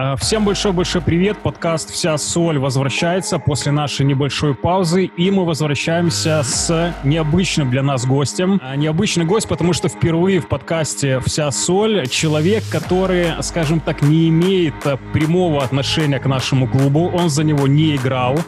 А, 0.00 0.14
всем 0.14 0.44
большой-большой 0.44 1.02
привет. 1.02 1.38
Подкаст 1.38 1.90
«Вся 1.90 2.16
соль» 2.18 2.60
возвращается 2.60 3.40
после 3.40 3.72
нашей 3.72 4.06
небольшой 4.06 4.54
паузы, 4.54 5.06
и 5.06 5.28
мы 5.32 5.44
возвращаемся 5.44 6.44
с 6.44 6.94
необычным 7.02 7.68
для 7.68 7.82
нас 7.82 8.06
гостем. 8.06 8.60
А, 8.62 8.76
необычный 8.76 9.24
гость, 9.24 9.48
потому 9.48 9.72
что 9.72 9.88
впервые 9.88 10.38
в 10.38 10.46
подкасте 10.46 11.18
«Вся 11.26 11.50
соль» 11.50 12.06
человек, 12.06 12.62
который, 12.70 13.42
скажем 13.42 13.80
так, 13.80 14.00
не 14.00 14.28
имеет 14.28 14.74
прямого 15.12 15.64
отношения 15.64 16.20
к 16.20 16.26
нашему 16.26 16.68
клубу, 16.68 17.10
он 17.12 17.28
за 17.28 17.42
него 17.42 17.66
не 17.66 17.96
играл. 17.96 18.38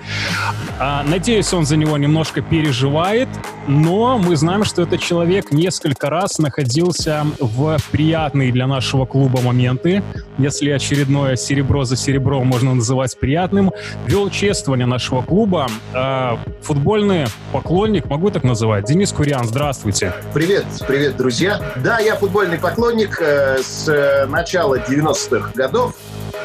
А, 0.78 1.02
надеюсь, 1.02 1.52
он 1.52 1.66
за 1.66 1.76
него 1.76 1.98
немножко 1.98 2.42
переживает, 2.42 3.28
но 3.66 4.18
мы 4.18 4.36
знаем, 4.36 4.62
что 4.62 4.82
этот 4.82 5.00
человек 5.00 5.50
несколько 5.50 6.10
раз 6.10 6.38
находился 6.38 7.26
в 7.40 7.76
приятные 7.90 8.52
для 8.52 8.68
нашего 8.68 9.04
клуба 9.04 9.40
моменты. 9.40 10.04
Если 10.40 10.70
очередное 10.70 11.36
серебро 11.36 11.84
за 11.84 11.96
серебро 11.96 12.42
можно 12.44 12.72
называть 12.72 13.18
приятным, 13.18 13.72
вел 14.06 14.30
чествование 14.30 14.86
нашего 14.86 15.20
клуба. 15.20 15.68
Э, 15.92 16.38
футбольный 16.62 17.26
поклонник, 17.52 18.06
могу 18.06 18.30
так 18.30 18.42
называть, 18.42 18.86
Денис 18.86 19.12
Курян, 19.12 19.44
здравствуйте. 19.44 20.14
Привет, 20.32 20.64
привет, 20.88 21.18
друзья. 21.18 21.60
Да, 21.84 21.98
я 21.98 22.16
футбольный 22.16 22.56
поклонник 22.56 23.20
э, 23.20 23.58
с 23.62 23.86
э, 23.86 24.24
начала 24.28 24.78
90-х 24.78 25.52
годов. 25.54 25.94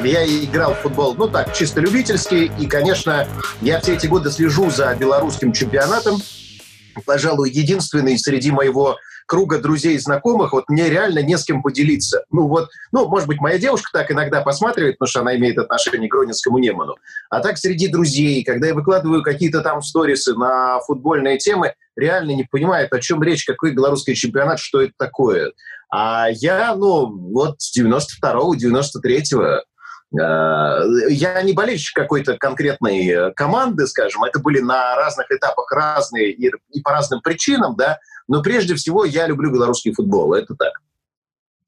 Я 0.03 0.25
играл 0.25 0.73
в 0.73 0.79
футбол, 0.79 1.15
ну 1.15 1.29
так, 1.29 1.53
чисто 1.53 1.79
любительский. 1.79 2.51
И, 2.59 2.65
конечно, 2.65 3.25
я 3.61 3.79
все 3.79 3.93
эти 3.93 4.07
годы 4.07 4.29
слежу 4.29 4.69
за 4.69 4.93
белорусским 4.93 5.53
чемпионатом. 5.53 6.17
Пожалуй, 7.05 7.49
единственный 7.49 8.19
среди 8.19 8.51
моего 8.51 8.97
круга 9.25 9.59
друзей 9.59 9.95
и 9.95 9.99
знакомых, 9.99 10.53
вот 10.53 10.69
мне 10.69 10.89
реально 10.89 11.19
не 11.19 11.37
с 11.37 11.43
кем 11.43 11.61
поделиться. 11.61 12.23
Ну 12.31 12.47
вот, 12.47 12.69
ну, 12.91 13.07
может 13.07 13.27
быть, 13.27 13.39
моя 13.39 13.57
девушка 13.57 13.89
так 13.93 14.11
иногда 14.11 14.41
посматривает, 14.41 14.97
потому 14.97 15.09
что 15.09 15.21
она 15.21 15.35
имеет 15.35 15.57
отношение 15.57 16.09
к 16.09 16.11
Гронинскому 16.11 16.57
Неману. 16.57 16.95
А 17.29 17.39
так 17.39 17.57
среди 17.57 17.87
друзей, 17.87 18.43
когда 18.43 18.67
я 18.67 18.73
выкладываю 18.73 19.23
какие-то 19.23 19.61
там 19.61 19.81
сторисы 19.81 20.33
на 20.35 20.79
футбольные 20.81 21.37
темы, 21.37 21.73
реально 21.95 22.31
не 22.31 22.43
понимает, 22.43 22.93
о 22.93 22.99
чем 22.99 23.23
речь, 23.23 23.45
какой 23.45 23.73
белорусский 23.73 24.15
чемпионат, 24.15 24.59
что 24.59 24.81
это 24.81 24.93
такое. 24.97 25.51
А 25.89 26.27
я, 26.29 26.75
ну, 26.75 27.07
вот 27.31 27.61
с 27.61 27.77
92-го, 27.77 28.55
93-го 28.55 29.43
э, 29.43 29.61
я 30.11 31.41
не 31.43 31.53
болельщик 31.53 31.95
какой-то 31.95 32.37
конкретной 32.37 33.07
э, 33.07 33.31
команды, 33.33 33.87
скажем, 33.87 34.23
это 34.23 34.39
были 34.39 34.59
на 34.59 34.95
разных 34.95 35.31
этапах 35.31 35.71
разные 35.71 36.31
и, 36.31 36.51
по 36.83 36.91
разным 36.91 37.21
причинам, 37.21 37.75
да, 37.75 37.99
но 38.27 38.41
прежде 38.41 38.75
всего 38.75 39.05
я 39.05 39.27
люблю 39.27 39.51
белорусский 39.51 39.93
футбол, 39.93 40.33
это 40.33 40.55
так. 40.55 40.73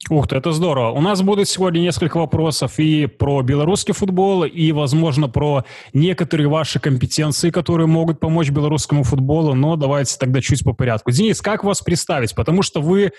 Ух 0.09 0.27
ты, 0.27 0.37
это 0.37 0.53
здорово. 0.53 0.91
У 0.91 1.01
нас 1.01 1.21
будут 1.21 1.49
сегодня 1.49 1.79
несколько 1.79 2.17
вопросов 2.17 2.79
и 2.79 3.07
про 3.07 3.41
белорусский 3.41 3.93
футбол, 3.93 4.45
и, 4.45 4.71
возможно, 4.71 5.27
про 5.27 5.65
некоторые 5.91 6.47
ваши 6.47 6.79
компетенции, 6.79 7.49
которые 7.49 7.87
могут 7.87 8.19
помочь 8.19 8.49
белорусскому 8.49 9.03
футболу, 9.03 9.53
но 9.53 9.75
давайте 9.75 10.17
тогда 10.17 10.39
чуть 10.39 10.63
по 10.63 10.73
порядку. 10.73 11.11
Денис, 11.11 11.41
как 11.41 11.63
вас 11.63 11.81
представить? 11.81 12.35
Потому 12.35 12.61
что 12.61 12.79
вы 12.79 13.11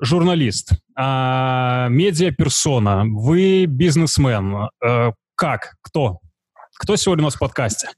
журналист, 0.00 0.72
а, 0.96 1.88
медиаперсона, 1.88 3.04
вы 3.06 3.66
бизнесмен. 3.66 4.68
А, 4.82 5.12
как? 5.36 5.74
Кто? 5.82 6.20
Кто 6.78 6.96
сегодня 6.96 7.22
у 7.24 7.26
нас 7.26 7.34
в 7.34 7.38
подкасте? 7.38 7.88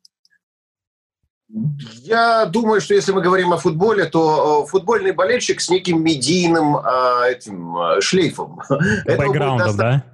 Я 1.49 2.47
думаю, 2.47 2.81
что 2.81 2.95
если 2.95 3.13
мы 3.13 3.23
говорим 3.23 3.53
о 3.53 3.57
футболе, 3.57 4.07
то 4.07 4.65
э, 4.65 4.69
футбольный 4.69 5.13
болельщик 5.13 5.61
с 5.61 5.71
неким 5.71 6.03
медийным 6.03 6.77
э, 6.77 7.31
этим 7.31 7.77
э, 7.77 8.01
шлейфом. 8.01 8.61
Бэкграундом, 9.07 9.77
да? 9.77 10.05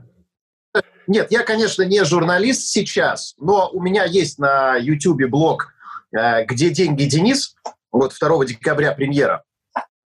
Нет, 1.07 1.33
я, 1.33 1.43
конечно, 1.43 1.83
не 1.83 2.05
журналист 2.05 2.69
сейчас, 2.69 3.35
но 3.39 3.71
у 3.73 3.81
меня 3.81 4.05
есть 4.05 4.39
на 4.39 4.77
YouTube 4.77 5.25
блог 5.29 5.75
«Где 6.13 6.71
деньги, 6.71 7.05
Денис?» 7.05 7.57
Вот 7.91 8.15
2 8.19 8.45
декабря 8.47 8.93
премьера. 8.93 9.43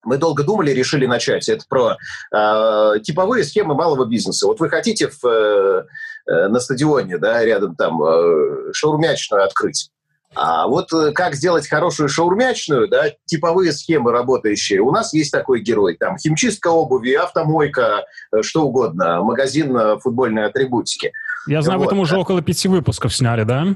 Мы 0.04 0.18
долго 0.18 0.44
думали, 0.44 0.72
решили 0.72 1.06
начать. 1.06 1.48
Это 1.50 1.64
про 1.68 1.98
э, 2.32 3.00
типовые 3.02 3.44
схемы 3.44 3.76
малого 3.76 4.06
бизнеса. 4.06 4.48
Вот 4.48 4.60
вы 4.60 4.70
хотите 4.70 5.10
в, 5.10 5.26
э, 5.26 5.84
э 6.28 6.48
на 6.48 6.60
стадионе, 6.60 7.18
да, 7.18 7.44
рядом 7.44 7.76
там 7.76 8.02
э, 8.04 8.74
шаурмячную 8.74 9.44
открыть. 9.44 9.90
А 10.36 10.68
вот 10.68 10.92
э, 10.94 11.12
как 11.12 11.36
сделать 11.36 11.68
хорошую 11.68 12.10
шаурмячную, 12.10 12.88
да, 12.88 13.06
типовые 13.26 13.72
схемы 13.72 14.12
работающие. 14.12 14.80
У 14.82 14.92
нас 14.92 15.14
есть 15.14 15.32
такой 15.32 15.62
герой. 15.62 15.96
Там 15.96 16.18
химчистка 16.18 16.70
обуви, 16.70 17.14
автомойка, 17.14 18.06
э, 18.32 18.42
что 18.42 18.64
угодно, 18.64 19.22
магазин 19.22 20.00
футбольной 20.00 20.46
атрибутики. 20.46 21.12
Я 21.48 21.62
знаю, 21.62 21.80
вот. 21.80 21.86
вы 21.86 21.90
там 21.90 22.00
уже 22.00 22.18
около 22.18 22.42
пяти 22.42 22.68
выпусков 22.68 23.14
сняли, 23.16 23.44
да? 23.44 23.76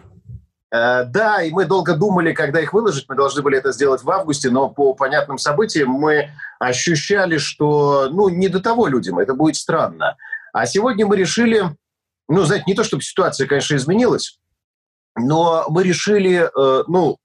Uh, 0.74 1.06
да, 1.06 1.42
и 1.44 1.52
мы 1.52 1.64
долго 1.64 1.96
думали, 1.96 2.34
когда 2.34 2.60
их 2.60 2.74
выложить. 2.74 3.06
Мы 3.08 3.16
должны 3.16 3.42
были 3.42 3.58
это 3.58 3.72
сделать 3.72 4.04
в 4.04 4.12
августе, 4.12 4.50
но 4.50 4.68
по 4.68 4.94
понятным 4.94 5.38
событиям 5.38 5.92
мы 5.92 6.32
ощущали, 6.60 7.38
что, 7.38 8.10
ну, 8.12 8.28
не 8.28 8.50
до 8.50 8.60
того 8.60 8.88
людям, 8.88 9.18
это 9.18 9.34
будет 9.34 9.56
странно. 9.56 10.18
А 10.52 10.66
сегодня 10.66 11.06
мы 11.06 11.16
решили, 11.16 11.64
ну, 12.28 12.44
знаете, 12.44 12.66
не 12.68 12.74
то, 12.74 12.84
чтобы 12.84 13.02
ситуация, 13.02 13.48
конечно, 13.48 13.76
изменилась, 13.76 14.40
но 15.16 15.66
мы 15.70 15.84
решили, 15.84 16.50
э, 16.54 16.84
ну, 16.88 17.18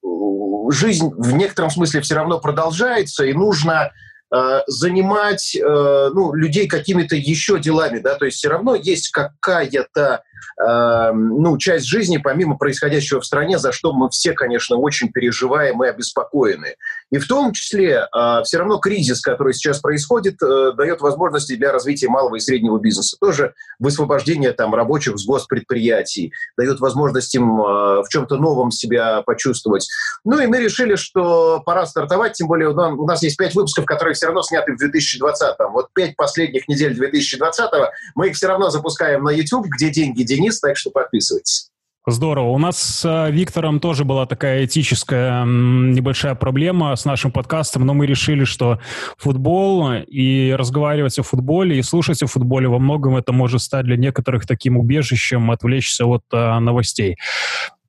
жизнь 0.70 1.10
в 1.16 1.32
некотором 1.32 1.70
смысле 1.70 2.00
все 2.00 2.14
равно 2.14 2.40
продолжается, 2.40 3.24
и 3.24 3.32
нужно 3.32 3.90
э, 4.34 4.60
занимать 4.66 5.56
э, 5.56 6.10
ну, 6.14 6.32
людей 6.34 6.68
какими-то 6.68 7.16
еще 7.16 7.58
делами, 7.58 7.98
да, 7.98 8.14
то 8.14 8.24
есть 8.24 8.38
все 8.38 8.48
равно 8.48 8.74
есть 8.74 9.10
какая-то 9.10 10.22
э, 10.60 11.12
ну, 11.12 11.56
часть 11.58 11.86
жизни, 11.86 12.18
помимо 12.18 12.56
происходящего 12.56 13.20
в 13.20 13.26
стране, 13.26 13.58
за 13.58 13.72
что 13.72 13.92
мы 13.92 14.08
все, 14.10 14.32
конечно, 14.32 14.76
очень 14.76 15.10
переживаем 15.10 15.82
и 15.84 15.88
обеспокоены. 15.88 16.76
И 17.10 17.18
в 17.18 17.28
том 17.28 17.52
числе 17.52 18.06
э, 18.14 18.42
все 18.44 18.58
равно 18.58 18.78
кризис, 18.78 19.20
который 19.20 19.52
сейчас 19.52 19.80
происходит, 19.80 20.42
э, 20.42 20.72
дает 20.76 21.00
возможности 21.02 21.56
для 21.56 21.70
развития 21.70 22.08
малого 22.08 22.36
и 22.36 22.40
среднего 22.40 22.78
бизнеса. 22.78 23.16
Тоже 23.20 23.54
высвобождение 23.78 24.52
там 24.52 24.74
рабочих 24.74 25.18
с 25.18 25.26
госпредприятий, 25.26 26.32
дает 26.56 26.80
возможность 26.80 27.34
им 27.34 27.60
э, 27.60 28.02
в 28.02 28.06
чем-то 28.08 28.36
новом 28.36 28.70
себя 28.70 29.22
почувствовать. 29.22 29.88
Ну 30.24 30.40
и 30.40 30.46
мы 30.46 30.58
решили, 30.58 30.96
что 30.96 31.60
пора 31.64 31.84
стартовать, 31.84 32.32
тем 32.32 32.48
более 32.48 32.70
у 32.70 33.06
нас 33.06 33.22
есть 33.22 33.36
пять 33.36 33.54
выпусков, 33.54 33.84
которые 33.84 34.14
все 34.14 34.26
равно 34.26 34.42
сняты 34.42 34.72
в 34.72 34.78
2020. 34.78 35.56
Вот 35.70 35.88
пять 35.94 36.16
последних 36.16 36.66
недель 36.66 36.94
2020 36.94 37.70
мы 38.14 38.28
их 38.28 38.36
все 38.36 38.48
равно 38.48 38.70
запускаем 38.70 39.22
на 39.24 39.30
YouTube, 39.30 39.66
где 39.66 39.90
деньги 39.90 40.22
Денис, 40.36 40.60
так 40.60 40.76
что 40.76 40.90
подписывайтесь. 40.90 41.72
Здорово. 42.04 42.48
У 42.48 42.58
нас 42.58 42.78
с 42.78 43.04
э, 43.04 43.30
Виктором 43.30 43.78
тоже 43.78 44.04
была 44.04 44.26
такая 44.26 44.64
этическая 44.64 45.44
небольшая 45.44 46.34
проблема 46.34 46.96
с 46.96 47.04
нашим 47.04 47.30
подкастом, 47.30 47.86
но 47.86 47.94
мы 47.94 48.06
решили, 48.06 48.42
что 48.42 48.80
футбол 49.18 49.92
и 49.92 50.50
разговаривать 50.50 51.16
о 51.20 51.22
футболе 51.22 51.78
и 51.78 51.82
слушать 51.82 52.20
о 52.24 52.26
футболе 52.26 52.66
во 52.66 52.80
многом 52.80 53.16
это 53.16 53.32
может 53.32 53.60
стать 53.60 53.84
для 53.84 53.96
некоторых 53.96 54.48
таким 54.48 54.78
убежищем, 54.78 55.52
отвлечься 55.52 56.04
от 56.04 56.24
а, 56.32 56.58
новостей. 56.58 57.18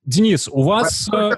Денис, 0.05 0.47
у 0.47 0.61
вас... 0.61 1.09
Э, 1.11 1.31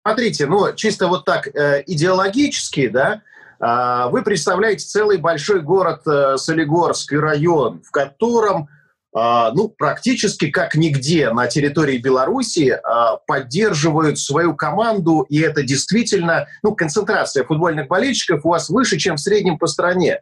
Смотрите, 0.00 0.46
ну, 0.46 0.72
чисто 0.74 1.08
вот 1.08 1.26
так 1.26 1.46
э, 1.46 1.84
идеологически, 1.86 2.88
да, 2.88 3.20
э, 3.60 4.10
вы 4.10 4.22
представляете 4.22 4.86
целый 4.86 5.18
большой 5.18 5.60
город 5.60 6.00
э, 6.06 6.38
Солигорский 6.38 7.18
район, 7.18 7.82
в 7.86 7.90
котором 7.90 8.68
ну, 9.14 9.68
практически 9.68 10.50
как 10.50 10.74
нигде 10.74 11.30
на 11.30 11.46
территории 11.46 11.98
Беларуси 11.98 12.70
а, 12.82 13.16
поддерживают 13.16 14.18
свою 14.18 14.54
команду, 14.54 15.26
и 15.28 15.38
это 15.40 15.62
действительно, 15.62 16.46
ну, 16.62 16.74
концентрация 16.74 17.44
футбольных 17.44 17.88
болельщиков 17.88 18.44
у 18.44 18.48
вас 18.48 18.70
выше, 18.70 18.98
чем 18.98 19.16
в 19.16 19.20
среднем 19.20 19.58
по 19.58 19.66
стране. 19.66 20.20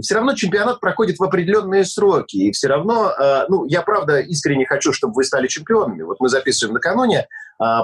Все 0.00 0.14
равно 0.14 0.34
чемпионат 0.34 0.80
проходит 0.80 1.18
в 1.18 1.22
определенные 1.22 1.84
сроки, 1.84 2.36
и 2.36 2.52
все 2.52 2.68
равно, 2.68 3.12
а, 3.16 3.46
ну, 3.48 3.66
я 3.66 3.82
правда 3.82 4.20
искренне 4.20 4.64
хочу, 4.66 4.92
чтобы 4.92 5.14
вы 5.14 5.24
стали 5.24 5.48
чемпионами. 5.48 6.02
Вот 6.02 6.18
мы 6.20 6.28
записываем 6.28 6.74
накануне 6.74 7.26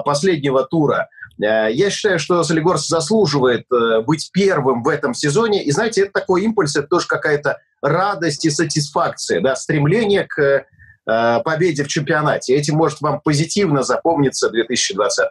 последнего 0.03 0.65
тура. 0.65 1.07
Я 1.39 1.89
считаю, 1.89 2.19
что 2.19 2.43
Солигорск 2.43 2.87
заслуживает 2.89 3.65
э, 3.71 4.01
быть 4.01 4.29
первым 4.33 4.83
в 4.83 4.89
этом 4.89 5.13
сезоне. 5.13 5.63
И 5.63 5.71
знаете, 5.71 6.01
это 6.01 6.11
такой 6.11 6.43
импульс, 6.43 6.75
это 6.75 6.87
тоже 6.87 7.07
какая-то 7.07 7.59
радость 7.81 8.43
и 8.43 8.49
сатисфакция, 8.49 9.39
да, 9.39 9.55
стремление 9.55 10.25
к 10.25 10.41
э, 10.41 11.39
победе 11.45 11.85
в 11.85 11.87
чемпионате. 11.87 12.55
Этим 12.55 12.75
может 12.75 12.99
вам 12.99 13.21
позитивно 13.21 13.83
запомниться 13.83 14.49
2020. 14.49 15.29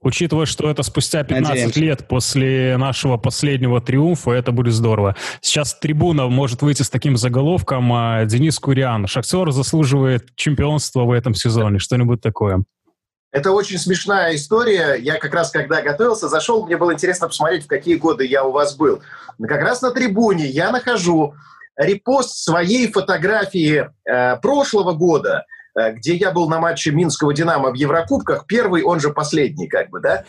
Учитывая, 0.00 0.46
что 0.46 0.70
это 0.70 0.82
спустя 0.82 1.22
15 1.22 1.48
Надеемся. 1.48 1.80
лет 1.80 2.08
после 2.08 2.76
нашего 2.76 3.16
последнего 3.16 3.80
триумфа, 3.80 4.32
это 4.32 4.52
будет 4.52 4.74
здорово. 4.74 5.16
Сейчас 5.40 5.74
трибуна 5.74 6.28
может 6.28 6.62
выйти 6.62 6.82
с 6.82 6.90
таким 6.90 7.16
заголовком 7.16 7.92
а, 7.92 8.24
«Денис 8.24 8.58
Куриан. 8.58 9.06
Шахтер 9.06 9.50
заслуживает 9.52 10.34
чемпионства 10.34 11.04
в 11.04 11.12
этом 11.12 11.34
сезоне». 11.34 11.78
Что-нибудь 11.78 12.20
такое. 12.20 12.64
Это 13.34 13.50
очень 13.50 13.78
смешная 13.78 14.36
история. 14.36 14.94
Я 14.94 15.18
как 15.18 15.34
раз, 15.34 15.50
когда 15.50 15.82
готовился, 15.82 16.28
зашел, 16.28 16.64
мне 16.66 16.76
было 16.76 16.92
интересно 16.92 17.26
посмотреть, 17.26 17.64
в 17.64 17.66
какие 17.66 17.96
годы 17.96 18.24
я 18.24 18.44
у 18.44 18.52
вас 18.52 18.76
был. 18.76 19.02
Как 19.42 19.60
раз 19.60 19.82
на 19.82 19.90
трибуне 19.90 20.46
я 20.46 20.70
нахожу 20.70 21.34
репост 21.76 22.36
своей 22.36 22.92
фотографии 22.92 23.90
э, 24.08 24.36
прошлого 24.36 24.92
года, 24.92 25.46
где 25.74 26.14
я 26.14 26.30
был 26.30 26.48
на 26.48 26.60
матче 26.60 26.90
Минского 26.90 27.34
«Динамо» 27.34 27.70
в 27.70 27.74
Еврокубках, 27.74 28.46
первый, 28.46 28.82
он 28.82 29.00
же 29.00 29.10
последний, 29.10 29.68
как 29.68 29.90
бы, 29.90 30.00
да, 30.00 30.24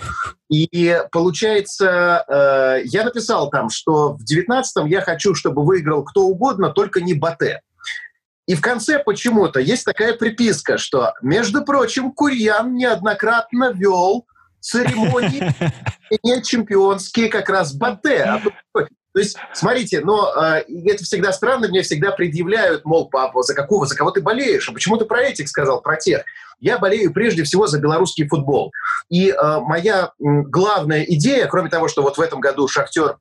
и 0.49 1.01
получается, 1.11 2.23
э, 2.27 2.81
я 2.85 3.03
написал 3.03 3.49
там, 3.49 3.69
что 3.69 4.17
в 4.17 4.21
19-м 4.21 4.87
я 4.87 5.01
хочу, 5.01 5.35
чтобы 5.35 5.63
выиграл 5.63 6.03
кто 6.03 6.21
угодно, 6.21 6.69
только 6.69 7.01
не 7.01 7.13
Батэ. 7.13 7.61
И 8.47 8.53
в 8.53 8.61
конце 8.61 8.99
почему-то 8.99 9.59
есть 9.59 9.85
такая 9.85 10.13
приписка, 10.13 10.77
что, 10.77 11.13
между 11.21 11.63
прочим, 11.63 12.11
Курьян 12.11 12.75
неоднократно 12.75 13.71
вел 13.73 14.27
церемонии 14.65 15.53
не 16.23 16.43
чемпионские 16.43 17.29
как 17.29 17.49
раз 17.49 17.73
Батэ. 17.73 18.23
А 18.23 18.41
то 19.15 19.21
есть, 19.21 19.37
смотрите, 19.53 20.01
но 20.01 20.29
э, 20.35 20.65
это 20.87 21.05
всегда 21.05 21.31
странно, 21.31 21.69
мне 21.69 21.83
всегда 21.83 22.11
предъявляют, 22.11 22.83
мол, 22.83 23.09
папа, 23.09 23.43
за 23.43 23.55
какого, 23.55 23.85
за 23.85 23.95
кого 23.95 24.11
ты 24.11 24.21
болеешь? 24.21 24.67
А 24.67 24.73
почему 24.73 24.97
ты 24.97 25.05
про 25.05 25.21
этих 25.21 25.47
сказал, 25.47 25.81
про 25.81 25.95
тех? 25.95 26.25
Я 26.59 26.79
болею 26.79 27.13
прежде 27.13 27.43
всего 27.43 27.65
за 27.65 27.79
белорусский 27.79 28.27
футбол. 28.27 28.73
И 29.09 29.29
э, 29.29 29.59
моя 29.61 30.11
главная 30.19 31.03
идея, 31.03 31.47
кроме 31.47 31.69
того, 31.69 31.87
что 31.87 32.01
вот 32.01 32.17
в 32.17 32.21
этом 32.21 32.41
году 32.41 32.67
«Шахтер» 32.67 33.15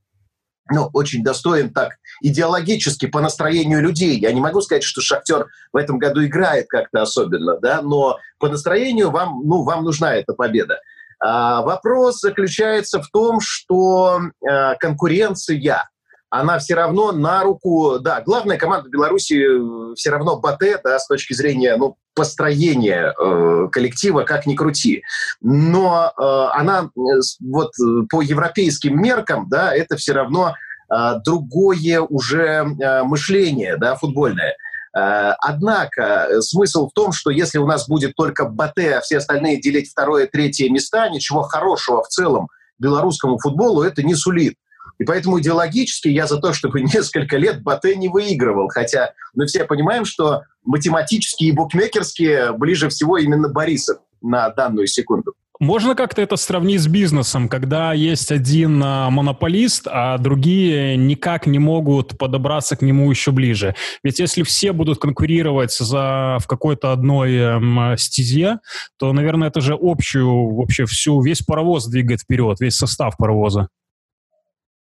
ну, 0.68 0.90
очень 0.94 1.22
достоин 1.22 1.72
так 1.72 1.90
идеологически 2.22 3.06
по 3.06 3.20
настроению 3.20 3.80
людей. 3.80 4.18
Я 4.18 4.32
не 4.32 4.40
могу 4.40 4.62
сказать, 4.62 4.82
что 4.82 5.00
«Шахтер» 5.00 5.46
в 5.72 5.76
этом 5.76 5.98
году 5.98 6.24
играет 6.24 6.66
как-то 6.66 7.02
особенно, 7.02 7.60
да, 7.60 7.82
но 7.82 8.18
по 8.40 8.48
настроению 8.48 9.12
вам, 9.12 9.42
ну, 9.44 9.62
вам 9.62 9.84
нужна 9.84 10.16
эта 10.16 10.32
победа. 10.32 10.80
А, 11.24 11.62
вопрос 11.62 12.20
заключается 12.20 13.00
в 13.00 13.08
том, 13.08 13.40
что 13.40 14.20
а, 14.46 14.74
конкуренция, 14.74 15.88
она 16.28 16.58
все 16.58 16.74
равно 16.74 17.12
на 17.12 17.42
руку, 17.42 17.98
да, 17.98 18.20
главная 18.20 18.58
команда 18.58 18.90
Беларуси 18.90 19.34
э, 19.34 19.94
все 19.94 20.10
равно 20.10 20.40
Батэ, 20.40 20.80
да, 20.82 20.98
с 20.98 21.06
точки 21.06 21.32
зрения, 21.32 21.76
ну, 21.76 21.96
построения 22.12 23.14
э, 23.16 23.68
коллектива, 23.70 24.24
как 24.24 24.44
ни 24.44 24.56
крути. 24.56 25.04
Но 25.40 26.12
э, 26.16 26.22
она 26.58 26.86
э, 26.86 27.00
вот 27.40 27.70
по 28.10 28.20
европейским 28.20 29.00
меркам, 29.00 29.48
да, 29.48 29.72
это 29.72 29.96
все 29.96 30.12
равно 30.12 30.54
э, 30.92 31.14
другое 31.24 32.00
уже 32.00 32.66
э, 32.66 33.02
мышление, 33.04 33.76
да, 33.76 33.94
футбольное. 33.94 34.56
Э, 34.96 35.34
однако 35.40 36.02
э, 36.02 36.40
смысл 36.40 36.88
в 36.88 36.92
том, 36.92 37.12
что 37.12 37.30
если 37.30 37.58
у 37.58 37.66
нас 37.66 37.88
будет 37.88 38.14
только 38.14 38.44
Батэ, 38.44 38.94
а 38.94 39.00
все 39.00 39.18
остальные 39.18 39.60
делить 39.60 39.90
второе, 39.90 40.26
третье 40.26 40.70
места, 40.70 41.08
ничего 41.08 41.42
хорошего 41.42 42.02
в 42.02 42.08
целом 42.08 42.48
белорусскому 42.78 43.38
футболу 43.38 43.82
это 43.82 44.02
не 44.02 44.14
сулит. 44.14 44.54
И 44.98 45.04
поэтому 45.04 45.40
идеологически 45.40 46.08
я 46.08 46.26
за 46.26 46.38
то, 46.38 46.52
чтобы 46.52 46.80
несколько 46.94 47.36
лет 47.36 47.62
Батэ 47.62 47.96
не 47.96 48.08
выигрывал. 48.08 48.68
Хотя 48.68 49.12
мы 49.34 49.46
все 49.46 49.64
понимаем, 49.64 50.04
что 50.04 50.42
математически 50.62 51.44
и 51.44 51.52
букмекерски 51.52 52.56
ближе 52.56 52.88
всего 52.88 53.18
именно 53.18 53.48
Борисов 53.48 53.98
на 54.22 54.48
данную 54.50 54.86
секунду. 54.86 55.34
Можно 55.64 55.94
как-то 55.94 56.20
это 56.20 56.36
сравнить 56.36 56.82
с 56.82 56.86
бизнесом, 56.86 57.48
когда 57.48 57.94
есть 57.94 58.30
один 58.30 58.82
а, 58.84 59.08
монополист, 59.08 59.88
а 59.90 60.18
другие 60.18 60.94
никак 60.98 61.46
не 61.46 61.58
могут 61.58 62.18
подобраться 62.18 62.76
к 62.76 62.82
нему 62.82 63.10
еще 63.10 63.30
ближе. 63.30 63.74
Ведь 64.02 64.18
если 64.18 64.42
все 64.42 64.74
будут 64.74 64.98
конкурировать 64.98 65.72
за, 65.72 66.36
в 66.38 66.46
какой-то 66.46 66.92
одной 66.92 67.34
эм, 67.36 67.96
стезе, 67.96 68.58
то, 68.98 69.14
наверное, 69.14 69.48
это 69.48 69.62
же 69.62 69.74
общую, 69.80 70.54
вообще 70.54 70.84
всю, 70.84 71.22
весь 71.22 71.40
паровоз 71.40 71.86
двигает 71.86 72.20
вперед, 72.20 72.60
весь 72.60 72.76
состав 72.76 73.16
паровоза. 73.16 73.68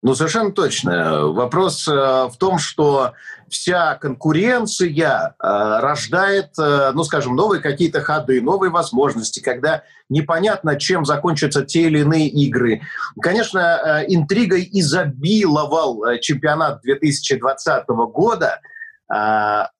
Ну, 0.04 0.14
совершенно 0.14 0.52
точно. 0.52 1.28
Вопрос 1.28 1.88
э, 1.88 1.92
в 1.92 2.34
том, 2.38 2.58
что 2.58 3.14
вся 3.48 3.94
конкуренция 3.94 4.90
э, 4.90 5.32
рождает, 5.80 6.50
э, 6.58 6.90
ну, 6.92 7.04
скажем, 7.04 7.34
новые 7.34 7.62
какие-то 7.62 8.02
ходы, 8.02 8.42
новые 8.42 8.70
возможности, 8.70 9.40
когда 9.40 9.82
непонятно, 10.10 10.78
чем 10.78 11.06
закончатся 11.06 11.64
те 11.64 11.84
или 11.84 12.00
иные 12.00 12.28
игры. 12.28 12.82
Конечно, 13.22 14.04
интригой 14.06 14.68
изобиловал 14.70 16.18
чемпионат 16.20 16.82
2020 16.82 17.86
года. 17.88 18.60
Это 19.08 19.72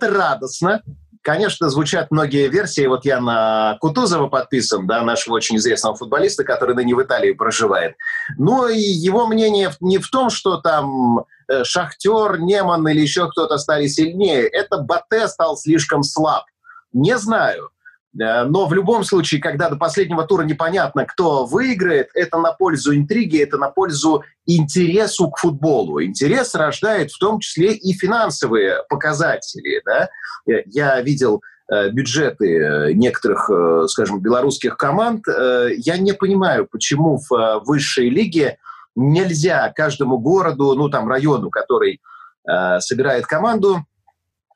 радостно, 0.00 0.82
Конечно, 1.22 1.70
звучат 1.70 2.10
многие 2.10 2.48
версии. 2.48 2.84
Вот 2.86 3.04
я 3.04 3.20
на 3.20 3.78
Кутузова 3.80 4.26
подписан, 4.26 4.88
да, 4.88 5.02
нашего 5.02 5.34
очень 5.34 5.56
известного 5.56 5.94
футболиста, 5.94 6.42
который 6.42 6.74
ныне 6.74 6.96
в 6.96 7.02
Италии 7.02 7.32
проживает. 7.32 7.94
Но 8.38 8.68
и 8.68 8.80
его 8.80 9.28
мнение 9.28 9.70
не 9.80 9.98
в 9.98 10.10
том, 10.10 10.30
что 10.30 10.56
там 10.56 11.24
э, 11.48 11.62
Шахтер, 11.62 12.40
Неман 12.40 12.86
или 12.88 13.00
еще 13.00 13.30
кто-то 13.30 13.56
стали 13.58 13.86
сильнее. 13.86 14.48
Это 14.48 14.78
Батэ 14.78 15.28
стал 15.28 15.56
слишком 15.56 16.02
слаб. 16.02 16.44
Не 16.92 17.16
знаю. 17.16 17.70
Э, 18.20 18.44
но 18.44 18.66
в 18.66 18.72
любом 18.72 19.04
случае, 19.04 19.40
когда 19.40 19.68
до 19.68 19.76
последнего 19.76 20.24
тура 20.24 20.42
непонятно, 20.42 21.04
кто 21.04 21.44
выиграет, 21.44 22.10
это 22.14 22.38
на 22.38 22.52
пользу 22.52 22.94
интриги, 22.94 23.38
это 23.38 23.58
на 23.58 23.68
пользу 23.68 24.22
интересу 24.46 25.30
к 25.30 25.38
футболу. 25.38 26.02
Интерес 26.02 26.54
рождает 26.54 27.10
в 27.10 27.18
том 27.18 27.40
числе 27.40 27.72
и 27.74 27.92
финансовые 27.92 28.82
показатели. 28.88 29.82
Да? 29.84 30.08
Я 30.66 31.00
видел 31.00 31.42
э, 31.70 31.90
бюджеты 31.90 32.92
некоторых, 32.94 33.50
э, 33.50 33.86
скажем, 33.88 34.20
белорусских 34.20 34.76
команд. 34.76 35.24
Я 35.26 35.96
не 35.98 36.12
понимаю, 36.12 36.66
почему 36.70 37.18
в 37.28 37.62
высшей 37.64 38.08
лиге 38.08 38.58
нельзя 38.94 39.72
каждому 39.74 40.18
городу, 40.18 40.74
ну 40.74 40.90
там 40.90 41.08
району, 41.08 41.48
который 41.48 42.00
собирает 42.80 43.24
команду, 43.24 43.86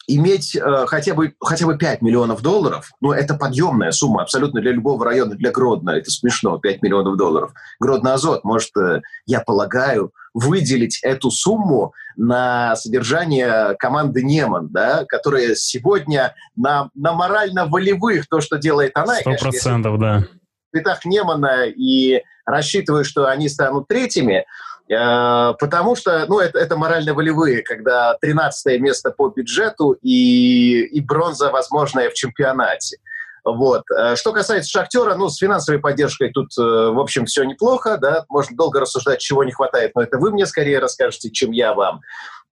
иметь 0.07 0.57
э, 0.57 0.87
хотя, 0.87 1.15
бы, 1.15 1.35
хотя 1.41 1.67
бы 1.67 1.77
5 1.77 2.03
миллионов 2.03 2.43
долларов, 2.43 2.91
ну, 3.01 3.13
это 3.13 3.35
подъемная 3.35 3.91
сумма 3.91 4.23
абсолютно 4.23 4.61
для 4.61 4.73
любого 4.73 5.05
района, 5.05 5.35
для 5.35 5.51
Гродно, 5.51 5.91
это 5.91 6.11
смешно, 6.11 6.59
5 6.59 6.83
миллионов 6.83 7.17
долларов. 7.17 7.53
Гродно-Азот 7.83 8.41
может, 8.45 8.77
э, 8.77 9.03
я 9.27 9.41
полагаю, 9.41 10.13
выделить 10.35 11.01
эту 11.03 11.31
сумму 11.31 11.95
на 12.17 12.77
содержание 12.77 13.75
команды 13.79 14.23
Неман, 14.23 14.69
да, 14.69 15.05
которая 15.07 15.55
сегодня 15.55 16.35
на, 16.57 16.91
на 16.95 17.15
морально-волевых, 17.15 18.29
то, 18.29 18.41
что 18.41 18.59
делает 18.59 18.93
она. 18.95 19.17
Сто 19.17 19.33
процентов, 19.33 19.99
да. 19.99 20.25
В 20.71 20.77
цветах 20.77 21.05
Немана 21.07 21.65
и 21.67 22.23
рассчитываю, 22.45 23.05
что 23.05 23.27
они 23.27 23.49
станут 23.49 23.89
третьими, 23.89 24.45
потому 24.89 25.97
что, 25.97 26.27
ну, 26.29 26.39
это, 26.39 26.59
это 26.59 26.77
морально-волевые, 26.77 27.63
когда 27.63 28.17
13 28.21 28.81
место 28.81 29.11
по 29.11 29.29
бюджету 29.29 29.93
и, 30.03 30.83
и 30.83 31.01
бронза 31.01 31.51
возможная 31.51 32.11
в 32.11 32.15
чемпионате. 32.15 32.99
Вот. 33.47 33.85
Э, 33.97 34.17
что 34.17 34.33
касается 34.33 34.71
«Шахтера», 34.71 35.15
ну, 35.15 35.29
с 35.29 35.39
финансовой 35.39 35.81
поддержкой 35.81 36.31
тут, 36.33 36.49
э, 36.59 36.63
в 36.63 36.99
общем, 36.99 37.27
все 37.27 37.45
неплохо, 37.45 37.97
да, 37.97 38.25
можно 38.29 38.57
долго 38.57 38.81
рассуждать, 38.81 39.21
чего 39.21 39.45
не 39.45 39.53
хватает, 39.53 39.93
но 39.95 40.03
это 40.03 40.19
вы 40.19 40.33
мне 40.33 40.47
скорее 40.47 40.81
расскажете, 40.81 41.31
чем 41.31 41.53
я 41.53 41.73
вам. 41.73 42.01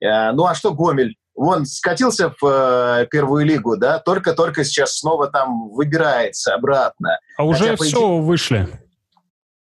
Ну, 0.00 0.44
а 0.44 0.54
что 0.54 0.75
Гомель? 0.75 1.16
Вон, 1.35 1.64
скатился 1.64 2.35
в 2.40 3.06
первую 3.11 3.47
лигу, 3.47 3.76
да, 3.76 3.99
только-только 3.99 4.64
сейчас 4.64 4.99
снова 4.99 5.28
там 5.28 5.70
выбирается 5.70 6.54
обратно. 6.54 7.18
А 7.38 7.44
уже 7.44 7.70
Хотя, 7.70 7.76
все 7.76 7.97
идее... 7.97 8.20
вышли. 8.20 8.68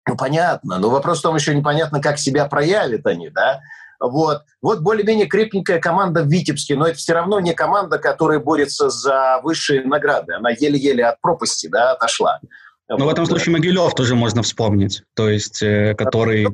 Ну, 0.07 0.15
понятно, 0.15 0.79
но 0.79 0.89
вопрос 0.89 1.19
в 1.19 1.21
том, 1.21 1.35
еще 1.35 1.53
непонятно, 1.53 2.01
как 2.01 2.17
себя 2.17 2.45
проявят 2.45 3.05
они, 3.05 3.29
да? 3.29 3.61
Вот, 3.99 4.43
вот 4.61 4.79
более-менее 4.79 5.27
крепенькая 5.27 5.79
команда 5.79 6.23
в 6.23 6.27
Витебске, 6.27 6.75
но 6.75 6.87
это 6.87 6.97
все 6.97 7.13
равно 7.13 7.39
не 7.39 7.53
команда, 7.53 7.99
которая 7.99 8.39
борется 8.39 8.89
за 8.89 9.39
высшие 9.43 9.83
награды. 9.83 10.33
Она 10.35 10.51
еле-еле 10.51 11.05
от 11.05 11.19
пропасти 11.19 11.67
да, 11.67 11.91
отошла. 11.91 12.39
Ну, 12.87 12.97
вот. 12.97 13.05
в 13.05 13.09
этом 13.09 13.25
случае 13.25 13.53
Могилев 13.53 13.93
тоже 13.93 14.15
можно 14.15 14.41
вспомнить, 14.41 15.03
то 15.15 15.29
есть, 15.29 15.61
э, 15.61 15.93
который... 15.95 16.47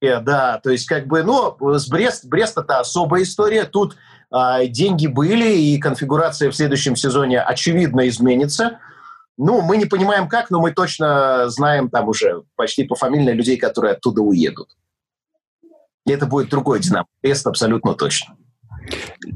Да, 0.00 0.58
то 0.62 0.70
есть, 0.70 0.86
как 0.86 1.06
бы, 1.06 1.22
ну, 1.22 1.54
с 1.78 1.86
Брест, 1.88 2.24
Брест 2.24 2.56
это 2.56 2.80
особая 2.80 3.22
история. 3.22 3.64
Тут 3.64 3.98
э, 4.34 4.66
деньги 4.66 5.06
были, 5.06 5.52
и 5.52 5.78
конфигурация 5.78 6.50
в 6.50 6.56
следующем 6.56 6.96
сезоне, 6.96 7.42
очевидно, 7.42 8.08
изменится. 8.08 8.78
Ну, 9.38 9.62
мы 9.62 9.76
не 9.76 9.86
понимаем 9.86 10.28
как, 10.28 10.50
но 10.50 10.60
мы 10.60 10.72
точно 10.72 11.48
знаем 11.48 11.88
там 11.88 12.08
уже 12.08 12.42
почти 12.56 12.84
по 12.84 12.94
фамилии 12.94 13.32
людей, 13.32 13.56
которые 13.56 13.94
оттуда 13.94 14.20
уедут. 14.20 14.68
И 16.06 16.12
это 16.12 16.26
будет 16.26 16.50
другой 16.50 16.80
Динамо. 16.80 17.06
Брест 17.22 17.46
абсолютно 17.46 17.94
точно. 17.94 18.36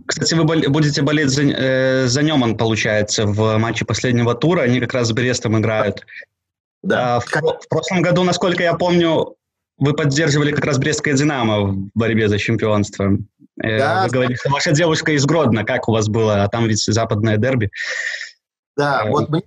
Кстати, 0.07 0.35
вы 0.35 0.45
будете 0.45 1.03
болеть 1.03 1.31
за, 1.31 1.43
э, 1.43 2.07
за 2.07 2.23
Неман, 2.23 2.57
получается, 2.57 3.27
в 3.27 3.57
матче 3.59 3.85
последнего 3.85 4.35
тура. 4.35 4.63
Они 4.63 4.81
как 4.81 4.95
раз 4.95 5.09
с 5.09 5.13
Брестом 5.13 5.59
играют. 5.59 6.05
Да. 6.83 7.17
А, 7.17 7.21
в, 7.21 7.27
в 7.27 7.69
прошлом 7.69 8.03
году, 8.03 8.25
насколько 8.25 8.63
я 8.63 8.75
помню, 8.75 9.37
вы 9.79 9.95
поддерживали 9.95 10.53
как 10.53 10.65
раз 10.65 10.79
Брестское 10.79 11.15
«Динамо» 11.15 11.61
в 11.63 11.89
борьбе 11.95 12.29
за 12.29 12.39
чемпионство. 12.39 13.19
Э, 13.63 13.79
да, 13.79 14.05
вы 14.05 14.11
говорили, 14.11 14.37
что 14.37 14.51
ваша 14.51 14.73
девушка 14.73 15.13
из 15.13 15.25
Гродно. 15.25 15.65
Как 15.65 15.89
у 15.89 15.93
вас 15.93 16.09
было? 16.09 16.43
А 16.43 16.49
там 16.49 16.67
ведь 16.67 16.85
западное 16.85 17.37
дерби. 17.37 17.71
Да, 18.77 19.05
э, 19.05 19.11
вот 19.11 19.29
мне 19.29 19.43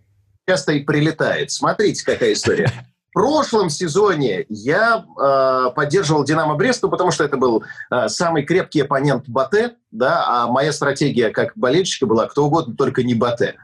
часто 0.48 0.74
и 0.74 0.84
прилетает. 0.84 1.51
Смотрите, 1.51 2.06
какая 2.06 2.34
история. 2.34 2.72
прошлом 3.18 3.72
сезоне 3.72 4.46
я 4.48 5.04
э, 5.04 5.72
поддерживал 5.75 6.24
«Динамо 6.24 6.54
Брест», 6.54 6.84
ну, 6.84 6.89
потому 6.89 7.10
что 7.10 7.24
это 7.24 7.36
был 7.36 7.63
э, 7.89 8.10
самый 8.10 8.44
крепкий 8.44 8.82
оппонент 8.82 9.27
Батэ, 9.27 9.72
да, 9.89 10.24
а 10.27 10.48
моя 10.48 10.72
стратегия 10.72 11.32
как 11.32 11.54
болельщика 11.56 12.06
была 12.06 12.27
кто 12.27 12.46
угодно, 12.46 12.75
только 12.75 13.01
не 13.01 13.16
Батэ. 13.16 13.56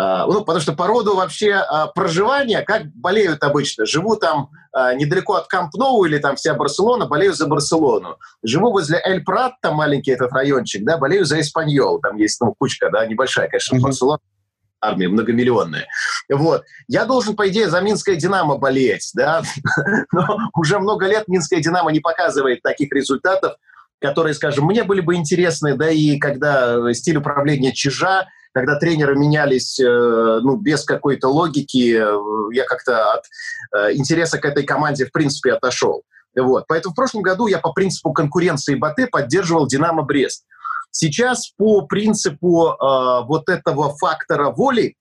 Э, 0.00 0.24
ну, 0.28 0.44
потому 0.44 0.60
что 0.60 0.72
по 0.72 0.86
роду 0.86 1.16
вообще 1.16 1.48
э, 1.48 1.86
проживания, 1.96 2.62
как 2.62 2.86
болеют 2.94 3.42
обычно, 3.42 3.86
живу 3.86 4.14
там 4.14 4.50
э, 4.72 4.94
недалеко 4.94 5.34
от 5.34 5.48
Камп 5.48 5.74
или 6.06 6.18
там 6.18 6.36
вся 6.36 6.54
Барселона, 6.54 7.06
болею 7.06 7.34
за 7.34 7.48
Барселону. 7.48 8.18
Живу 8.44 8.70
возле 8.70 9.02
Эль 9.04 9.24
Прат, 9.24 9.54
там 9.60 9.74
маленький 9.74 10.12
этот 10.12 10.32
райончик, 10.32 10.84
да, 10.84 10.96
болею 10.96 11.24
за 11.24 11.40
Испаньол, 11.40 11.98
там 11.98 12.18
есть 12.18 12.40
ну, 12.40 12.54
кучка, 12.56 12.88
да, 12.90 13.04
небольшая, 13.04 13.48
конечно, 13.48 13.76
mm-hmm. 13.76 13.80
Барселона 13.80 14.20
армия 14.82 15.08
многомиллионная. 15.08 15.86
Вот. 16.28 16.64
Я 16.88 17.04
должен, 17.04 17.36
по 17.36 17.48
идее, 17.48 17.70
за 17.70 17.80
Минское 17.80 18.16
«Динамо» 18.16 18.58
болеть, 18.58 19.10
да, 19.14 19.42
но 20.12 20.38
уже 20.54 20.78
много 20.78 21.06
лет 21.06 21.28
Минское 21.28 21.60
«Динамо» 21.60 21.90
не 21.92 22.00
показывает 22.00 22.62
таких 22.62 22.92
результатов, 22.92 23.54
которые, 24.00 24.34
скажем, 24.34 24.66
мне 24.66 24.82
были 24.82 25.00
бы 25.00 25.14
интересны, 25.14 25.76
да, 25.76 25.90
и 25.90 26.18
когда 26.18 26.92
стиль 26.92 27.18
управления 27.18 27.72
Чижа, 27.72 28.26
когда 28.52 28.78
тренеры 28.78 29.16
менялись 29.16 29.80
э, 29.80 29.84
ну, 30.42 30.56
без 30.56 30.84
какой-то 30.84 31.28
логики, 31.28 31.96
э, 31.96 32.54
я 32.54 32.64
как-то 32.64 33.12
от 33.12 33.24
э, 33.74 33.94
интереса 33.94 34.38
к 34.38 34.44
этой 34.44 34.64
команде 34.64 35.06
в 35.06 35.12
принципе 35.12 35.52
отошел. 35.52 36.02
Вот. 36.36 36.64
Поэтому 36.68 36.92
в 36.92 36.96
прошлом 36.96 37.22
году 37.22 37.46
я 37.46 37.58
по 37.58 37.72
принципу 37.72 38.12
конкуренции 38.12 38.74
Баты 38.74 39.06
поддерживал 39.06 39.66
«Динамо 39.66 40.02
Брест». 40.02 40.44
Сейчас 40.92 41.48
по 41.56 41.82
принципу 41.86 42.68
э, 42.68 43.24
вот 43.26 43.48
этого 43.48 43.96
фактора 43.96 44.50
воли 44.50 44.94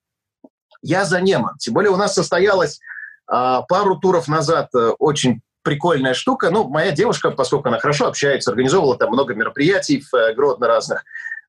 я 0.81 1.05
за 1.05 1.21
Неман. 1.21 1.57
Тем 1.59 1.73
более 1.73 1.91
у 1.91 1.97
нас 1.97 2.15
состоялась 2.15 2.79
э, 3.31 3.59
пару 3.67 3.99
туров 3.99 4.29
назад 4.29 4.69
э, 4.73 4.91
очень 4.99 5.41
прикольная 5.63 6.13
штука. 6.13 6.49
Ну, 6.49 6.67
моя 6.69 6.91
девушка, 6.91 7.31
поскольку 7.31 7.67
она 7.67 7.77
хорошо 7.79 8.07
общается, 8.07 8.51
организовывала 8.51 8.97
там 8.97 9.11
много 9.11 9.35
мероприятий 9.35 10.01
в 10.01 10.15
э, 10.15 10.33
Гродно 10.33 10.67
разных. 10.67 11.03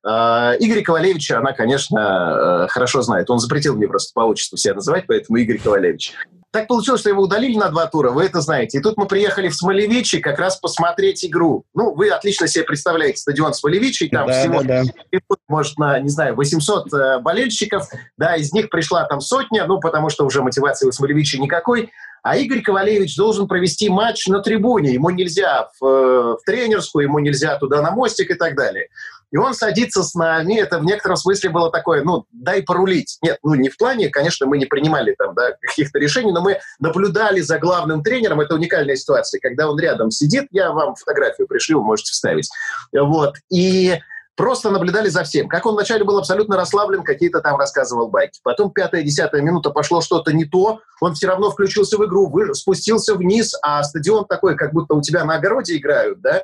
Э, 0.05 0.57
Игорь 0.59 0.83
Ковалевича 0.83 1.37
она, 1.37 1.53
конечно, 1.53 2.65
э, 2.65 2.67
хорошо 2.67 3.01
знает. 3.01 3.29
Он 3.29 3.39
запретил 3.39 3.77
мне 3.77 3.87
просто 3.87 4.11
по 4.13 4.25
отчеству 4.25 4.57
себя 4.57 4.75
называть, 4.75 5.05
поэтому 5.07 5.37
Игорь 5.37 5.59
Ковалевич. 5.59 6.13
Так 6.53 6.67
получилось, 6.67 7.01
что 7.01 7.09
его 7.09 7.23
удалили 7.23 7.57
на 7.57 7.69
два 7.69 7.87
тура, 7.87 8.11
вы 8.11 8.25
это 8.25 8.39
знаете. 8.39 8.77
И 8.77 8.81
тут 8.81 8.95
мы 8.95 9.07
приехали 9.07 9.49
в 9.49 9.55
Смолевичи 9.55 10.19
как 10.19 10.37
раз 10.37 10.57
посмотреть 10.57 11.25
игру. 11.25 11.65
Ну, 11.73 11.95
вы 11.95 12.09
отлично 12.09 12.47
себе 12.47 12.63
представляете 12.63 13.17
стадион 13.17 13.55
Смолевичи, 13.55 14.07
там 14.07 14.27
да, 14.27 14.39
всего, 14.39 14.61
да, 14.61 14.83
да. 14.83 15.19
может, 15.47 15.79
на, 15.79 15.99
не 15.99 16.09
знаю, 16.09 16.35
800 16.35 16.93
э, 16.93 17.19
болельщиков, 17.21 17.87
да, 18.19 18.35
из 18.35 18.53
них 18.53 18.69
пришла 18.69 19.03
там 19.05 19.19
сотня, 19.19 19.65
ну, 19.65 19.79
потому 19.79 20.09
что 20.09 20.27
уже 20.27 20.43
мотивации 20.43 20.87
у 20.87 20.91
Смолевичи 20.91 21.37
никакой. 21.37 21.89
А 22.23 22.37
Игорь 22.37 22.61
Ковалевич 22.61 23.17
должен 23.17 23.47
провести 23.47 23.89
матч 23.89 24.27
на 24.27 24.39
трибуне. 24.39 24.93
Ему 24.93 25.09
нельзя 25.09 25.69
в, 25.79 25.85
э, 25.85 26.37
в 26.37 26.39
тренерскую, 26.45 27.03
ему 27.03 27.19
нельзя 27.19 27.57
туда 27.57 27.81
на 27.81 27.91
мостик 27.91 28.31
и 28.31 28.35
так 28.35 28.55
далее. 28.55 28.87
И 29.33 29.37
он 29.37 29.53
садится 29.53 30.03
с 30.03 30.13
нами, 30.13 30.59
это 30.59 30.79
в 30.79 30.85
некотором 30.85 31.17
смысле 31.17 31.49
было 31.49 31.71
такое, 31.71 32.03
ну, 32.03 32.25
дай 32.31 32.61
порулить. 32.61 33.17
Нет, 33.23 33.39
ну, 33.43 33.55
не 33.55 33.67
в 33.67 33.77
плане, 33.77 34.09
конечно, 34.09 34.45
мы 34.45 34.59
не 34.59 34.67
принимали 34.67 35.15
там, 35.17 35.33
да, 35.33 35.53
каких-то 35.59 35.97
решений, 35.97 36.31
но 36.31 36.41
мы 36.41 36.59
наблюдали 36.79 37.41
за 37.41 37.57
главным 37.57 38.03
тренером, 38.03 38.41
это 38.41 38.53
уникальная 38.53 38.95
ситуация, 38.95 39.41
когда 39.41 39.69
он 39.69 39.79
рядом 39.79 40.11
сидит, 40.11 40.45
я 40.51 40.71
вам 40.71 40.93
фотографию 40.95 41.47
пришлю, 41.47 41.81
можете 41.81 42.11
вставить, 42.11 42.47
вот, 42.93 43.33
и 43.51 43.99
просто 44.35 44.71
наблюдали 44.71 45.09
за 45.09 45.23
всем. 45.23 45.47
Как 45.47 45.65
он 45.65 45.73
вначале 45.73 46.03
был 46.03 46.17
абсолютно 46.17 46.55
расслаблен, 46.55 47.03
какие-то 47.03 47.41
там 47.41 47.57
рассказывал 47.57 48.09
байки. 48.09 48.39
Потом 48.43 48.71
пятая-десятая 48.71 49.41
минута 49.41 49.69
пошло 49.69 50.01
что-то 50.01 50.33
не 50.33 50.45
то, 50.45 50.79
он 51.01 51.13
все 51.13 51.27
равно 51.27 51.51
включился 51.51 51.97
в 51.97 52.05
игру, 52.05 52.29
вы, 52.29 52.53
спустился 52.53 53.15
вниз, 53.15 53.53
а 53.61 53.83
стадион 53.83 54.25
такой, 54.25 54.55
как 54.55 54.73
будто 54.73 54.95
у 54.95 55.01
тебя 55.01 55.23
на 55.25 55.35
огороде 55.35 55.77
играют, 55.77 56.21
да, 56.21 56.43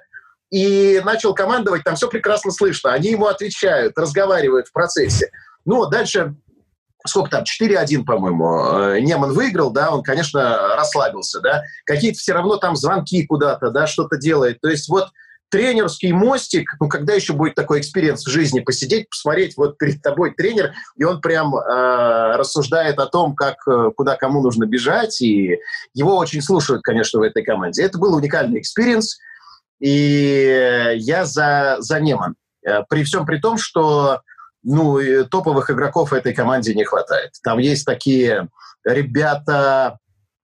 и 0.52 1.02
начал 1.06 1.34
командовать, 1.34 1.84
там 1.84 1.96
все 1.96 2.08
прекрасно 2.08 2.52
слышно. 2.52 2.92
Они 2.92 3.10
ему 3.10 3.28
отвечают, 3.28 3.98
разговаривают 3.98 4.68
в 4.68 4.74
процессе. 4.74 5.30
Ну, 5.66 5.86
дальше 5.88 6.36
сколько 7.06 7.30
там, 7.30 7.44
4-1, 7.44 8.04
по-моему, 8.04 8.96
э, 8.96 9.00
Неман 9.00 9.32
выиграл, 9.32 9.72
да, 9.72 9.92
он, 9.92 10.04
конечно, 10.04 10.76
расслабился, 10.76 11.40
да, 11.40 11.64
какие-то 11.86 12.20
все 12.20 12.34
равно 12.34 12.58
там 12.58 12.76
звонки 12.76 13.26
куда-то, 13.26 13.72
да, 13.72 13.88
что-то 13.88 14.18
делает. 14.18 14.60
То 14.62 14.70
есть 14.70 14.90
вот 14.90 15.08
тренерский 15.50 16.12
мостик, 16.12 16.76
ну, 16.80 16.88
когда 16.88 17.14
еще 17.14 17.34
будет 17.34 17.56
такой 17.56 17.80
experience 17.80 18.24
в 18.26 18.30
жизни, 18.30 18.60
посидеть, 18.60 19.10
посмотреть, 19.10 19.58
вот 19.58 19.78
перед 19.78 20.02
тобой 20.02 20.34
тренер, 20.34 20.74
и 20.96 21.04
он 21.04 21.22
прям 21.22 21.56
э, 21.56 22.36
рассуждает 22.36 23.00
о 23.00 23.08
том, 23.08 23.36
как, 23.36 23.56
э, 23.68 23.92
куда 23.96 24.16
кому 24.16 24.42
нужно 24.42 24.66
бежать, 24.66 25.22
и 25.22 25.60
его 25.94 26.18
очень 26.18 26.42
слушают, 26.42 26.84
конечно, 26.84 27.20
в 27.20 27.24
этой 27.24 27.44
команде. 27.44 27.84
Это 27.84 27.98
был 27.98 28.16
уникальный 28.16 28.60
experience, 28.60 29.18
и 29.80 30.96
я 30.98 31.26
за, 31.26 31.78
за 31.80 32.00
Неман. 32.00 32.36
Э, 32.66 32.84
при 32.88 33.04
всем 33.04 33.26
при 33.26 33.38
том, 33.38 33.58
что 33.58 34.22
ну, 34.64 35.00
топовых 35.26 35.70
игроков 35.72 36.14
этой 36.14 36.34
команде 36.34 36.76
не 36.76 36.84
хватает. 36.84 37.32
Там 37.44 37.60
есть 37.60 37.86
такие 37.86 38.50
ребята, 38.84 39.98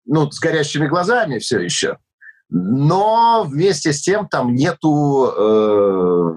ну, 0.05 0.31
с 0.31 0.39
горящими 0.39 0.87
глазами 0.87 1.39
все 1.39 1.59
еще, 1.59 1.97
но 2.55 3.43
вместе 3.47 3.93
с 3.93 4.01
тем 4.01 4.27
там 4.27 4.53
нету, 4.53 5.33
э, 5.35 6.33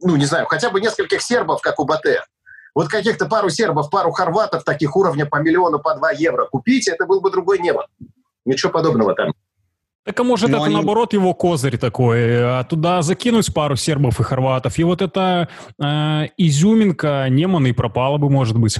ну, 0.00 0.16
не 0.16 0.24
знаю, 0.24 0.46
хотя 0.46 0.70
бы 0.70 0.80
нескольких 0.80 1.20
сербов, 1.20 1.60
как 1.60 1.80
у 1.80 1.84
Батэ. 1.84 2.20
Вот 2.76 2.88
каких-то 2.88 3.26
пару 3.26 3.50
сербов, 3.50 3.90
пару 3.90 4.12
хорватов 4.12 4.62
таких 4.62 4.94
уровня 4.96 5.26
по 5.26 5.42
миллиону, 5.42 5.80
по 5.80 5.96
два 5.96 6.12
евро 6.12 6.46
купить, 6.46 6.86
это 6.86 7.06
был 7.06 7.20
бы 7.20 7.32
другой 7.32 7.58
небо. 7.58 7.88
Ничего 8.44 8.70
подобного 8.70 9.14
там. 9.16 9.32
Так 10.04 10.18
а 10.20 10.22
может 10.22 10.48
Но 10.48 10.58
это 10.58 10.66
они... 10.66 10.74
наоборот 10.74 11.12
его 11.12 11.34
козырь 11.34 11.76
такой, 11.76 12.60
а 12.60 12.62
туда 12.62 13.02
закинуть 13.02 13.52
пару 13.52 13.74
сербов 13.74 14.20
и 14.20 14.22
хорватов, 14.22 14.78
и 14.78 14.84
вот 14.84 15.02
эта 15.02 15.48
э, 15.80 16.28
изюминка 16.36 17.26
Немана 17.28 17.66
и 17.66 17.72
пропала 17.72 18.16
бы, 18.16 18.30
может 18.30 18.56
быть. 18.56 18.78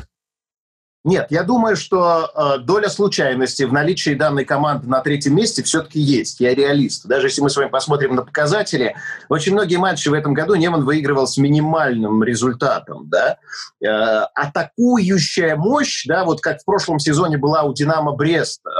Нет, 1.04 1.26
я 1.30 1.42
думаю, 1.42 1.75
что 1.75 2.30
э, 2.32 2.59
доля 2.59 2.88
случайности 2.88 3.64
в 3.64 3.73
наличии 3.73 4.14
данной 4.14 4.44
команды 4.44 4.88
на 4.88 5.00
третьем 5.00 5.35
месте 5.35 5.64
все-таки 5.64 5.99
есть. 5.99 6.38
Я 6.38 6.54
реалист. 6.54 7.06
Даже 7.09 7.26
если 7.26 7.40
мы 7.42 7.50
с 7.50 7.56
вами 7.56 7.71
посмотрим 7.71 8.14
на 8.14 8.23
показатели, 8.23 8.94
очень 9.28 9.52
многие 9.52 9.76
матчи 9.76 10.09
в 10.09 10.12
этом 10.12 10.32
году 10.32 10.54
Неман 10.54 10.85
выигрывал 10.85 11.26
с 11.26 11.38
минимальным 11.38 12.23
результатом. 12.23 13.09
Да? 13.09 13.38
Э, 13.85 14.26
атакующая 14.37 15.56
мощь, 15.56 16.06
да, 16.06 16.25
вот 16.25 16.40
как 16.40 16.61
в 16.61 16.64
прошлом 16.64 17.00
сезоне 17.00 17.37
была 17.37 17.64
у 17.64 17.75
«Динамо 17.75 18.12
Брест», 18.12 18.61
э, 18.64 18.71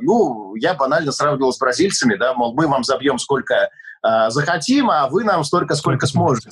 ну, 0.00 0.56
я 0.56 0.74
банально 0.74 1.12
сравнивал 1.12 1.52
с 1.52 1.58
бразильцами, 1.58 2.16
да, 2.16 2.34
мол, 2.34 2.54
мы 2.54 2.66
вам 2.66 2.82
забьем 2.82 3.20
сколько 3.20 3.54
э, 3.54 4.30
захотим, 4.30 4.90
а 4.90 5.06
вы 5.08 5.22
нам 5.22 5.44
столько, 5.44 5.76
сколько 5.76 6.08
сможете 6.08 6.50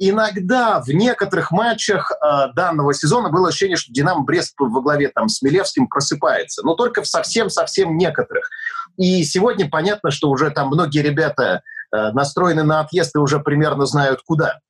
иногда 0.00 0.80
в 0.80 0.88
некоторых 0.88 1.52
матчах 1.52 2.10
э, 2.10 2.52
данного 2.54 2.94
сезона 2.94 3.28
было 3.28 3.48
ощущение, 3.48 3.76
что 3.76 3.92
«Динамо» 3.92 4.24
Брест 4.24 4.54
во 4.58 4.80
главе 4.80 5.08
там, 5.08 5.28
с 5.28 5.42
Милевским 5.42 5.86
просыпается, 5.88 6.62
но 6.64 6.74
только 6.74 7.02
в 7.02 7.06
совсем-совсем 7.06 7.96
некоторых. 7.96 8.48
И 8.96 9.22
сегодня 9.24 9.68
понятно, 9.68 10.10
что 10.10 10.30
уже 10.30 10.50
там 10.50 10.68
многие 10.68 11.02
ребята 11.02 11.62
э, 11.92 12.12
настроены 12.12 12.64
на 12.64 12.80
отъезд 12.80 13.14
и 13.14 13.18
уже 13.18 13.40
примерно 13.40 13.84
знают 13.84 14.22
куда. 14.26 14.60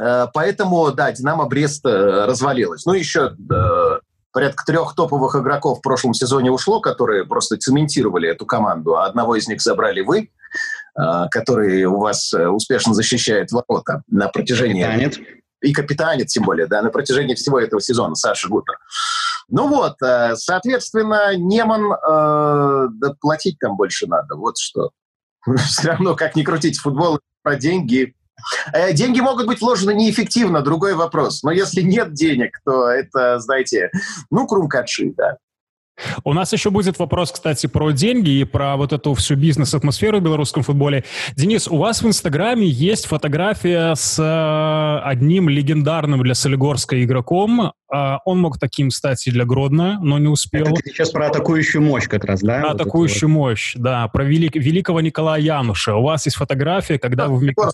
Э, 0.00 0.26
поэтому, 0.32 0.92
да, 0.92 1.12
«Динамо» 1.12 1.44
Брест 1.44 1.84
э, 1.84 2.24
развалилась. 2.24 2.86
Ну, 2.86 2.94
еще 2.94 3.36
э, 3.38 3.98
порядка 4.32 4.64
трех 4.64 4.94
топовых 4.94 5.36
игроков 5.36 5.78
в 5.78 5.82
прошлом 5.82 6.14
сезоне 6.14 6.50
ушло, 6.50 6.80
которые 6.80 7.26
просто 7.26 7.58
цементировали 7.58 8.30
эту 8.30 8.46
команду, 8.46 8.96
а 8.96 9.04
одного 9.04 9.36
из 9.36 9.46
них 9.46 9.60
забрали 9.60 10.00
вы. 10.00 10.30
А, 10.98 11.28
который 11.28 11.84
у 11.84 11.98
вас 11.98 12.32
э, 12.34 12.48
успешно 12.48 12.92
защищает 12.92 13.52
ворота 13.52 14.02
на 14.08 14.28
протяжении... 14.28 14.82
Капитанит. 14.82 15.18
И 15.60 15.72
капитанит, 15.72 16.26
тем 16.28 16.44
более, 16.44 16.66
да, 16.66 16.82
на 16.82 16.90
протяжении 16.90 17.34
всего 17.34 17.58
этого 17.58 17.80
сезона, 17.80 18.14
Саша 18.14 18.48
Гутер. 18.48 18.78
Ну 19.48 19.68
вот, 19.68 19.94
э, 20.02 20.34
соответственно, 20.34 21.36
Неман, 21.36 21.92
э, 21.92 22.88
да 22.92 23.14
платить 23.20 23.58
там 23.60 23.76
больше 23.76 24.06
надо, 24.06 24.34
вот 24.34 24.58
что. 24.58 24.90
Все 25.56 25.88
равно, 25.88 26.16
как 26.16 26.34
ни 26.34 26.42
крутить 26.42 26.78
футбол, 26.78 27.20
про 27.42 27.56
деньги. 27.56 28.14
Э, 28.72 28.92
деньги 28.92 29.20
могут 29.20 29.46
быть 29.46 29.60
вложены 29.60 29.94
неэффективно, 29.94 30.62
другой 30.62 30.94
вопрос. 30.94 31.44
Но 31.44 31.52
если 31.52 31.82
нет 31.82 32.12
денег, 32.12 32.58
то 32.64 32.88
это, 32.88 33.38
знаете, 33.38 33.90
ну, 34.30 34.48
крумкачи, 34.48 35.14
да. 35.16 35.36
У 36.24 36.32
нас 36.32 36.52
еще 36.52 36.70
будет 36.70 36.98
вопрос, 36.98 37.32
кстати, 37.32 37.66
про 37.66 37.90
деньги 37.90 38.30
и 38.30 38.44
про 38.44 38.76
вот 38.76 38.92
эту 38.92 39.14
всю 39.14 39.36
бизнес-атмосферу 39.36 40.18
в 40.18 40.22
белорусском 40.22 40.62
футболе. 40.62 41.04
Денис, 41.36 41.68
у 41.68 41.76
вас 41.76 42.02
в 42.02 42.06
Инстаграме 42.06 42.66
есть 42.66 43.06
фотография 43.06 43.94
с 43.94 44.18
э, 44.18 45.08
одним 45.08 45.48
легендарным 45.48 46.22
для 46.22 46.34
Солигорска 46.34 47.02
игроком. 47.02 47.72
А, 47.90 48.20
он 48.24 48.40
мог 48.40 48.58
таким 48.58 48.90
стать 48.90 49.26
и 49.26 49.30
для 49.30 49.44
Гродно, 49.44 49.98
но 50.00 50.18
не 50.18 50.28
успел. 50.28 50.66
Это 50.66 50.82
сейчас 50.84 51.10
про 51.10 51.28
атакующую 51.28 51.82
мощь 51.82 52.06
как 52.06 52.24
раз, 52.24 52.40
да? 52.40 52.60
Про 52.60 52.72
вот 52.72 52.80
атакующую 52.80 53.28
вот. 53.30 53.34
мощь, 53.34 53.74
да. 53.76 54.08
Про 54.08 54.24
велик, 54.24 54.56
великого 54.56 55.00
Николая 55.00 55.40
Януша. 55.40 55.96
У 55.96 56.02
вас 56.02 56.26
есть 56.26 56.36
фотография, 56.36 56.98
когда 56.98 57.26
да, 57.26 57.32
вы 57.32 57.38
в 57.38 57.68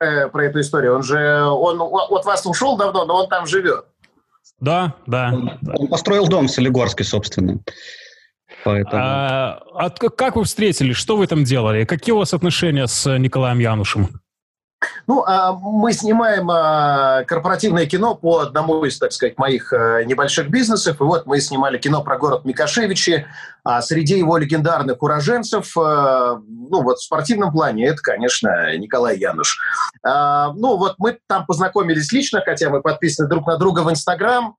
э, 0.00 0.28
Про 0.28 0.44
эту 0.44 0.60
историю. 0.60 0.96
Он 0.96 1.02
же, 1.02 1.42
он 1.44 1.80
от 1.80 2.24
вас 2.24 2.44
ушел 2.46 2.76
давно, 2.76 3.04
но 3.04 3.22
он 3.22 3.28
там 3.28 3.46
живет. 3.46 3.86
Да, 4.60 4.96
да. 5.06 5.30
Он, 5.32 5.58
он 5.74 5.88
построил 5.88 6.26
дом 6.26 6.48
в 6.48 6.50
Солигорске, 6.50 7.04
собственно. 7.04 7.60
Поэтому... 8.64 9.02
А, 9.02 9.62
а 9.74 9.90
как 9.90 10.36
вы 10.36 10.44
встретились? 10.44 10.96
Что 10.96 11.16
вы 11.16 11.26
там 11.26 11.44
делали? 11.44 11.84
Какие 11.84 12.14
у 12.14 12.18
вас 12.18 12.34
отношения 12.34 12.86
с 12.86 13.18
Николаем 13.18 13.58
Янушем? 13.58 14.08
Ну, 15.06 15.24
а 15.26 15.52
мы 15.52 15.92
снимаем 15.92 16.50
а, 16.50 17.24
корпоративное 17.24 17.86
кино 17.86 18.14
по 18.14 18.40
одному 18.40 18.84
из, 18.84 18.98
так 18.98 19.12
сказать, 19.12 19.38
моих 19.38 19.72
а, 19.72 20.04
небольших 20.04 20.50
бизнесов. 20.50 21.00
И 21.00 21.04
вот 21.04 21.26
мы 21.26 21.40
снимали 21.40 21.78
кино 21.78 22.02
про 22.02 22.18
город 22.18 22.44
Микошевичи. 22.44 23.26
А 23.64 23.82
среди 23.82 24.18
его 24.18 24.38
легендарных 24.38 25.02
уроженцев, 25.02 25.76
ну, 25.76 26.82
вот 26.82 26.98
в 26.98 27.02
спортивном 27.02 27.52
плане, 27.52 27.86
это, 27.86 28.00
конечно, 28.00 28.74
Николай 28.78 29.18
Януш. 29.18 29.58
Ну, 30.02 30.76
вот 30.78 30.94
мы 30.96 31.18
там 31.26 31.44
познакомились 31.44 32.10
лично, 32.10 32.40
хотя 32.42 32.70
мы 32.70 32.80
подписаны 32.80 33.28
друг 33.28 33.46
на 33.46 33.58
друга 33.58 33.80
в 33.80 33.90
Инстаграм. 33.90 34.56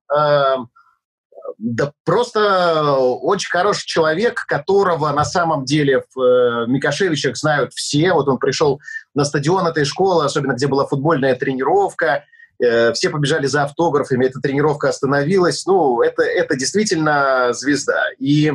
Да 1.62 1.92
просто 2.06 2.94
очень 2.94 3.50
хороший 3.50 3.84
человек, 3.86 4.46
которого 4.46 5.10
на 5.10 5.26
самом 5.26 5.66
деле 5.66 6.02
в 6.14 6.20
э, 6.20 6.66
Микошевичах 6.66 7.36
знают 7.36 7.74
все. 7.74 8.14
Вот 8.14 8.28
он 8.28 8.38
пришел 8.38 8.80
на 9.14 9.26
стадион 9.26 9.66
этой 9.66 9.84
школы, 9.84 10.24
особенно 10.24 10.54
где 10.54 10.68
была 10.68 10.86
футбольная 10.86 11.34
тренировка. 11.34 12.24
Э, 12.62 12.94
все 12.94 13.10
побежали 13.10 13.46
за 13.46 13.64
автографами, 13.64 14.24
эта 14.24 14.40
тренировка 14.40 14.88
остановилась. 14.88 15.66
Ну, 15.66 16.00
это, 16.00 16.22
это 16.22 16.56
действительно 16.56 17.52
звезда. 17.52 18.04
И 18.18 18.54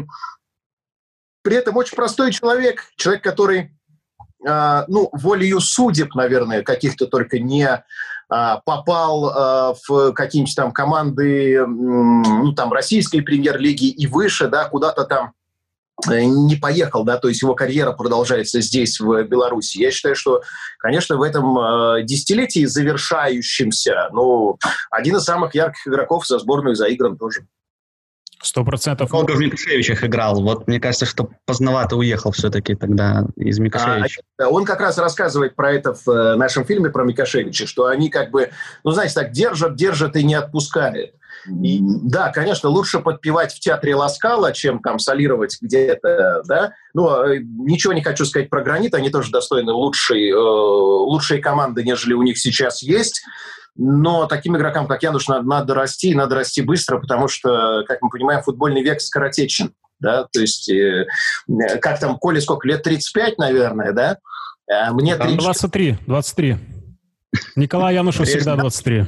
при 1.44 1.58
этом 1.58 1.78
очень 1.78 1.96
простой 1.96 2.32
человек, 2.32 2.86
человек, 2.96 3.24
который, 3.24 3.78
э, 4.48 4.84
ну, 4.88 5.10
волею 5.12 5.60
судеб, 5.60 6.16
наверное, 6.16 6.64
каких-то 6.64 7.06
только 7.06 7.38
не 7.38 7.84
попал 8.28 9.30
а, 9.30 9.76
в 9.88 10.14
какие-нибудь 10.14 10.56
там 10.56 10.72
команды, 10.72 11.66
ну, 11.66 12.54
там, 12.54 12.74
российской 12.74 13.22
премьер-лиги 13.22 13.90
и 13.90 14.08
выше, 14.08 14.48
да, 14.48 14.66
куда-то 14.66 15.04
там 15.06 15.34
э, 16.10 16.24
не 16.24 16.56
поехал, 16.56 17.04
да, 17.04 17.18
то 17.18 17.28
есть 17.28 17.42
его 17.42 17.56
карьера 17.56 17.92
продолжается 17.92 18.62
здесь, 18.62 19.00
в 19.00 19.24
Беларуси. 19.24 19.78
Я 19.78 19.92
считаю, 19.92 20.16
что, 20.16 20.42
конечно, 20.80 21.18
в 21.18 21.22
этом 21.22 21.58
э, 21.58 22.04
десятилетии 22.04 22.66
завершающемся, 22.66 24.10
ну, 24.12 24.58
один 24.90 25.18
из 25.18 25.24
самых 25.24 25.54
ярких 25.56 25.88
игроков 25.88 26.26
за 26.26 26.40
сборную 26.40 26.76
заигран 26.76 27.18
тоже. 27.18 27.46
Сто 28.46 28.64
процентов. 28.64 29.10
Долго 29.10 29.32
в 29.32 29.40
Микошевичах 29.40 30.04
играл. 30.04 30.40
Вот 30.40 30.68
мне 30.68 30.80
кажется, 30.80 31.08
что 31.08 31.30
поздновато 31.46 31.96
уехал 31.96 32.32
все-таки 32.32 32.76
тогда 32.76 33.26
из 33.36 33.58
Микошевича. 33.58 34.22
А, 34.38 34.50
он 34.50 34.66
как 34.66 34.82
раз 34.82 35.00
рассказывает 35.00 35.56
про 35.56 35.74
это 35.74 35.96
в 35.96 36.08
э, 36.08 36.36
нашем 36.36 36.64
фильме 36.64 36.92
про 36.92 37.04
Микошевича, 37.04 37.66
что 37.66 37.88
они 37.88 38.10
как 38.10 38.30
бы, 38.30 38.52
ну, 38.84 38.92
знаете, 38.92 39.16
так 39.16 39.32
держат, 39.32 39.76
держат 39.76 40.16
и 40.16 40.24
не 40.24 40.36
отпускают. 40.36 41.16
И, 41.48 41.80
да, 41.82 42.32
конечно, 42.32 42.70
лучше 42.70 43.00
подпевать 43.00 43.52
в 43.52 43.60
театре 43.60 43.96
Ласкала, 43.96 44.52
чем 44.52 44.80
там 44.80 45.00
солировать 45.00 45.58
где-то, 45.60 46.44
да. 46.46 46.74
Но 46.94 47.26
э, 47.26 47.40
ничего 47.42 47.94
не 47.94 48.04
хочу 48.04 48.26
сказать 48.26 48.52
про 48.52 48.62
«Гранит», 48.62 48.94
они 48.94 49.10
тоже 49.10 49.32
достойны 49.32 49.72
лучшей, 49.72 50.30
э, 50.30 50.36
лучшей 50.36 51.42
команды, 51.42 51.84
нежели 51.84 52.14
у 52.14 52.22
них 52.22 52.38
сейчас 52.38 52.84
есть. 52.84 53.24
Но 53.78 54.26
таким 54.26 54.56
игрокам, 54.56 54.88
как 54.88 55.04
Януш, 55.04 55.28
надо, 55.28 55.48
надо 55.48 55.74
расти, 55.74 56.12
и 56.12 56.16
надо 56.16 56.36
расти 56.36 56.62
быстро, 56.62 57.00
потому 57.00 57.28
что, 57.28 57.84
как 57.86 58.02
мы 58.02 58.10
понимаем, 58.10 58.42
футбольный 58.42 58.82
век 58.82 59.02
скоротечен. 59.02 59.74
Да? 60.00 60.26
То 60.32 60.40
есть, 60.40 60.70
э, 60.70 61.06
как 61.82 62.00
там, 62.00 62.18
Коле 62.18 62.40
сколько, 62.42 62.68
лет 62.68 62.84
35, 62.84 63.38
наверное, 63.38 63.92
да? 63.92 64.18
А 64.72 64.94
мне 64.94 65.16
30... 65.16 65.38
23, 65.38 65.98
23. 66.08 66.58
Николай 67.56 67.96
Янушу 67.96 68.24
всегда 68.24 68.56
23. 68.56 69.08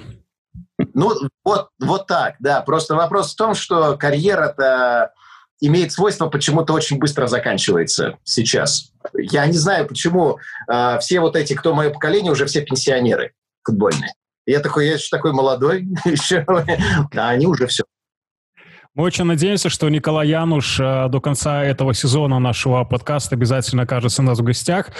Ну, 0.93 1.13
вот, 1.43 1.69
вот 1.79 2.07
так, 2.07 2.36
да. 2.39 2.62
Просто 2.62 2.95
вопрос 2.95 3.33
в 3.33 3.36
том, 3.36 3.55
что 3.55 3.97
карьера-то 3.97 5.12
имеет 5.59 5.91
свойство 5.91 6.27
почему-то 6.27 6.74
очень 6.74 7.00
быстро 7.00 7.27
заканчивается 7.27 8.17
сейчас. 8.24 8.91
Я 9.13 9.45
не 9.47 9.57
знаю, 9.57 9.88
почему 9.88 10.39
э, 10.71 11.00
все 11.00 11.19
вот 11.19 11.36
эти, 11.36 11.53
кто 11.53 11.74
мое 11.74 11.89
поколение, 11.89 12.31
уже 12.31 12.45
все 12.45 12.62
пенсионеры 12.62 13.33
футбольные. 13.63 14.13
Я 14.47 14.61
такой, 14.61 14.87
я 14.87 14.93
еще 14.93 15.09
такой 15.11 15.33
молодой, 15.33 15.85
еще, 16.05 16.45
а 16.47 17.29
они 17.29 17.45
уже 17.45 17.67
все. 17.67 17.83
Мы 18.95 19.03
очень 19.03 19.25
надеемся, 19.25 19.69
что 19.69 19.89
Николай 19.89 20.29
Януш 20.29 20.79
э, 20.79 21.09
до 21.09 21.19
конца 21.19 21.63
этого 21.63 21.93
сезона 21.93 22.39
нашего 22.39 22.83
подкаста 22.86 23.36
обязательно 23.36 23.83
окажется 23.83 24.21
у 24.21 24.25
нас 24.25 24.39
в 24.39 24.43
гостях. 24.43 24.91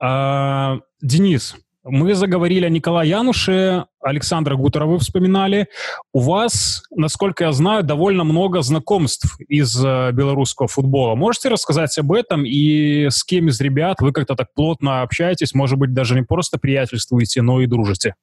Э, 0.00 0.78
Денис, 1.00 1.56
мы 1.82 2.14
заговорили 2.14 2.66
о 2.66 2.68
Николае 2.68 3.10
Януше, 3.10 3.86
Александра 4.00 4.56
Гутера 4.56 4.84
вы 4.84 4.98
вспоминали. 4.98 5.68
У 6.12 6.20
вас, 6.20 6.82
насколько 6.94 7.44
я 7.44 7.52
знаю, 7.52 7.82
довольно 7.82 8.24
много 8.24 8.60
знакомств 8.60 9.40
из 9.48 9.74
э, 9.82 10.12
белорусского 10.12 10.68
футбола. 10.68 11.14
Можете 11.14 11.48
рассказать 11.48 11.96
об 11.98 12.12
этом 12.12 12.44
и 12.44 13.08
с 13.08 13.24
кем 13.24 13.48
из 13.48 13.58
ребят 13.58 13.96
вы 14.00 14.12
как-то 14.12 14.36
так 14.36 14.52
плотно 14.54 15.00
общаетесь? 15.00 15.54
Может 15.54 15.78
быть, 15.78 15.94
даже 15.94 16.14
не 16.14 16.22
просто 16.22 16.58
приятельствуете, 16.58 17.40
но 17.40 17.62
и 17.62 17.66
дружите? 17.66 18.14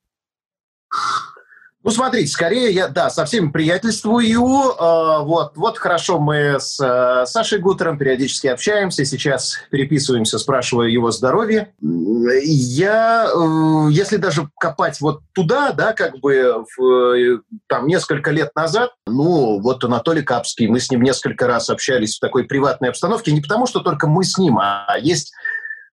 Ну, 1.82 1.92
смотрите, 1.92 2.28
скорее 2.28 2.72
я, 2.72 2.90
да, 2.90 3.10
со 3.10 3.24
всеми 3.24 3.52
приятельствую. 3.52 4.26
Э, 4.28 5.24
вот, 5.24 5.56
вот 5.56 5.78
хорошо, 5.78 6.20
мы 6.20 6.58
с 6.60 6.78
э, 6.78 7.26
Сашей 7.26 7.60
Гутером 7.60 7.98
периодически 7.98 8.48
общаемся. 8.48 9.06
Сейчас 9.06 9.58
переписываемся, 9.72 10.40
спрашиваю 10.40 10.92
его 10.92 11.10
здоровье. 11.12 11.74
Я, 11.82 13.30
э, 13.34 13.92
если 13.92 14.18
даже 14.18 14.50
копать 14.60 15.00
вот 15.00 15.22
туда, 15.34 15.72
да, 15.72 15.94
как 15.94 16.20
бы 16.20 16.66
в, 16.78 17.16
э, 17.16 17.40
там 17.68 17.88
несколько 17.88 18.32
лет 18.32 18.54
назад, 18.56 18.92
ну, 19.08 19.62
вот 19.62 19.82
Анатолий 19.86 20.24
Капский, 20.24 20.68
мы 20.68 20.82
с 20.82 20.92
ним 20.92 21.02
несколько 21.02 21.48
раз 21.48 21.70
общались 21.70 22.18
в 22.18 22.20
такой 22.20 22.44
приватной 22.44 22.90
обстановке, 22.90 23.32
не 23.32 23.40
потому 23.40 23.68
что 23.68 23.80
только 23.80 24.06
мы 24.06 24.26
с 24.26 24.38
ним, 24.38 24.60
а 24.60 24.98
есть, 25.00 25.32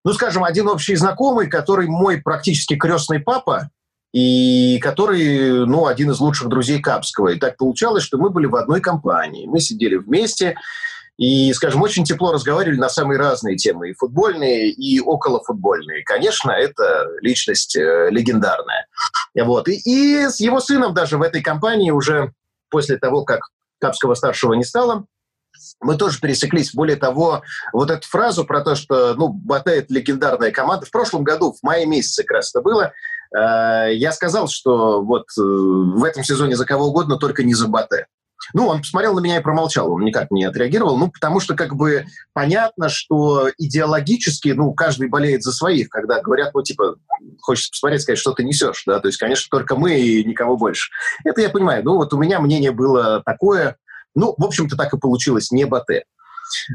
ну, 0.04 0.12
скажем, 0.14 0.42
один 0.42 0.66
общий 0.66 0.96
знакомый, 0.96 1.46
который 1.46 1.86
мой 1.86 2.20
практически 2.20 2.74
крестный 2.74 3.20
папа, 3.20 3.70
и 4.16 4.78
который, 4.78 5.66
ну, 5.66 5.84
один 5.84 6.10
из 6.10 6.20
лучших 6.20 6.48
друзей 6.48 6.80
Капского. 6.80 7.28
И 7.28 7.38
так 7.38 7.58
получалось, 7.58 8.02
что 8.02 8.16
мы 8.16 8.30
были 8.30 8.46
в 8.46 8.56
одной 8.56 8.80
компании. 8.80 9.46
Мы 9.46 9.60
сидели 9.60 9.96
вместе 9.96 10.56
и, 11.18 11.52
скажем, 11.52 11.82
очень 11.82 12.02
тепло 12.02 12.32
разговаривали 12.32 12.78
на 12.78 12.88
самые 12.88 13.18
разные 13.18 13.56
темы, 13.56 13.90
и 13.90 13.92
футбольные, 13.94 14.70
и 14.70 15.00
околофутбольные. 15.00 16.02
Конечно, 16.02 16.50
это 16.50 17.06
личность 17.20 17.76
э, 17.76 18.08
легендарная. 18.10 18.86
Вот. 19.38 19.68
И, 19.68 19.82
и 19.84 20.30
с 20.30 20.40
его 20.40 20.60
сыном 20.60 20.94
даже 20.94 21.18
в 21.18 21.22
этой 21.22 21.42
компании 21.42 21.90
уже 21.90 22.32
после 22.70 22.96
того, 22.96 23.22
как 23.22 23.40
Капского-старшего 23.80 24.54
не 24.54 24.64
стало, 24.64 25.04
мы 25.80 25.98
тоже 25.98 26.20
пересеклись. 26.20 26.72
Более 26.72 26.96
того, 26.96 27.42
вот 27.74 27.90
эту 27.90 28.08
фразу 28.08 28.46
про 28.46 28.62
то, 28.62 28.76
что, 28.76 29.14
ну, 29.14 29.38
это 29.50 29.84
легендарная 29.90 30.52
команда. 30.52 30.86
В 30.86 30.90
прошлом 30.90 31.22
году, 31.22 31.52
в 31.52 31.62
мае 31.62 31.84
месяце 31.84 32.22
как 32.22 32.36
раз 32.36 32.54
это 32.54 32.62
было, 32.62 32.94
я 33.34 34.12
сказал, 34.12 34.48
что 34.48 35.02
вот 35.02 35.24
э, 35.38 35.42
в 35.42 36.04
этом 36.04 36.24
сезоне 36.24 36.56
за 36.56 36.64
кого 36.64 36.86
угодно, 36.86 37.16
только 37.16 37.42
не 37.42 37.54
за 37.54 37.68
Батэ. 37.68 38.06
Ну, 38.54 38.66
он 38.68 38.80
посмотрел 38.80 39.14
на 39.14 39.20
меня 39.20 39.38
и 39.38 39.42
промолчал, 39.42 39.90
он 39.92 40.04
никак 40.04 40.30
не 40.30 40.44
отреагировал, 40.44 40.96
ну, 40.96 41.10
потому 41.10 41.40
что 41.40 41.54
как 41.54 41.74
бы 41.74 42.06
понятно, 42.32 42.88
что 42.88 43.50
идеологически, 43.58 44.50
ну, 44.50 44.72
каждый 44.72 45.08
болеет 45.08 45.42
за 45.42 45.52
своих, 45.52 45.88
когда 45.88 46.20
говорят, 46.20 46.54
ну, 46.54 46.62
типа, 46.62 46.96
хочется 47.40 47.70
посмотреть, 47.70 48.02
сказать, 48.02 48.18
что 48.18 48.32
ты 48.32 48.44
несешь, 48.44 48.84
да, 48.86 49.00
то 49.00 49.08
есть, 49.08 49.18
конечно, 49.18 49.48
только 49.50 49.74
мы 49.74 49.98
и 49.98 50.24
никого 50.24 50.56
больше. 50.56 50.90
Это 51.24 51.40
я 51.40 51.48
понимаю, 51.48 51.82
ну, 51.84 51.96
вот 51.96 52.12
у 52.12 52.18
меня 52.18 52.40
мнение 52.40 52.72
было 52.72 53.22
такое, 53.24 53.76
ну, 54.14 54.34
в 54.36 54.44
общем-то, 54.44 54.76
так 54.76 54.92
и 54.94 54.98
получилось, 54.98 55.50
не 55.50 55.64
Батэ. 55.64 56.04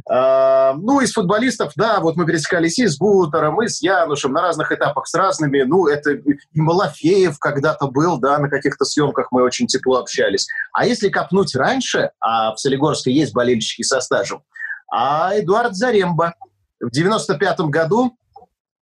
А, 0.10 0.74
ну, 0.74 1.02
из 1.02 1.14
футболистов, 1.14 1.74
да, 1.76 2.00
вот 2.00 2.16
мы 2.16 2.26
пересекались 2.26 2.80
и 2.80 2.88
с 2.88 2.98
Бутером, 2.98 3.62
и 3.62 3.68
с 3.68 3.82
Янушем 3.82 4.34
на 4.34 4.42
разных 4.42 4.72
этапах, 4.72 5.08
с 5.08 5.14
разными. 5.14 5.62
Ну, 5.62 5.88
это 5.88 6.12
и 6.12 6.38
Малафеев 6.54 7.40
когда-то 7.40 7.88
был, 7.88 8.20
да, 8.20 8.38
на 8.40 8.50
каких-то 8.50 8.86
съемках 8.86 9.28
мы 9.32 9.44
очень 9.44 9.68
тепло 9.68 10.00
общались. 10.00 10.48
А 10.74 10.86
если 10.86 11.10
копнуть 11.10 11.56
раньше, 11.56 12.12
а 12.20 12.54
в 12.54 12.60
Солигорске 12.60 13.12
есть 13.12 13.34
болельщики 13.34 13.84
со 13.84 14.02
стажем, 14.02 14.44
а 14.92 15.32
Эдуард 15.34 15.76
Заремба 15.76 16.36
в 16.80 16.88
95-м 16.88 17.72
году 17.72 18.18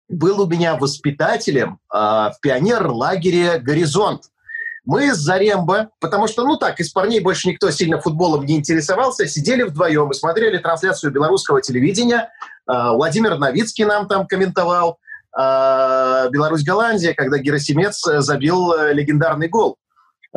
был 0.10 0.42
у 0.42 0.48
меня 0.48 0.76
воспитателем 0.76 1.80
э, 1.94 1.98
в 1.98 2.36
пионер-лагере 2.42 3.60
«Горизонт». 3.60 4.24
Мы 4.86 5.14
с 5.14 5.18
Зарембо, 5.18 5.90
потому 6.00 6.28
что, 6.28 6.44
ну 6.44 6.58
так, 6.58 6.80
из 6.80 6.90
парней 6.90 7.22
больше 7.22 7.48
никто 7.48 7.72
сильно 7.72 8.02
футболом 8.02 8.46
не 8.46 8.58
интересовался, 8.58 9.28
сидели 9.28 9.64
вдвоем 9.64 10.12
и 10.12 10.14
смотрели 10.14 10.58
трансляцию 10.58 11.14
белорусского 11.14 11.62
телевидения. 11.62 12.30
А, 12.66 12.94
Владимир 12.94 13.38
Новицкий 13.38 13.86
нам 13.86 14.08
там 14.08 14.28
комментовал. 14.28 15.00
А, 15.36 16.28
Беларусь-Голландия, 16.30 17.14
когда 17.14 17.38
Герасимец 17.38 18.02
забил 18.04 18.74
э, 18.74 18.94
легендарный 18.94 19.48
гол 19.48 19.78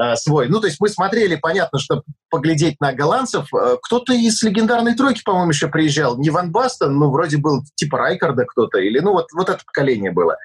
э, 0.00 0.14
свой. 0.16 0.48
Ну, 0.48 0.60
то 0.60 0.68
есть 0.68 0.80
мы 0.80 0.88
смотрели, 0.88 1.36
понятно, 1.36 1.78
что 1.78 2.02
поглядеть 2.30 2.80
на 2.80 2.92
голландцев. 2.92 3.52
Э, 3.52 3.76
кто-то 3.82 4.14
из 4.14 4.42
легендарной 4.42 4.94
тройки, 4.94 5.22
по-моему, 5.22 5.50
еще 5.50 5.68
приезжал. 5.68 6.16
Не 6.18 6.30
Ван 6.30 6.50
Бастон, 6.50 6.96
ну, 6.96 7.10
вроде 7.10 7.36
был 7.36 7.62
типа 7.74 7.98
Райкарда 7.98 8.44
кто-то. 8.46 8.78
Или, 8.78 9.00
ну, 9.00 9.12
вот, 9.12 9.26
вот 9.34 9.50
это 9.50 9.60
поколение 9.66 10.12
было. 10.12 10.38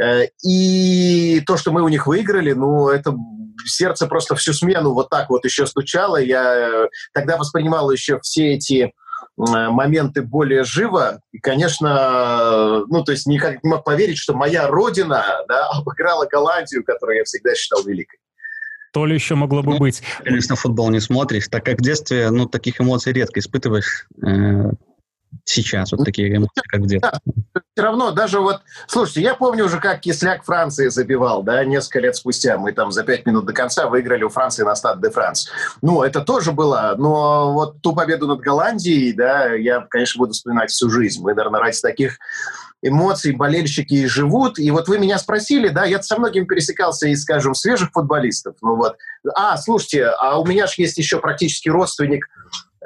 Э, 0.00 0.26
и 0.44 1.40
то, 1.46 1.56
что 1.56 1.72
мы 1.72 1.82
у 1.82 1.88
них 1.88 2.06
выиграли, 2.06 2.52
ну, 2.52 2.88
это 2.88 3.16
сердце 3.64 4.06
просто 4.06 4.36
всю 4.36 4.52
смену 4.52 4.92
вот 4.92 5.10
так 5.10 5.30
вот 5.30 5.44
еще 5.44 5.66
стучало. 5.66 6.16
Я 6.16 6.88
тогда 7.12 7.36
воспринимал 7.36 7.90
еще 7.90 8.20
все 8.20 8.54
эти 8.54 8.92
моменты 9.36 10.22
более 10.22 10.64
живо. 10.64 11.20
И, 11.32 11.38
конечно, 11.38 12.84
ну, 12.88 13.04
то 13.04 13.12
есть 13.12 13.26
никак 13.26 13.62
не 13.62 13.70
мог 13.70 13.84
поверить, 13.84 14.18
что 14.18 14.34
моя 14.34 14.66
родина 14.66 15.24
да, 15.48 15.68
обыграла 15.72 16.26
Голландию, 16.26 16.84
которую 16.84 17.18
я 17.18 17.24
всегда 17.24 17.54
считал 17.54 17.82
великой. 17.84 18.18
То 18.92 19.04
ли 19.04 19.14
еще 19.14 19.34
могло 19.34 19.62
бы 19.62 19.72
ну, 19.72 19.78
быть. 19.78 20.02
Конечно, 20.24 20.56
футбол 20.56 20.90
не 20.90 21.00
смотришь, 21.00 21.48
так 21.48 21.64
как 21.64 21.78
в 21.78 21.82
детстве, 21.82 22.30
ну, 22.30 22.46
таких 22.46 22.80
эмоций 22.80 23.12
редко 23.12 23.40
испытываешь. 23.40 24.06
Сейчас 25.44 25.92
вот 25.92 26.04
такие 26.04 26.34
эмоции, 26.34 26.62
как 26.68 26.80
в 26.80 26.86
детстве. 26.86 27.20
Все 27.54 27.82
равно, 27.82 28.10
даже 28.10 28.40
вот, 28.40 28.62
слушайте, 28.88 29.22
я 29.22 29.34
помню 29.34 29.66
уже, 29.66 29.78
как 29.78 30.00
Кисляк 30.00 30.44
Франции 30.44 30.88
забивал, 30.88 31.42
да, 31.42 31.64
несколько 31.64 32.00
лет 32.00 32.16
спустя. 32.16 32.58
Мы 32.58 32.72
там 32.72 32.90
за 32.90 33.04
пять 33.04 33.26
минут 33.26 33.44
до 33.44 33.52
конца 33.52 33.86
выиграли 33.86 34.24
у 34.24 34.28
Франции 34.28 34.64
на 34.64 34.74
стад 34.74 35.00
де 35.00 35.10
Франс. 35.10 35.48
Ну, 35.82 36.02
это 36.02 36.20
тоже 36.22 36.52
было, 36.52 36.94
но 36.98 37.52
вот 37.52 37.82
ту 37.82 37.94
победу 37.94 38.26
над 38.26 38.40
Голландией, 38.40 39.12
да, 39.12 39.52
я, 39.52 39.86
конечно, 39.88 40.18
буду 40.18 40.32
вспоминать 40.32 40.70
всю 40.70 40.90
жизнь. 40.90 41.22
Мы, 41.22 41.34
наверное, 41.34 41.60
ради 41.60 41.80
таких 41.80 42.18
эмоций 42.82 43.32
болельщики 43.32 44.06
живут. 44.06 44.58
И 44.58 44.70
вот 44.70 44.88
вы 44.88 44.98
меня 44.98 45.18
спросили, 45.18 45.68
да, 45.68 45.84
я 45.84 46.02
со 46.02 46.18
многими 46.18 46.44
пересекался 46.44 47.08
из, 47.08 47.22
скажем, 47.22 47.54
свежих 47.54 47.90
футболистов. 47.92 48.56
Ну 48.62 48.76
вот, 48.76 48.96
а, 49.34 49.56
слушайте, 49.56 50.06
а 50.06 50.38
у 50.38 50.46
меня 50.46 50.66
же 50.66 50.74
есть 50.78 50.98
еще 50.98 51.18
практически 51.18 51.68
родственник 51.68 52.26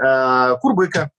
э, 0.02 0.56
Курбыка. 0.60 1.10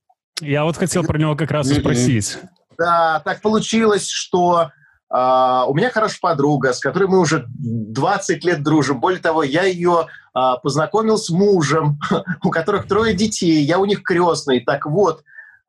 Я 0.41 0.63
вот 0.65 0.77
хотел 0.77 1.03
про 1.03 1.17
него 1.17 1.35
как 1.35 1.51
раз 1.51 1.69
и 1.71 1.79
спросить. 1.79 2.37
Да, 2.77 3.21
так 3.23 3.41
получилось, 3.41 4.09
что 4.09 4.69
Uh, 5.13 5.65
у 5.67 5.73
меня 5.73 5.89
хорошая 5.89 6.19
подруга, 6.21 6.71
с 6.71 6.79
которой 6.79 7.09
мы 7.09 7.19
уже 7.19 7.45
20 7.49 8.45
лет 8.45 8.63
дружим. 8.63 9.01
Более 9.01 9.19
того, 9.19 9.43
я 9.43 9.63
ее 9.63 10.07
uh, 10.33 10.55
познакомил 10.63 11.17
с 11.17 11.29
мужем, 11.29 11.99
у 12.45 12.49
которых 12.49 12.87
трое 12.87 13.13
детей. 13.13 13.61
Я 13.61 13.79
у 13.79 13.83
них 13.83 14.03
крестный. 14.03 14.61
Так 14.61 14.85
вот, 14.85 15.21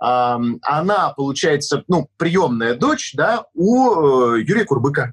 она, 0.02 1.14
получается, 1.16 1.84
ну, 1.86 2.08
приемная 2.16 2.74
дочь, 2.74 3.12
да, 3.14 3.44
у 3.54 4.34
э, 4.34 4.42
Юрия 4.42 4.64
Курбыка. 4.64 5.12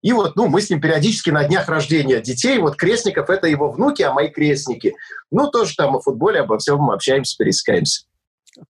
И 0.00 0.12
вот, 0.12 0.34
ну, 0.34 0.48
мы 0.48 0.62
с 0.62 0.70
ним 0.70 0.80
периодически 0.80 1.28
на 1.28 1.44
днях 1.44 1.68
рождения 1.68 2.22
детей, 2.22 2.58
вот 2.58 2.76
крестников, 2.76 3.28
это 3.28 3.48
его 3.48 3.70
внуки, 3.70 4.00
а 4.00 4.14
мои 4.14 4.28
крестники. 4.28 4.94
Ну, 5.30 5.50
тоже 5.50 5.76
там 5.76 5.94
о 5.94 6.00
футболе, 6.00 6.40
обо 6.40 6.56
всем 6.56 6.90
общаемся, 6.90 7.36
пересекаемся. 7.36 8.04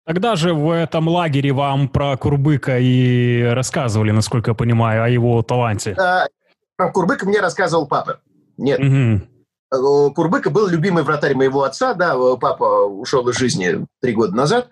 Тогда 0.05 0.35
же 0.35 0.53
в 0.53 0.69
этом 0.71 1.07
лагере 1.07 1.51
вам 1.51 1.87
про 1.87 2.17
Курбыка 2.17 2.79
и 2.79 3.43
рассказывали, 3.43 4.11
насколько 4.11 4.51
я 4.51 4.55
понимаю, 4.55 5.03
о 5.03 5.09
его 5.09 5.41
таланте. 5.43 5.93
А, 5.93 6.27
про 6.75 6.91
Курбыка 6.91 7.25
мне 7.25 7.39
рассказывал 7.39 7.87
папа. 7.87 8.19
Нет. 8.57 8.79
Угу. 8.79 10.13
Курбыка 10.13 10.49
был 10.49 10.67
любимый 10.67 11.03
вратарь 11.03 11.35
моего 11.35 11.63
отца, 11.63 11.93
да, 11.93 12.15
э, 12.15 12.37
папа 12.39 12.85
ушел 12.85 13.27
из 13.29 13.37
жизни 13.37 13.85
три 14.01 14.13
года 14.13 14.35
назад. 14.35 14.69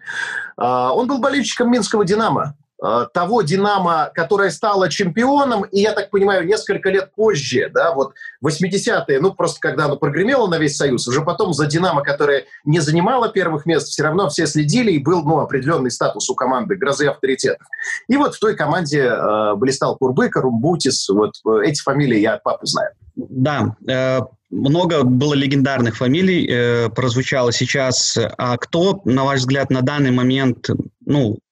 А, 0.58 0.92
он 0.92 1.08
был 1.08 1.20
болельщиком 1.20 1.72
Минского 1.72 2.04
«Динамо». 2.04 2.56
А, 2.80 3.06
того 3.06 3.42
«Динамо», 3.42 4.12
которое 4.14 4.52
стало 4.52 4.90
чемпионом, 4.90 5.64
и, 5.64 5.82
я 5.82 5.94
так 5.94 6.12
понимаю, 6.12 6.46
несколько 6.46 6.90
лет 6.90 7.12
позже, 7.16 7.72
да, 7.74 7.94
вот 7.94 8.14
80-е, 8.46 9.20
ну, 9.20 9.34
просто 9.34 9.60
когда 9.60 9.86
оно 9.86 9.98
прогремело 9.98 10.48
на 10.48 10.60
весь 10.60 10.78
Союз, 10.78 11.08
уже 11.08 11.22
потом 11.22 11.54
за 11.54 11.66
«Динамо», 11.66 12.04
которое 12.04 12.46
не 12.66 12.80
занимало 12.80 13.30
первых 13.30 13.66
мест, 13.66 13.88
все 13.88 14.04
равно 14.04 14.30
все 14.30 14.46
следили, 14.46 14.92
и 14.92 15.00
был, 15.00 15.24
ну, 15.24 15.40
определенный 15.40 15.90
статус 15.90 16.30
у 16.30 16.36
команды, 16.36 16.76
грозы 16.76 17.08
авторитетов. 17.08 17.66
И 18.08 18.16
вот 18.16 18.36
в 18.36 18.40
той 18.40 18.56
команде 18.56 19.06
э, 19.06 19.56
блистал 19.56 19.98
Курбыка, 19.98 20.42
Румбутис, 20.42 21.10
вот 21.10 21.34
э, 21.48 21.66
эти 21.66 21.82
фамилии 21.82 22.20
я 22.20 22.36
от 22.36 22.44
папы 22.44 22.68
знаю. 22.68 22.92
Да, 23.16 23.76
э, 23.90 24.20
много 24.52 25.04
было 25.04 25.34
легендарных 25.34 25.98
фамилий, 25.98 26.48
э, 26.48 26.90
прозвучало 26.90 27.52
сейчас. 27.52 28.18
А 28.38 28.58
кто, 28.58 29.02
на 29.06 29.26
ваш 29.26 29.40
взгляд, 29.40 29.72
на 29.72 29.82
данный 29.82 30.12
момент, 30.12 30.70
ну, 31.06 31.34
э, 31.34 31.47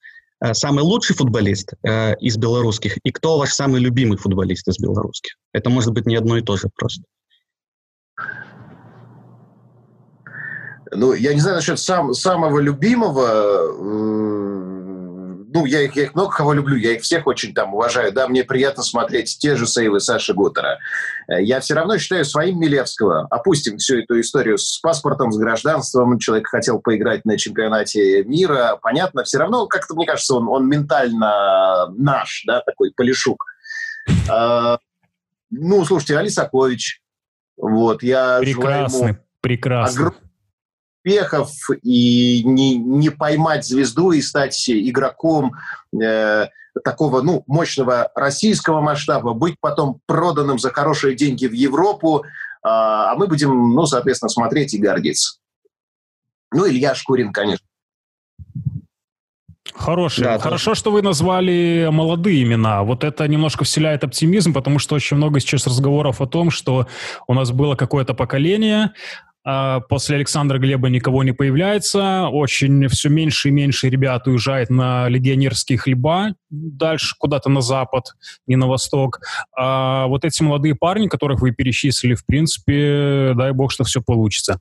самый 0.54 0.84
лучший 0.84 1.16
футболист 1.16 1.74
э, 1.84 2.16
из 2.18 2.38
белорусских, 2.38 2.98
и 2.98 3.12
кто 3.12 3.38
ваш 3.38 3.52
самый 3.54 3.82
любимый 3.82 4.18
футболист 4.18 4.68
из 4.68 4.80
белорусских? 4.80 5.36
Это 5.54 5.70
может 5.70 5.94
быть 5.94 6.06
не 6.06 6.16
одно 6.16 6.38
и 6.38 6.42
то 6.42 6.58
же 6.58 6.70
просто. 6.76 7.04
Ну, 10.92 11.14
я 11.14 11.34
не 11.34 11.40
знаю 11.40 11.58
насчет 11.58 11.80
сам, 11.80 12.14
самого 12.14 12.60
любимого 12.60 13.74
ну, 15.66 15.72
я 15.72 15.82
их, 15.82 15.96
я 15.96 16.04
их 16.04 16.14
много 16.14 16.32
кого 16.32 16.54
люблю, 16.54 16.76
я 16.76 16.94
их 16.94 17.02
всех 17.02 17.26
очень 17.26 17.54
там 17.54 17.74
уважаю. 17.74 18.12
Да, 18.14 18.28
мне 18.28 18.44
приятно 18.44 18.84
смотреть 18.84 19.38
те 19.40 19.56
же 19.56 19.66
сейвы 19.66 20.00
Саши 20.00 20.34
Гутера. 20.34 20.78
Э, 21.28 21.42
я 21.42 21.60
все 21.60 21.74
равно 21.74 21.98
считаю 21.98 22.24
своим 22.24 22.60
Милевского. 22.60 23.28
Опустим 23.32 23.78
всю 23.78 24.00
эту 24.00 24.20
историю 24.20 24.60
с 24.60 24.78
паспортом, 24.78 25.32
с 25.32 25.38
гражданством. 25.38 26.20
Человек 26.20 26.48
хотел 26.48 26.80
поиграть 26.80 27.26
на 27.26 27.38
чемпионате 27.38 28.24
мира. 28.26 28.78
Понятно, 28.82 29.24
все 29.24 29.40
равно, 29.40 29.66
как-то, 29.66 29.96
мне 29.96 30.06
кажется, 30.06 30.36
он, 30.36 30.48
он 30.48 30.70
ментально 30.70 31.88
наш, 31.98 32.44
да, 32.46 32.62
такой 32.62 32.92
полишук. 32.96 33.44
А, 34.30 34.78
ну, 35.50 35.84
слушайте, 35.84 36.18
Алисакович. 36.18 37.02
Вот, 37.58 38.04
я 38.04 38.38
прекрасный, 38.40 39.18
прекрасный 39.42 40.12
успехов 41.06 41.52
и 41.84 42.44
не, 42.44 42.76
не 42.78 43.10
поймать 43.10 43.66
звезду 43.66 44.12
и 44.12 44.22
стать 44.22 44.70
игроком 44.70 45.54
э, 46.02 46.48
такого 46.84 47.22
ну, 47.22 47.44
мощного 47.48 48.12
российского 48.16 48.82
масштаба, 48.82 49.34
быть 49.34 49.56
потом 49.60 50.00
проданным 50.08 50.60
за 50.60 50.72
хорошие 50.72 51.16
деньги 51.16 51.46
в 51.46 51.54
Европу, 51.54 52.24
э, 52.24 52.28
а 52.64 53.16
мы 53.16 53.28
будем, 53.28 53.74
ну, 53.74 53.86
соответственно, 53.86 54.30
смотреть 54.30 54.74
и 54.74 54.80
гордиться. 54.80 55.38
Ну, 56.52 56.68
Илья 56.68 56.96
Шкурин, 56.96 57.32
конечно. 57.32 57.66
Хороший. 59.74 60.24
Да, 60.24 60.40
Хорошо, 60.40 60.74
что 60.74 60.92
вы 60.92 61.02
назвали 61.02 61.90
молодые 61.92 62.44
имена. 62.44 62.84
Вот 62.84 63.04
это 63.04 63.28
немножко 63.28 63.66
вселяет 63.66 64.04
оптимизм, 64.04 64.54
потому 64.54 64.80
что 64.80 64.96
очень 64.96 65.18
много 65.18 65.40
сейчас 65.42 65.68
разговоров 65.68 66.22
о 66.22 66.28
том, 66.28 66.50
что 66.50 66.88
у 67.28 67.34
нас 67.34 67.52
было 67.52 67.76
какое-то 67.76 68.14
поколение, 68.14 68.94
после 69.90 70.16
Александра 70.16 70.58
Глеба 70.58 70.90
никого 70.90 71.24
не 71.24 71.32
появляется. 71.32 72.28
Очень 72.30 72.88
все 72.88 73.10
меньше 73.10 73.50
и 73.50 73.52
меньше 73.52 73.90
ребят 73.90 74.28
уезжает 74.28 74.70
на 74.70 75.08
легионерские 75.08 75.78
хлеба 75.78 76.34
дальше 76.50 77.16
куда-то 77.20 77.50
на 77.50 77.62
запад, 77.62 78.16
не 78.48 78.56
на 78.56 78.68
восток. 78.68 79.20
А 79.56 80.08
вот 80.08 80.26
эти 80.26 80.42
молодые 80.42 80.74
парни, 80.74 81.08
которых 81.08 81.42
вы 81.42 81.52
перечислили, 81.52 82.16
в 82.16 82.26
принципе, 82.26 83.34
дай 83.36 83.52
бог, 83.52 83.72
что 83.72 83.84
все 83.84 84.02
получится. 84.02 84.60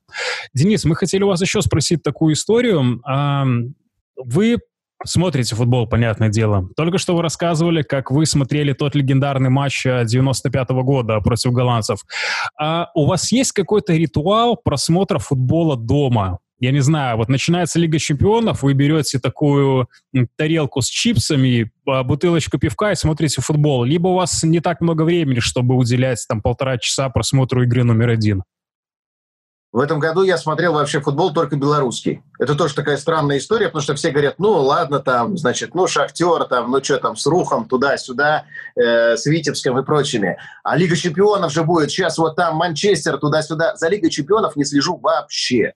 Денис, 0.53 0.85
мы 0.85 0.95
хотели 0.95 1.23
вас 1.23 1.41
еще 1.41 1.61
спросить 1.61 2.03
такую 2.03 2.33
историю. 2.33 3.01
Вы 4.17 4.57
Смотрите 5.03 5.55
футбол, 5.55 5.87
понятное 5.87 6.29
дело. 6.29 6.69
Только 6.75 6.97
что 6.97 7.15
вы 7.15 7.21
рассказывали, 7.21 7.81
как 7.81 8.11
вы 8.11 8.25
смотрели 8.25 8.73
тот 8.73 8.95
легендарный 8.95 9.49
матч 9.49 9.83
95 9.83 10.69
-го 10.71 10.83
года 10.83 11.19
против 11.19 11.51
голландцев. 11.51 11.99
А 12.59 12.89
у 12.95 13.05
вас 13.05 13.31
есть 13.31 13.51
какой-то 13.51 13.93
ритуал 13.93 14.55
просмотра 14.55 15.19
футбола 15.19 15.75
дома? 15.77 16.39
Я 16.59 16.71
не 16.71 16.79
знаю, 16.79 17.17
вот 17.17 17.27
начинается 17.27 17.79
Лига 17.79 17.99
Чемпионов, 17.99 18.63
вы 18.63 18.73
берете 18.73 19.19
такую 19.19 19.89
тарелку 20.37 20.81
с 20.81 20.87
чипсами, 20.87 21.69
а, 21.85 22.03
бутылочку 22.03 22.57
пивка 22.57 22.93
и 22.93 22.95
смотрите 22.95 23.41
футбол. 23.41 23.83
Либо 23.83 24.07
у 24.07 24.13
вас 24.13 24.41
не 24.43 24.61
так 24.61 24.79
много 24.79 25.03
времени, 25.03 25.39
чтобы 25.39 25.75
уделять 25.75 26.23
там 26.29 26.41
полтора 26.41 26.77
часа 26.77 27.09
просмотру 27.09 27.63
игры 27.63 27.83
номер 27.83 28.09
один. 28.09 28.43
В 29.75 29.79
этом 29.79 29.99
году 29.99 30.23
я 30.23 30.37
смотрел 30.37 30.71
вообще 30.71 31.01
футбол 31.01 31.33
только 31.33 31.57
белорусский. 31.57 32.23
Это 32.39 32.55
тоже 32.55 32.73
такая 32.73 32.95
странная 32.95 33.39
история, 33.39 33.65
потому 33.65 33.81
что 33.81 33.93
все 33.95 34.11
говорят, 34.11 34.35
ну 34.37 34.51
ладно, 34.51 35.01
там, 35.01 35.37
значит, 35.37 35.75
ну 35.75 35.85
Шахтер, 35.85 36.45
там, 36.45 36.71
ну 36.71 36.81
что 36.81 36.97
там, 36.97 37.17
с 37.17 37.25
Рухом 37.25 37.67
туда-сюда, 37.67 38.45
э, 38.77 39.17
с 39.17 39.25
Витебском 39.25 39.77
и 39.77 39.83
прочими. 39.83 40.37
А 40.63 40.77
Лига 40.77 40.95
чемпионов 40.95 41.51
же 41.51 41.65
будет. 41.65 41.91
Сейчас 41.91 42.17
вот 42.17 42.37
там 42.37 42.55
Манчестер 42.55 43.17
туда-сюда. 43.17 43.75
За 43.75 43.89
Лигой 43.89 44.11
чемпионов 44.11 44.55
не 44.55 44.63
слежу 44.63 44.95
вообще. 44.95 45.73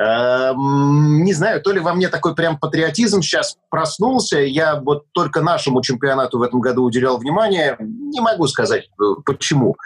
Эм, 0.00 1.22
не 1.22 1.34
знаю, 1.34 1.60
то 1.60 1.70
ли 1.70 1.78
во 1.78 1.92
мне 1.92 2.08
такой 2.08 2.34
прям 2.34 2.58
патриотизм 2.58 3.20
сейчас 3.20 3.58
проснулся, 3.68 4.38
я 4.38 4.76
вот 4.76 5.04
только 5.12 5.42
нашему 5.42 5.82
чемпионату 5.82 6.38
в 6.38 6.42
этом 6.42 6.60
году 6.60 6.84
уделял 6.84 7.18
внимание, 7.18 7.76
не 7.78 8.20
могу 8.20 8.46
сказать 8.46 8.88
э, 8.98 9.04
почему. 9.26 9.76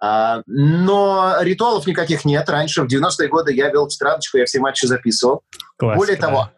А, 0.00 0.42
но 0.46 1.36
ритуалов 1.40 1.86
никаких 1.86 2.24
нет. 2.24 2.48
Раньше, 2.48 2.82
в 2.82 2.86
90-е 2.86 3.28
годы, 3.28 3.52
я 3.54 3.68
вел 3.68 3.86
тетрадочку, 3.86 4.38
я 4.38 4.46
все 4.46 4.60
матчи 4.60 4.86
записывал. 4.86 5.42
Классика, 5.76 5.98
Более 5.98 6.16
того, 6.16 6.50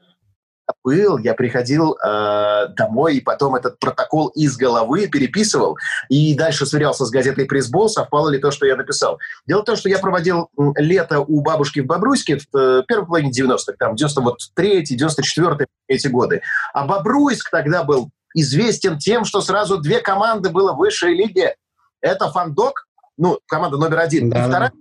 был, 0.85 1.19
я 1.19 1.35
приходил 1.35 1.97
э, 1.97 2.69
домой 2.77 3.17
и 3.17 3.21
потом 3.21 3.55
этот 3.55 3.79
протокол 3.79 4.29
из 4.29 4.57
головы 4.57 5.07
переписывал 5.09 5.77
и 6.09 6.35
дальше 6.35 6.67
сверялся 6.67 7.05
с 7.05 7.11
газетой 7.11 7.47
«Пресс-бол», 7.47 7.89
совпало 7.89 8.29
ли 8.29 8.39
то, 8.39 8.51
что 8.51 8.67
я 8.67 8.77
написал. 8.77 9.19
Дело 9.47 9.63
в 9.63 9.65
том, 9.65 9.77
что 9.77 9.89
я 9.89 9.99
проводил 9.99 10.49
лето 10.77 11.21
у 11.21 11.43
бабушки 11.43 11.81
в 11.81 11.87
Бобруйске 11.87 12.39
в 12.39 12.57
э, 12.57 12.83
первой 12.87 13.07
половине 13.07 13.33
90-х, 13.33 13.75
там 13.79 13.95
93-й, 13.95 14.97
94-й 14.97 15.67
эти 15.89 16.07
годы. 16.09 16.43
А 16.73 16.87
Бобруйск 16.87 17.51
тогда 17.51 17.83
был 17.83 18.11
известен 18.35 18.99
тем, 18.99 19.25
что 19.25 19.41
сразу 19.41 19.79
две 19.79 20.01
команды 20.01 20.51
было 20.51 20.73
в 20.73 20.79
высшей 20.79 21.15
лиге. 21.15 21.57
Это 22.01 22.31
«Фандок», 22.31 22.87
ну, 23.17 23.39
команда 23.47 23.77
номер 23.77 24.01
один, 24.01 24.31
да. 24.31 24.45
и 24.45 24.49
вторая 24.49 24.73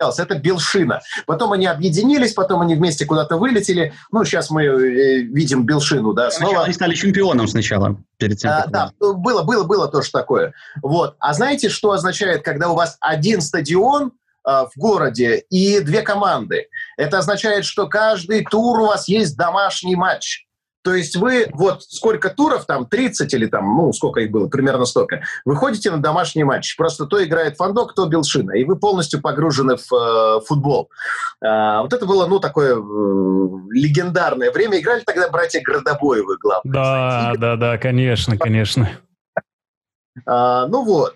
это 0.00 0.34
Белшина. 0.34 1.00
Потом 1.26 1.52
они 1.52 1.66
объединились, 1.66 2.32
потом 2.32 2.60
они 2.60 2.74
вместе 2.74 3.06
куда-то 3.06 3.36
вылетели. 3.36 3.94
Ну, 4.10 4.24
сейчас 4.24 4.50
мы 4.50 4.64
э, 4.64 5.18
видим 5.22 5.64
Белшину, 5.64 6.12
да, 6.12 6.30
снова. 6.30 6.50
Сначала 6.50 6.64
они 6.64 6.74
стали 6.74 6.94
чемпионом 6.94 7.48
сначала, 7.48 7.96
перед 8.18 8.38
тем. 8.38 8.50
А, 8.50 8.66
да, 8.66 8.92
ну, 9.00 9.14
было, 9.14 9.42
было, 9.42 9.64
было 9.64 9.88
тоже 9.88 10.10
такое. 10.10 10.54
Вот. 10.82 11.16
А 11.18 11.34
знаете, 11.34 11.68
что 11.68 11.92
означает, 11.92 12.42
когда 12.42 12.68
у 12.70 12.74
вас 12.74 12.96
один 13.00 13.40
стадион 13.40 14.12
а, 14.44 14.66
в 14.66 14.72
городе 14.76 15.44
и 15.50 15.80
две 15.80 16.02
команды? 16.02 16.68
Это 16.96 17.18
означает, 17.18 17.64
что 17.64 17.86
каждый 17.86 18.44
тур 18.44 18.80
у 18.80 18.86
вас 18.86 19.08
есть 19.08 19.36
домашний 19.36 19.96
матч. 19.96 20.46
То 20.82 20.94
есть 20.94 21.16
вы, 21.16 21.46
вот 21.52 21.82
сколько 21.84 22.30
туров, 22.30 22.66
там 22.66 22.86
30 22.86 23.32
или 23.34 23.46
там, 23.46 23.76
ну, 23.76 23.92
сколько 23.92 24.20
их 24.20 24.30
было, 24.30 24.48
примерно 24.48 24.84
столько, 24.84 25.22
выходите 25.44 25.90
на 25.90 25.98
домашний 25.98 26.44
матч. 26.44 26.76
Просто 26.76 27.06
то 27.06 27.22
играет 27.22 27.56
Фандок, 27.56 27.94
то 27.94 28.06
Белшина, 28.06 28.52
и 28.52 28.64
вы 28.64 28.76
полностью 28.76 29.20
погружены 29.20 29.76
в 29.76 29.92
э, 29.92 30.40
футбол. 30.46 30.90
А, 31.40 31.82
вот 31.82 31.92
это 31.92 32.04
было, 32.04 32.26
ну, 32.26 32.40
такое 32.40 32.74
э, 32.74 32.78
легендарное 33.70 34.50
время. 34.50 34.80
Играли 34.80 35.02
тогда 35.06 35.28
братья 35.28 35.60
Градобоевы, 35.60 36.36
главное. 36.38 36.72
Да, 36.72 37.32
да, 37.38 37.56
да, 37.56 37.78
конечно, 37.78 38.36
конечно. 38.36 38.90
А, 40.26 40.66
ну 40.66 40.84
вот. 40.84 41.14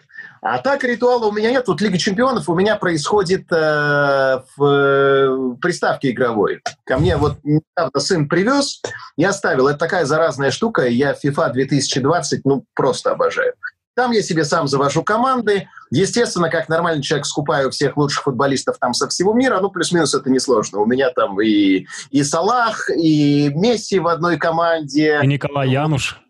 А 0.48 0.58
так 0.58 0.84
ритуала 0.84 1.26
у 1.26 1.32
меня 1.32 1.50
нет. 1.50 1.66
Вот 1.66 1.80
Лига 1.80 1.98
Чемпионов 1.98 2.48
у 2.48 2.54
меня 2.54 2.76
происходит 2.76 3.50
э, 3.50 4.40
в 4.56 4.64
э, 4.64 5.56
приставке 5.60 6.12
игровой. 6.12 6.60
Ко 6.84 6.98
мне 6.98 7.16
вот 7.16 7.38
недавно 7.42 7.98
сын 7.98 8.28
привез, 8.28 8.80
я 9.16 9.32
ставил. 9.32 9.66
Это 9.66 9.80
такая 9.80 10.04
заразная 10.04 10.52
штука. 10.52 10.86
Я 10.86 11.14
FIFA 11.14 11.52
2020 11.52 12.44
ну 12.44 12.64
просто 12.74 13.10
обожаю. 13.10 13.54
Там 13.96 14.12
я 14.12 14.22
себе 14.22 14.44
сам 14.44 14.68
завожу 14.68 15.02
команды. 15.02 15.68
Естественно, 15.90 16.48
как 16.48 16.68
нормальный 16.68 17.02
человек, 17.02 17.26
скупаю 17.26 17.72
всех 17.72 17.96
лучших 17.96 18.22
футболистов 18.22 18.76
там 18.78 18.94
со 18.94 19.08
всего 19.08 19.32
мира. 19.34 19.58
Ну, 19.60 19.70
плюс-минус 19.70 20.14
это 20.14 20.30
несложно. 20.30 20.78
У 20.78 20.86
меня 20.86 21.10
там 21.10 21.40
и, 21.40 21.86
и 22.10 22.22
Салах, 22.22 22.88
и 22.90 23.50
Месси 23.52 23.98
в 23.98 24.06
одной 24.06 24.36
команде. 24.36 25.18
И 25.24 25.26
Николай 25.26 25.70
Януш. 25.70 26.20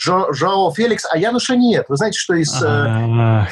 Жо, 0.00 0.32
Жоао 0.32 0.72
Феликс, 0.72 1.06
а 1.10 1.18
Януша 1.18 1.56
нет. 1.56 1.86
Вы 1.88 1.96
знаете, 1.96 2.18
что 2.18 2.34
из... 2.34 2.62
Э, 2.62 3.46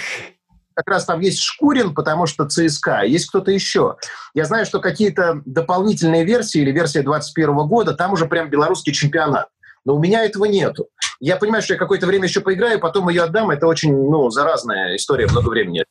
как 0.75 0.89
раз 0.89 1.05
там 1.05 1.21
есть 1.21 1.41
Шкурин, 1.41 1.95
потому 1.95 2.27
что 2.27 2.49
ЦСКА, 2.49 3.03
есть 3.03 3.29
кто-то 3.29 3.51
еще. 3.51 3.97
Я 4.35 4.45
знаю, 4.45 4.67
что 4.67 4.81
какие-то 4.81 5.43
дополнительные 5.45 6.25
версии 6.25 6.61
или 6.61 6.73
версия 6.73 7.03
21 7.03 7.55
года, 7.69 7.95
там 7.95 8.13
уже 8.13 8.27
прям 8.27 8.49
белорусский 8.49 8.93
чемпионат. 8.93 9.49
Но 9.85 9.97
у 9.97 10.01
меня 10.01 10.25
этого 10.25 10.45
нету. 10.45 10.89
Я 11.21 11.37
понимаю, 11.37 11.63
что 11.63 11.75
я 11.75 11.79
какое-то 11.79 12.07
время 12.07 12.27
еще 12.27 12.41
поиграю, 12.41 12.79
потом 12.79 13.09
ее 13.09 13.23
отдам. 13.23 13.51
Это 13.51 13.67
очень, 13.67 13.93
ну, 13.93 14.31
заразная 14.31 14.97
история, 14.97 15.27
много 15.27 15.49
времени. 15.49 15.85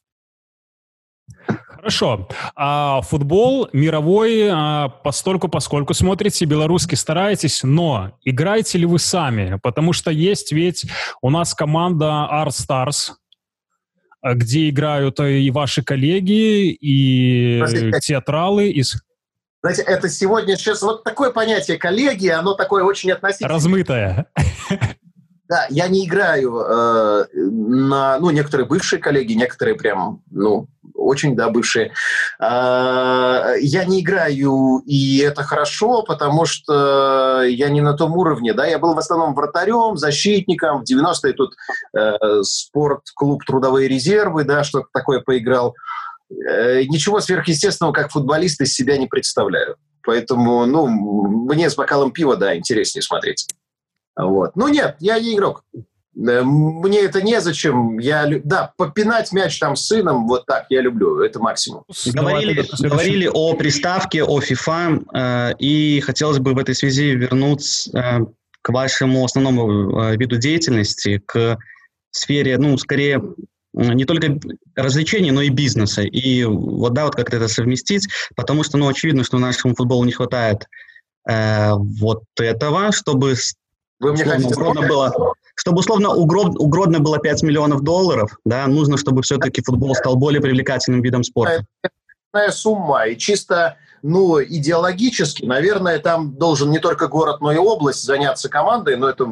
Хорошо. 1.82 2.28
А 2.56 3.02
футбол 3.02 3.68
мировой 3.74 4.48
а, 4.52 4.90
постольку 4.90 5.48
поскольку 5.48 5.96
смотрите, 5.96 6.46
белорусский 6.46 6.96
стараетесь, 6.96 7.64
но 7.64 8.12
играете 8.24 8.78
ли 8.78 8.86
вы 8.86 9.00
сами? 9.00 9.58
Потому 9.64 9.92
что 9.92 10.12
есть 10.12 10.52
ведь 10.52 10.86
у 11.24 11.32
нас 11.32 11.56
команда 11.56 12.28
R 12.30 12.50
Stars, 12.50 13.14
где 14.24 14.70
играют 14.70 15.20
и 15.22 15.50
ваши 15.50 15.82
коллеги, 15.82 16.70
и 16.70 17.58
Простите, 17.58 18.00
театралы 18.00 18.70
из... 18.70 19.02
Знаете, 19.64 19.82
это 19.82 20.08
сегодня 20.08 20.58
сейчас 20.58 20.84
вот 20.84 21.04
такое 21.04 21.32
понятие 21.32 21.80
коллеги, 21.80 22.28
оно 22.28 22.54
такое 22.54 22.84
очень 22.84 23.12
относительное. 23.12 23.52
Размытое. 23.52 24.26
Да, 25.52 25.68
я 25.70 25.90
не 25.90 26.06
играю 26.06 26.60
э, 26.62 27.26
на, 27.34 28.20
ну, 28.20 28.30
некоторые 28.30 28.66
бывшие 28.66 29.02
коллеги, 29.02 29.34
некоторые 29.34 29.76
прям, 29.76 30.22
ну, 30.32 30.70
очень, 30.96 31.36
да, 31.36 31.50
бывшие. 31.50 31.92
Э, 32.40 33.56
я 33.60 33.84
не 33.84 34.00
играю, 34.00 34.82
и 34.86 35.18
это 35.18 35.44
хорошо, 35.44 36.04
потому 36.04 36.46
что 36.46 37.44
я 37.44 37.68
не 37.68 37.82
на 37.82 37.98
том 37.98 38.16
уровне, 38.16 38.54
да, 38.54 38.66
я 38.66 38.80
был 38.80 38.94
в 38.94 38.98
основном 38.98 39.36
вратарем, 39.36 39.98
защитником, 39.98 40.86
в 40.86 40.90
90-е 40.90 41.34
тут 41.34 41.54
э, 42.00 42.44
спорт-клуб 42.44 43.44
«Трудовые 43.44 43.90
резервы», 43.90 44.46
да, 44.46 44.64
что-то 44.64 44.88
такое 44.94 45.20
поиграл. 45.20 45.76
Э, 46.30 46.84
ничего 46.84 47.20
сверхъестественного, 47.20 47.92
как 47.92 48.12
футболист, 48.12 48.62
из 48.62 48.74
себя 48.74 48.98
не 48.98 49.08
представляю. 49.08 49.76
Поэтому, 50.04 50.66
ну, 50.66 50.88
мне 50.88 51.70
с 51.70 51.76
бокалом 51.76 52.12
пива, 52.12 52.38
да, 52.38 52.56
интереснее 52.56 53.04
смотреть. 53.04 53.48
Вот. 54.16 54.56
Ну 54.56 54.68
нет, 54.68 54.96
я 55.00 55.20
не 55.20 55.36
игрок. 55.36 55.64
Э, 55.74 56.42
мне 56.44 57.02
это 57.02 57.22
незачем. 57.22 58.00
Я, 58.00 58.28
да, 58.44 58.74
попинать 58.78 59.32
мяч 59.32 59.58
там 59.60 59.76
с 59.76 59.86
сыном, 59.88 60.28
вот 60.28 60.46
так, 60.46 60.66
я 60.70 60.82
люблю. 60.82 61.22
Это 61.22 61.40
максимум. 61.40 61.84
Говорили, 62.14 62.66
говорили 62.80 63.30
о 63.32 63.54
приставке, 63.56 64.24
о 64.24 64.40
FIFA, 64.40 65.06
э, 65.14 65.56
и 65.60 66.00
хотелось 66.02 66.40
бы 66.40 66.54
в 66.54 66.58
этой 66.58 66.76
связи 66.76 67.16
вернуться 67.16 67.98
э, 67.98 68.20
к 68.62 68.70
вашему 68.70 69.24
основному 69.24 70.04
э, 70.04 70.18
виду 70.18 70.38
деятельности, 70.38 71.22
к 71.26 71.58
сфере, 72.12 72.58
ну, 72.58 72.78
скорее, 72.78 73.22
не 73.74 74.04
только 74.04 74.38
развлечений, 74.76 75.32
но 75.32 75.42
и 75.42 75.50
бизнеса. 75.50 76.02
И 76.02 76.44
вот, 76.44 76.94
да, 76.94 77.06
вот 77.06 77.16
как 77.16 77.34
это 77.34 77.48
совместить, 77.48 78.08
потому 78.36 78.64
что, 78.64 78.78
ну, 78.78 78.88
очевидно, 78.90 79.24
что 79.24 79.38
нашему 79.38 79.76
футболу 79.76 80.04
не 80.04 80.12
хватает 80.12 80.68
э, 81.28 81.72
вот 81.74 82.24
этого, 82.38 82.92
чтобы 82.92 83.36
вы 84.02 84.14
мне 84.14 84.26
хотите 84.26 84.54
угродно 84.54 84.88
было, 84.88 85.14
чтобы 85.56 85.80
условно 85.80 86.10
угрод, 86.10 86.60
угродно 86.60 87.00
было 87.00 87.20
5 87.20 87.44
миллионов 87.44 87.82
долларов, 87.82 88.38
да, 88.46 88.68
нужно, 88.68 88.98
чтобы 88.98 89.22
все-таки 89.22 89.62
футбол 89.64 89.96
стал 89.96 90.16
более 90.16 90.42
привлекательным 90.42 91.02
видом 91.02 91.24
спорта. 91.24 91.66
Это 92.34 92.52
сумма, 92.52 93.08
и 93.08 93.18
чисто 93.18 93.78
ну, 94.04 94.42
идеологически, 94.42 95.46
наверное, 95.46 96.00
там 96.00 96.36
должен 96.36 96.72
не 96.72 96.80
только 96.80 97.08
город, 97.08 97.42
но 97.42 97.52
и 97.52 97.58
область 97.58 98.04
заняться 98.04 98.50
командой, 98.50 98.96
но 98.96 99.08
это 99.08 99.28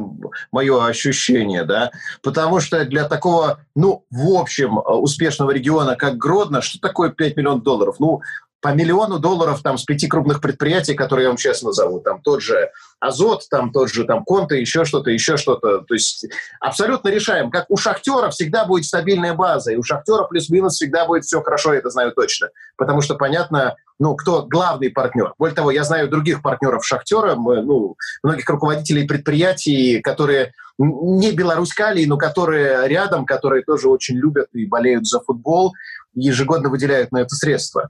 мое 0.52 0.86
ощущение, 0.86 1.64
да, 1.64 1.92
потому 2.22 2.60
что 2.60 2.86
для 2.86 3.08
такого, 3.08 3.62
ну, 3.76 4.06
в 4.12 4.34
общем, 4.36 4.78
успешного 4.78 5.52
региона, 5.52 5.96
как 5.96 6.18
Гродно, 6.18 6.62
что 6.62 6.80
такое 6.80 7.10
5 7.10 7.38
миллионов 7.38 7.64
долларов? 7.64 7.96
Ну, 8.00 8.22
по 8.62 8.74
миллиону 8.74 9.20
долларов 9.20 9.62
там 9.62 9.78
с 9.78 9.84
пяти 9.84 10.08
крупных 10.08 10.42
предприятий, 10.42 10.94
которые 10.94 11.26
я 11.26 11.30
вам 11.30 11.38
сейчас 11.38 11.62
назову. 11.62 12.00
Там 12.02 12.22
тот 12.22 12.42
же 12.42 12.72
Азот, 13.00 13.48
там 13.50 13.72
тот 13.72 13.90
же 13.90 14.04
там 14.04 14.24
Конта, 14.26 14.56
еще 14.56 14.84
что-то, 14.84 15.10
еще 15.10 15.38
что-то. 15.38 15.80
То 15.80 15.94
есть 15.94 16.26
абсолютно 16.60 17.10
решаем. 17.10 17.52
Как 17.52 17.66
у 17.70 17.78
Шахтера 17.78 18.30
всегда 18.30 18.66
будет 18.66 18.86
стабильная 18.86 19.34
база, 19.34 19.72
и 19.72 19.78
у 19.78 19.84
Шахтера 19.84 20.24
плюс-минус 20.26 20.76
всегда 20.76 21.06
будет 21.06 21.24
все 21.24 21.42
хорошо, 21.42 21.74
я 21.74 21.80
это 21.80 21.90
знаю 21.90 22.12
точно. 22.12 22.50
Потому 22.76 23.02
что 23.02 23.16
понятно, 23.16 23.76
ну, 23.98 24.16
кто 24.16 24.44
главный 24.44 24.90
партнер. 24.90 25.34
Более 25.38 25.56
того, 25.56 25.72
я 25.72 25.84
знаю 25.84 26.10
других 26.10 26.42
партнеров 26.42 26.86
Шахтера, 26.86 27.36
мы, 27.36 27.62
ну, 27.62 27.96
многих 28.24 28.50
руководителей 28.50 29.08
предприятий, 29.08 30.02
которые 30.02 30.54
не 30.78 31.32
белорускали, 31.32 32.06
но 32.06 32.18
которые 32.18 32.88
рядом, 32.88 33.26
которые 33.26 33.64
тоже 33.64 33.90
очень 33.90 34.18
любят 34.18 34.48
и 34.54 34.66
болеют 34.66 35.06
за 35.06 35.20
футбол, 35.20 35.74
ежегодно 36.16 36.70
выделяют 36.70 37.12
на 37.12 37.20
это 37.20 37.36
средства. 37.36 37.88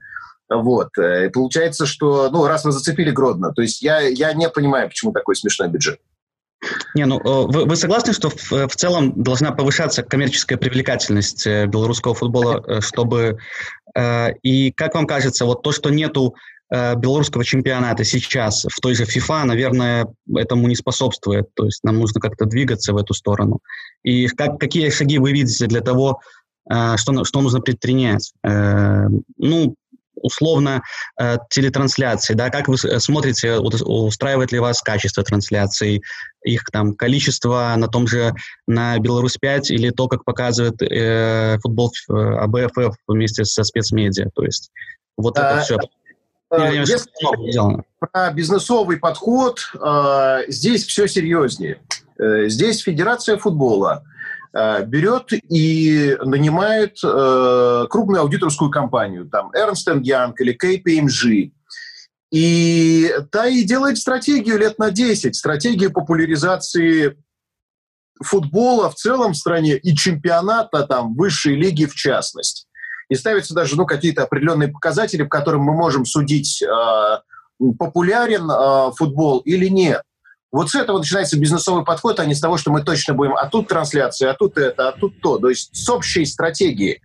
Вот. 0.50 0.98
Э, 0.98 1.26
и 1.26 1.28
получается, 1.30 1.86
что, 1.86 2.28
ну, 2.30 2.46
раз 2.46 2.64
вы 2.64 2.72
зацепили 2.72 3.10
Гродно, 3.10 3.52
то 3.52 3.62
есть 3.62 3.80
я, 3.82 4.00
я 4.00 4.32
не 4.32 4.48
понимаю, 4.48 4.88
почему 4.88 5.12
такой 5.12 5.36
смешной 5.36 5.68
бюджет. 5.68 6.00
Не, 6.94 7.06
ну 7.06 7.18
э, 7.20 7.46
вы, 7.46 7.64
вы 7.64 7.76
согласны, 7.76 8.12
что 8.12 8.28
в, 8.30 8.50
в 8.50 8.76
целом 8.76 9.22
должна 9.22 9.52
повышаться 9.52 10.02
коммерческая 10.02 10.58
привлекательность 10.58 11.46
э, 11.46 11.66
белорусского 11.66 12.14
футбола, 12.14 12.80
чтобы 12.80 13.38
и 14.44 14.70
как 14.70 14.94
вам 14.94 15.04
кажется, 15.04 15.44
вот 15.44 15.62
то, 15.62 15.72
что 15.72 15.90
нету 15.90 16.36
белорусского 16.70 17.44
чемпионата 17.44 18.04
сейчас 18.04 18.64
в 18.70 18.80
той 18.80 18.94
же 18.94 19.02
FIFA, 19.02 19.42
наверное, 19.42 20.06
этому 20.32 20.68
не 20.68 20.76
способствует. 20.76 21.52
То 21.54 21.64
есть 21.64 21.82
нам 21.82 21.98
нужно 21.98 22.20
как-то 22.20 22.44
двигаться 22.44 22.92
в 22.92 22.98
эту 22.98 23.14
сторону. 23.14 23.58
И 24.04 24.28
как, 24.28 24.60
какие 24.60 24.90
шаги 24.90 25.18
вы 25.18 25.32
видите 25.32 25.66
для 25.66 25.80
того, 25.80 26.20
что, 26.70 27.24
что 27.24 27.40
нужно 27.40 27.60
предпринять? 27.60 28.32
Ну, 28.44 29.74
условно 30.20 30.82
э, 31.18 31.36
телетрансляции, 31.50 32.34
да, 32.34 32.50
как 32.50 32.68
вы 32.68 32.76
смотрите, 32.76 33.58
устраивает 33.58 34.52
ли 34.52 34.58
вас 34.58 34.82
качество 34.82 35.22
трансляций, 35.22 36.02
их 36.42 36.64
там 36.72 36.94
количество 36.94 37.74
на 37.76 37.88
том 37.88 38.06
же, 38.06 38.34
на 38.66 38.98
Беларусь-5 38.98 39.64
или 39.68 39.90
то, 39.90 40.08
как 40.08 40.24
показывает 40.24 40.80
э, 40.82 41.58
футбол 41.62 41.92
э, 42.08 42.12
АБФФ 42.12 42.96
вместе 43.06 43.44
со 43.44 43.64
спецмедиа, 43.64 44.30
то 44.34 44.44
есть 44.44 44.70
вот 45.16 45.38
а, 45.38 45.52
это 45.52 45.62
все. 45.62 45.78
Э, 46.50 46.76
если 46.76 47.10
про 47.98 48.32
бизнесовый 48.32 48.96
подход, 48.96 49.60
э, 49.74 50.44
здесь 50.48 50.84
все 50.86 51.06
серьезнее. 51.06 51.80
Э, 52.18 52.48
здесь 52.48 52.80
Федерация 52.80 53.36
футбола 53.36 54.02
Э, 54.02 54.09
берет 54.52 55.32
и 55.32 56.16
нанимает 56.24 56.98
э, 57.04 57.86
крупную 57.88 58.22
аудиторскую 58.22 58.70
компанию, 58.70 59.28
там 59.28 59.52
Ernst 59.52 59.86
Young 60.02 60.32
или 60.38 60.56
KPMG, 60.56 61.52
и 62.30 63.12
та 63.30 63.46
и 63.46 63.64
делает 63.64 63.98
стратегию 63.98 64.58
лет 64.58 64.78
на 64.78 64.90
10, 64.90 65.34
стратегию 65.34 65.92
популяризации 65.92 67.16
футбола 68.22 68.90
в 68.90 68.94
целом 68.94 69.32
в 69.32 69.36
стране 69.36 69.76
и 69.76 69.94
чемпионата 69.96 70.86
там 70.86 71.14
высшей 71.14 71.56
лиги 71.56 71.86
в 71.86 71.94
частности. 71.94 72.66
и 73.08 73.16
ставятся 73.16 73.54
даже 73.54 73.76
ну, 73.76 73.86
какие-то 73.86 74.22
определенные 74.22 74.68
показатели, 74.68 75.22
по 75.24 75.30
которым 75.30 75.62
мы 75.62 75.74
можем 75.74 76.04
судить, 76.04 76.62
э, 76.62 77.18
популярен 77.78 78.48
э, 78.48 78.92
футбол 78.96 79.40
или 79.40 79.66
нет. 79.66 80.02
Вот 80.52 80.70
с 80.70 80.74
этого 80.74 80.98
начинается 80.98 81.38
бизнесовый 81.38 81.84
подход, 81.84 82.18
а 82.18 82.26
не 82.26 82.34
с 82.34 82.40
того, 82.40 82.56
что 82.56 82.72
мы 82.72 82.82
точно 82.82 83.14
будем, 83.14 83.34
а 83.36 83.46
тут 83.46 83.68
трансляция, 83.68 84.30
а 84.30 84.34
тут 84.34 84.58
это, 84.58 84.88
а 84.88 84.92
тут 84.92 85.20
то. 85.20 85.38
То 85.38 85.48
есть 85.48 85.76
с 85.76 85.88
общей 85.88 86.24
стратегией. 86.26 87.00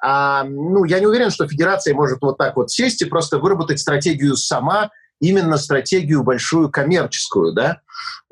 А, 0.00 0.44
ну, 0.44 0.84
я 0.84 1.00
не 1.00 1.06
уверен, 1.06 1.30
что 1.30 1.46
федерация 1.46 1.94
может 1.94 2.18
вот 2.22 2.38
так 2.38 2.56
вот 2.56 2.70
сесть 2.70 3.02
и 3.02 3.06
просто 3.06 3.38
выработать 3.38 3.80
стратегию 3.80 4.36
сама, 4.36 4.90
именно 5.20 5.58
стратегию 5.58 6.22
большую 6.22 6.70
коммерческую, 6.70 7.52
да. 7.52 7.80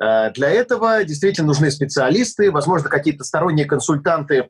А, 0.01 0.31
для 0.31 0.51
этого 0.51 1.05
действительно 1.05 1.49
нужны 1.49 1.71
специалисты, 1.71 2.51
возможно, 2.51 2.89
какие-то 2.89 3.25
сторонние 3.25 3.67
консультанты, 3.67 4.49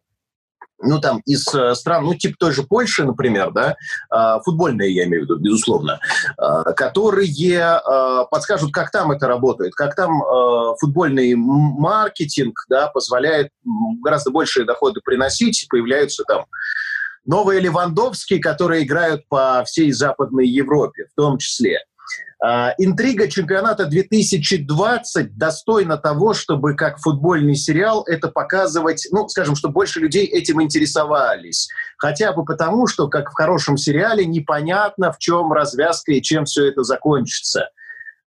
ну, 0.78 1.00
там, 1.00 1.20
из 1.24 1.46
э, 1.54 1.74
стран, 1.74 2.04
ну, 2.04 2.14
типа 2.14 2.36
той 2.38 2.52
же 2.52 2.62
Польши, 2.62 3.04
например, 3.04 3.50
да, 3.52 3.76
э, 4.14 4.40
футбольные, 4.44 4.94
я 4.94 5.04
имею 5.04 5.22
в 5.22 5.24
виду, 5.24 5.38
безусловно, 5.38 6.00
э, 6.38 6.72
которые 6.74 7.28
э, 7.28 8.24
подскажут, 8.30 8.72
как 8.72 8.90
там 8.90 9.10
это 9.10 9.26
работает, 9.26 9.74
как 9.74 9.94
там 9.94 10.20
футбольный 10.78 11.34
маркетинг, 11.34 12.64
да, 12.68 12.88
позволяет 12.88 13.50
гораздо 14.02 14.30
большие 14.30 14.66
доходы 14.66 15.00
приносить, 15.04 15.66
появляются 15.70 16.24
там 16.24 16.44
новые 17.24 17.60
Левандовские, 17.60 18.40
которые 18.40 18.84
играют 18.84 19.26
по 19.28 19.64
всей 19.64 19.92
Западной 19.92 20.46
Европе, 20.46 21.06
в 21.12 21.14
том 21.14 21.38
числе. 21.38 21.78
А, 22.38 22.74
интрига 22.78 23.28
чемпионата 23.28 23.86
2020 23.86 25.36
достойна 25.36 25.96
того, 25.96 26.34
чтобы 26.34 26.74
как 26.74 26.98
футбольный 26.98 27.54
сериал 27.54 28.04
это 28.06 28.28
показывать, 28.28 29.08
ну, 29.10 29.28
скажем, 29.28 29.56
чтобы 29.56 29.74
больше 29.74 30.00
людей 30.00 30.26
этим 30.26 30.62
интересовались. 30.62 31.68
Хотя 31.96 32.32
бы 32.32 32.44
потому, 32.44 32.86
что, 32.86 33.08
как 33.08 33.30
в 33.30 33.34
хорошем 33.34 33.76
сериале, 33.76 34.26
непонятно, 34.26 35.12
в 35.12 35.18
чем 35.18 35.52
развязка 35.52 36.12
и 36.12 36.22
чем 36.22 36.44
все 36.44 36.66
это 36.66 36.82
закончится. 36.82 37.70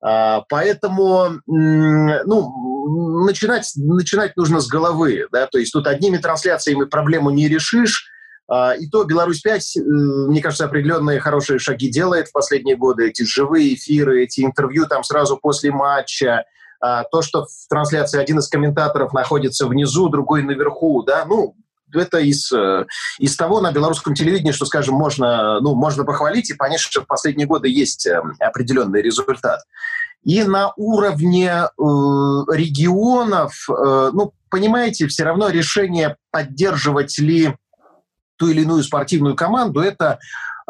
А, 0.00 0.42
поэтому 0.48 1.40
ну, 1.46 3.24
начинать, 3.24 3.70
начинать 3.76 4.36
нужно 4.36 4.60
с 4.60 4.68
головы. 4.68 5.26
Да? 5.32 5.46
То 5.46 5.58
есть 5.58 5.72
тут 5.72 5.86
одними 5.86 6.16
трансляциями 6.16 6.84
проблему 6.84 7.30
не 7.30 7.48
решишь, 7.48 8.10
и 8.76 8.88
то 8.88 9.04
Беларусь-5, 9.04 9.58
э, 9.58 9.80
мне 10.28 10.40
кажется, 10.40 10.64
определенные 10.64 11.20
хорошие 11.20 11.58
шаги 11.58 11.90
делает 11.90 12.28
в 12.28 12.32
последние 12.32 12.76
годы. 12.76 13.08
Эти 13.08 13.22
живые 13.22 13.74
эфиры, 13.74 14.24
эти 14.24 14.40
интервью 14.40 14.86
там 14.86 15.04
сразу 15.04 15.36
после 15.36 15.70
матча. 15.70 16.44
А, 16.80 17.04
то, 17.04 17.22
что 17.22 17.44
в 17.44 17.68
трансляции 17.68 18.20
один 18.20 18.38
из 18.38 18.48
комментаторов 18.48 19.12
находится 19.12 19.66
внизу, 19.66 20.08
другой 20.08 20.42
наверху, 20.42 21.02
да, 21.02 21.24
ну, 21.26 21.56
это 21.92 22.18
из, 22.18 22.50
э, 22.52 22.86
из 23.18 23.36
того 23.36 23.60
на 23.60 23.72
белорусском 23.72 24.14
телевидении, 24.14 24.52
что, 24.52 24.66
скажем, 24.66 24.94
можно, 24.94 25.60
ну, 25.60 25.74
можно 25.74 26.04
похвалить 26.04 26.50
и 26.50 26.56
что 26.78 27.02
в 27.02 27.06
последние 27.06 27.46
годы 27.46 27.68
есть 27.68 28.06
э, 28.06 28.20
определенный 28.40 29.02
результат. 29.02 29.60
И 30.24 30.42
на 30.42 30.72
уровне 30.76 31.50
э, 31.50 31.66
регионов, 31.76 33.66
э, 33.68 34.10
ну, 34.12 34.32
понимаете, 34.50 35.06
все 35.06 35.24
равно 35.24 35.48
решение 35.48 36.16
поддерживать 36.30 37.18
ли 37.18 37.54
ту 38.38 38.48
или 38.48 38.62
иную 38.62 38.82
спортивную 38.82 39.36
команду, 39.36 39.80
это 39.80 40.18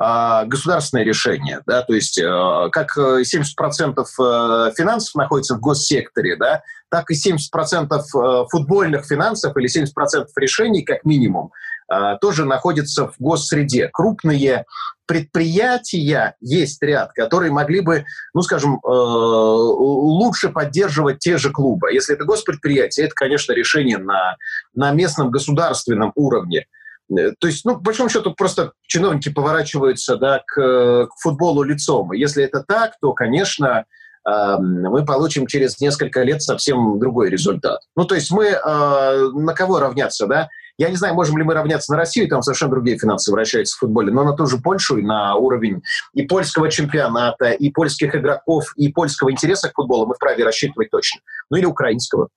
э, 0.00 0.46
государственное 0.46 1.04
решение. 1.04 1.60
Да? 1.66 1.82
То 1.82 1.94
есть 1.94 2.18
э, 2.18 2.68
как 2.72 2.96
70% 2.96 4.00
э, 4.00 4.72
финансов 4.76 5.14
находится 5.14 5.54
в 5.54 5.60
госсекторе, 5.60 6.36
да, 6.36 6.62
так 6.90 7.10
и 7.10 7.14
70% 7.14 7.92
э, 7.92 8.44
футбольных 8.50 9.06
финансов 9.06 9.56
или 9.56 9.68
70% 9.68 10.26
решений, 10.36 10.82
как 10.82 11.04
минимум, 11.04 11.52
э, 11.92 12.16
тоже 12.20 12.44
находятся 12.44 13.08
в 13.08 13.14
госсреде. 13.18 13.88
Крупные 13.92 14.64
предприятия 15.06 16.36
есть 16.40 16.82
ряд, 16.82 17.12
которые 17.12 17.50
могли 17.50 17.80
бы, 17.80 18.04
ну, 18.34 18.42
скажем, 18.42 18.74
э, 18.74 18.88
лучше 18.88 20.50
поддерживать 20.50 21.18
те 21.18 21.38
же 21.38 21.50
клубы. 21.50 21.92
Если 21.92 22.14
это 22.14 22.24
госпредприятие, 22.24 23.06
это, 23.06 23.14
конечно, 23.14 23.52
решение 23.52 23.98
на, 23.98 24.36
на 24.74 24.92
местном 24.92 25.30
государственном 25.30 26.12
уровне. 26.14 26.66
Э, 27.10 27.32
то 27.38 27.46
есть, 27.46 27.64
ну, 27.64 27.74
по 27.74 27.80
большому 27.80 28.08
счету, 28.08 28.34
просто 28.34 28.72
чиновники 28.82 29.30
поворачиваются 29.30 30.16
да, 30.16 30.42
к, 30.46 31.06
к 31.06 31.20
футболу 31.20 31.62
лицом. 31.62 32.12
Если 32.12 32.44
это 32.44 32.62
так, 32.66 32.94
то, 33.00 33.12
конечно, 33.12 33.84
э, 34.26 34.56
мы 34.58 35.04
получим 35.04 35.46
через 35.46 35.80
несколько 35.80 36.22
лет 36.22 36.42
совсем 36.42 36.98
другой 36.98 37.30
результат. 37.30 37.80
Ну, 37.96 38.04
то 38.04 38.14
есть 38.14 38.30
мы 38.30 38.46
э, 38.46 39.28
на 39.34 39.54
кого 39.54 39.80
равняться, 39.80 40.26
да? 40.26 40.48
Я 40.80 40.90
не 40.90 40.96
знаю, 40.96 41.14
можем 41.14 41.36
ли 41.38 41.42
мы 41.42 41.54
равняться 41.54 41.90
на 41.90 41.98
Россию, 41.98 42.28
там 42.28 42.40
совершенно 42.40 42.70
другие 42.70 42.96
финансы 42.96 43.32
вращаются 43.32 43.76
в 43.76 43.80
футболе, 43.80 44.12
но 44.12 44.22
на 44.22 44.34
ту 44.34 44.46
же 44.46 44.58
Польшу 44.58 44.98
и 44.98 45.02
на 45.02 45.34
уровень 45.34 45.82
и 46.14 46.22
польского 46.22 46.70
чемпионата, 46.70 47.50
и 47.50 47.70
польских 47.70 48.14
игроков, 48.14 48.72
и 48.76 48.86
польского 48.92 49.32
интереса 49.32 49.70
к 49.70 49.74
футболу 49.74 50.06
мы 50.06 50.14
вправе 50.14 50.44
рассчитывать 50.44 50.90
точно. 50.90 51.20
Ну 51.50 51.56
или 51.56 51.64
украинского. 51.64 52.28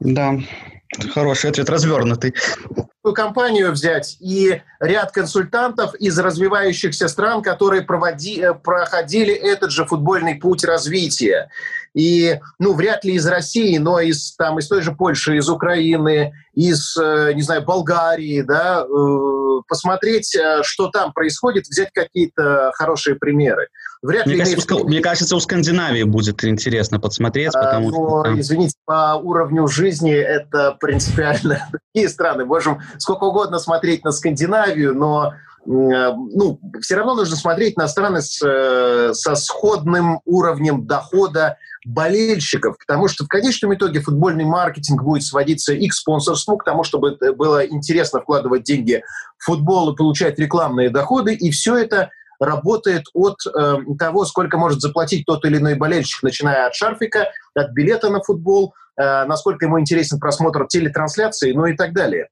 Да, 0.00 0.34
Хороший 1.12 1.50
ответ, 1.50 1.68
развернутый. 1.68 2.34
компанию 3.12 3.72
взять 3.72 4.16
и 4.20 4.60
ряд 4.80 5.12
консультантов 5.12 5.94
из 5.94 6.18
развивающихся 6.18 7.08
стран, 7.08 7.42
которые 7.42 7.82
проводи, 7.82 8.40
э, 8.40 8.54
проходили 8.54 9.32
этот 9.34 9.70
же 9.70 9.84
футбольный 9.86 10.34
путь 10.34 10.64
развития. 10.64 11.50
И, 11.94 12.38
ну, 12.58 12.74
вряд 12.74 13.04
ли 13.04 13.14
из 13.14 13.26
России, 13.26 13.78
но 13.78 14.00
из, 14.00 14.34
там, 14.36 14.58
из 14.58 14.68
той 14.68 14.82
же 14.82 14.92
Польши, 14.92 15.36
из 15.36 15.48
Украины, 15.48 16.32
из, 16.54 16.96
э, 16.96 17.32
не 17.34 17.42
знаю, 17.42 17.64
Болгарии, 17.64 18.42
да, 18.42 18.84
э, 18.84 19.62
посмотреть, 19.66 20.36
что 20.62 20.88
там 20.88 21.12
происходит, 21.12 21.66
взять 21.66 21.90
какие-то 21.92 22.72
хорошие 22.74 23.16
примеры. 23.16 23.68
Вряд 24.02 24.26
мне, 24.26 24.34
ли 24.34 24.40
кажется, 24.40 24.66
имеет... 24.70 24.84
у, 24.84 24.88
мне 24.88 25.00
кажется, 25.00 25.34
у 25.34 25.40
Скандинавии 25.40 26.04
будет 26.04 26.44
интересно 26.44 27.00
подсмотреть, 27.00 27.54
а, 27.54 27.62
потому 27.62 27.90
но, 27.90 28.24
что... 28.24 28.40
Извините, 28.40 28.74
по 28.84 29.14
уровню 29.14 29.66
жизни 29.66 30.12
это 30.12 30.76
принципиально 30.78 31.68
другие 31.94 32.08
страны. 32.08 32.44
Можем 32.44 32.80
сколько 32.98 33.24
угодно 33.24 33.58
смотреть 33.58 34.04
на 34.04 34.12
Скандинавию, 34.12 34.94
но 34.94 35.34
ну, 35.68 36.58
все 36.80 36.96
равно 36.96 37.14
нужно 37.14 37.36
смотреть 37.36 37.76
на 37.76 37.88
страны 37.88 38.22
с, 38.22 38.40
э, 38.42 39.12
со 39.12 39.34
сходным 39.34 40.20
уровнем 40.24 40.86
дохода 40.86 41.58
болельщиков, 41.84 42.76
потому 42.78 43.08
что 43.08 43.24
в 43.24 43.28
конечном 43.28 43.74
итоге 43.74 44.00
футбольный 44.00 44.44
маркетинг 44.44 45.02
будет 45.02 45.24
сводиться 45.24 45.74
и 45.74 45.86
к 45.88 45.92
спонсорству, 45.92 46.56
к 46.56 46.64
тому, 46.64 46.84
чтобы 46.84 47.18
было 47.36 47.66
интересно 47.66 48.20
вкладывать 48.20 48.62
деньги 48.62 49.02
в 49.36 49.44
футбол 49.44 49.92
и 49.92 49.96
получать 49.96 50.38
рекламные 50.38 50.88
доходы, 50.88 51.34
и 51.34 51.50
все 51.50 51.76
это 51.76 52.10
работает 52.40 53.04
от 53.14 53.38
э, 53.46 53.76
того, 53.98 54.24
сколько 54.24 54.58
может 54.58 54.80
заплатить 54.80 55.26
тот 55.26 55.44
или 55.44 55.58
иной 55.58 55.74
болельщик, 55.74 56.22
начиная 56.22 56.66
от 56.66 56.74
шарфика, 56.74 57.28
от 57.54 57.72
билета 57.72 58.10
на 58.10 58.20
футбол, 58.20 58.74
э, 58.96 59.24
насколько 59.24 59.66
ему 59.66 59.80
интересен 59.80 60.20
просмотр 60.20 60.66
телетрансляции, 60.66 61.52
ну 61.52 61.66
и 61.66 61.76
так 61.76 61.92
далее. 61.92 62.28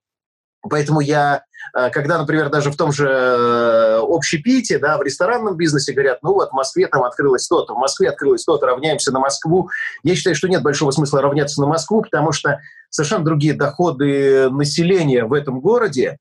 Поэтому 0.68 1.00
я, 1.00 1.44
э, 1.76 1.90
когда, 1.90 2.18
например, 2.18 2.50
даже 2.50 2.70
в 2.70 2.76
том 2.76 2.92
же 2.92 3.08
э, 3.08 4.00
общепите, 4.02 4.78
да, 4.78 4.98
в 4.98 5.02
ресторанном 5.02 5.56
бизнесе 5.56 5.92
говорят, 5.92 6.18
ну 6.22 6.34
вот 6.34 6.50
в 6.50 6.54
Москве 6.54 6.86
там 6.86 7.04
открылось 7.04 7.46
то-то, 7.46 7.74
в 7.74 7.78
Москве 7.78 8.08
открылось 8.08 8.44
то-то, 8.44 8.66
равняемся 8.66 9.12
на 9.12 9.20
Москву. 9.20 9.70
Я 10.02 10.14
считаю, 10.14 10.36
что 10.36 10.48
нет 10.48 10.62
большого 10.62 10.90
смысла 10.90 11.20
равняться 11.20 11.60
на 11.60 11.66
Москву, 11.66 12.02
потому 12.02 12.32
что 12.32 12.60
совершенно 12.90 13.24
другие 13.24 13.54
доходы 13.54 14.50
населения 14.50 15.24
в 15.24 15.32
этом 15.32 15.60
городе, 15.60 16.18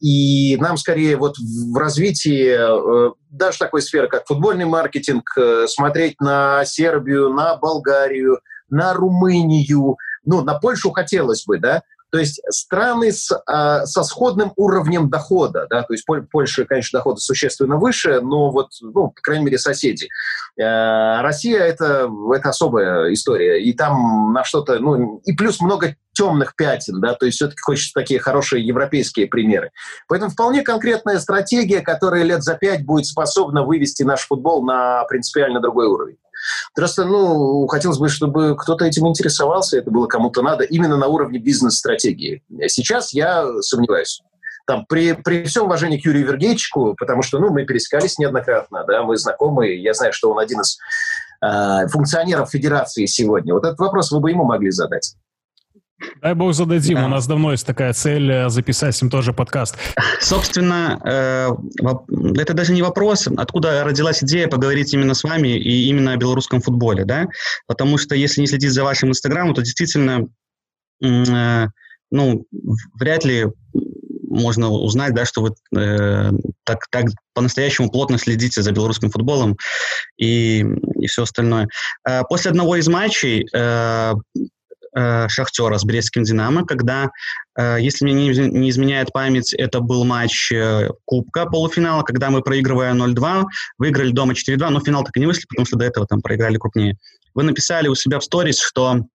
и 0.00 0.56
нам 0.58 0.76
скорее 0.76 1.16
вот 1.16 1.36
в 1.38 1.76
развитии 1.76 2.54
э, 2.56 3.12
даже 3.30 3.58
такой 3.58 3.82
сферы, 3.82 4.08
как 4.08 4.26
футбольный 4.26 4.66
маркетинг, 4.66 5.24
э, 5.36 5.66
смотреть 5.68 6.20
на 6.20 6.64
Сербию, 6.64 7.30
на 7.30 7.56
Болгарию, 7.56 8.40
на 8.70 8.94
Румынию, 8.94 9.96
ну, 10.24 10.42
на 10.42 10.54
Польшу 10.58 10.92
хотелось 10.92 11.44
бы, 11.44 11.58
да, 11.58 11.82
то 12.12 12.18
есть 12.18 12.42
страны 12.50 13.10
с, 13.10 13.30
а, 13.46 13.86
со 13.86 14.02
сходным 14.02 14.52
уровнем 14.56 15.08
дохода, 15.08 15.66
да, 15.70 15.82
то 15.82 15.94
есть 15.94 16.04
Польша, 16.30 16.66
конечно, 16.66 16.98
доходы 16.98 17.20
существенно 17.20 17.78
выше, 17.78 18.20
но 18.20 18.50
вот, 18.50 18.68
ну, 18.82 19.08
по 19.08 19.22
крайней 19.22 19.46
мере, 19.46 19.58
соседи. 19.58 20.08
Э, 20.60 21.22
Россия 21.22 21.60
это, 21.60 22.10
это 22.34 22.50
особая 22.50 23.12
история, 23.14 23.62
и 23.62 23.72
там 23.72 24.34
на 24.34 24.44
что-то, 24.44 24.78
ну, 24.78 25.22
и 25.24 25.32
плюс 25.32 25.60
много 25.60 25.96
темных 26.12 26.54
пятен, 26.56 27.00
да, 27.00 27.14
то 27.14 27.26
есть 27.26 27.36
все-таки 27.36 27.60
хочется 27.60 27.92
такие 27.94 28.20
хорошие 28.20 28.66
европейские 28.66 29.26
примеры. 29.26 29.70
Поэтому 30.08 30.30
вполне 30.30 30.62
конкретная 30.62 31.18
стратегия, 31.18 31.80
которая 31.80 32.22
лет 32.22 32.42
за 32.42 32.54
пять 32.54 32.84
будет 32.84 33.06
способна 33.06 33.62
вывести 33.64 34.02
наш 34.02 34.26
футбол 34.26 34.64
на 34.64 35.04
принципиально 35.04 35.60
другой 35.60 35.86
уровень. 35.86 36.16
Просто, 36.74 37.04
ну, 37.04 37.66
хотелось 37.66 37.98
бы, 37.98 38.08
чтобы 38.08 38.56
кто-то 38.56 38.84
этим 38.84 39.06
интересовался, 39.06 39.78
это 39.78 39.90
было 39.90 40.06
кому-то 40.06 40.42
надо, 40.42 40.64
именно 40.64 40.96
на 40.96 41.06
уровне 41.06 41.38
бизнес-стратегии. 41.38 42.42
Сейчас 42.66 43.12
я 43.12 43.46
сомневаюсь. 43.60 44.22
Там, 44.66 44.86
при, 44.86 45.12
при 45.12 45.44
всем 45.44 45.64
уважении 45.64 45.98
к 45.98 46.04
Юрию 46.04 46.26
Вергейчику, 46.26 46.94
потому 46.96 47.22
что, 47.22 47.38
ну, 47.38 47.50
мы 47.50 47.64
пересекались 47.64 48.18
неоднократно, 48.18 48.84
да, 48.86 49.02
мы 49.02 49.16
знакомы, 49.16 49.74
я 49.74 49.92
знаю, 49.92 50.12
что 50.12 50.30
он 50.30 50.38
один 50.38 50.60
из 50.60 50.78
э, 51.44 51.88
функционеров 51.88 52.50
Федерации 52.50 53.06
сегодня. 53.06 53.54
Вот 53.54 53.64
этот 53.64 53.78
вопрос 53.80 54.12
вы 54.12 54.20
бы 54.20 54.30
ему 54.30 54.44
могли 54.44 54.70
задать. 54.70 55.16
Дай 56.20 56.34
бог 56.34 56.54
зададим, 56.54 56.96
да. 56.96 57.06
у 57.06 57.08
нас 57.08 57.26
давно 57.26 57.52
есть 57.52 57.66
такая 57.66 57.92
цель 57.92 58.30
э, 58.30 58.48
записать 58.48 58.96
с 58.96 59.02
ним 59.02 59.10
тоже 59.10 59.32
подкаст. 59.32 59.76
Собственно, 60.20 61.00
э, 61.04 61.48
это 62.40 62.54
даже 62.54 62.72
не 62.72 62.82
вопрос, 62.82 63.28
откуда 63.36 63.84
родилась 63.84 64.22
идея 64.22 64.48
поговорить 64.48 64.92
именно 64.94 65.14
с 65.14 65.24
вами 65.24 65.48
и 65.48 65.88
именно 65.88 66.12
о 66.12 66.16
белорусском 66.16 66.60
футболе, 66.60 67.04
да? 67.04 67.26
Потому 67.66 67.98
что 67.98 68.14
если 68.14 68.40
не 68.40 68.46
следить 68.46 68.72
за 68.72 68.84
вашим 68.84 69.10
инстаграмом, 69.10 69.54
то 69.54 69.62
действительно, 69.62 70.28
э, 71.02 71.66
ну, 72.10 72.46
вряд 72.98 73.24
ли 73.24 73.46
можно 74.32 74.70
узнать, 74.70 75.14
да, 75.14 75.24
что 75.26 75.42
вы 75.42 75.54
э, 75.78 76.30
так, 76.64 76.86
так 76.90 77.06
по-настоящему 77.34 77.90
плотно 77.90 78.18
следите 78.18 78.62
за 78.62 78.72
белорусским 78.72 79.10
футболом 79.10 79.56
и, 80.16 80.64
и 81.00 81.06
все 81.06 81.24
остальное. 81.24 81.68
Э, 82.08 82.22
после 82.28 82.50
одного 82.50 82.76
из 82.76 82.88
матчей 82.88 83.46
э, 83.52 84.12
э, 84.96 85.28
Шахтера 85.28 85.78
с 85.78 85.84
Брестским 85.84 86.24
Динамо, 86.24 86.64
когда, 86.64 87.10
э, 87.58 87.78
если 87.80 88.04
мне 88.04 88.14
не, 88.14 88.48
не 88.48 88.70
изменяет 88.70 89.12
память, 89.12 89.52
это 89.54 89.80
был 89.80 90.04
матч 90.04 90.52
э, 90.52 90.88
Кубка 91.04 91.46
полуфинала, 91.46 92.02
когда 92.02 92.30
мы, 92.30 92.42
проигрывая 92.42 92.92
0-2, 92.94 93.44
выиграли 93.78 94.12
дома 94.12 94.32
4-2, 94.32 94.68
но 94.68 94.80
финал 94.80 95.04
так 95.04 95.16
и 95.16 95.20
не 95.20 95.26
вышли, 95.26 95.44
потому 95.48 95.66
что 95.66 95.76
до 95.76 95.84
этого 95.84 96.06
там 96.06 96.20
проиграли 96.20 96.56
крупнее. 96.56 96.96
Вы 97.34 97.44
написали 97.44 97.88
у 97.88 97.94
себя 97.94 98.18
в 98.18 98.24
сторис, 98.24 98.60
что 98.60 99.06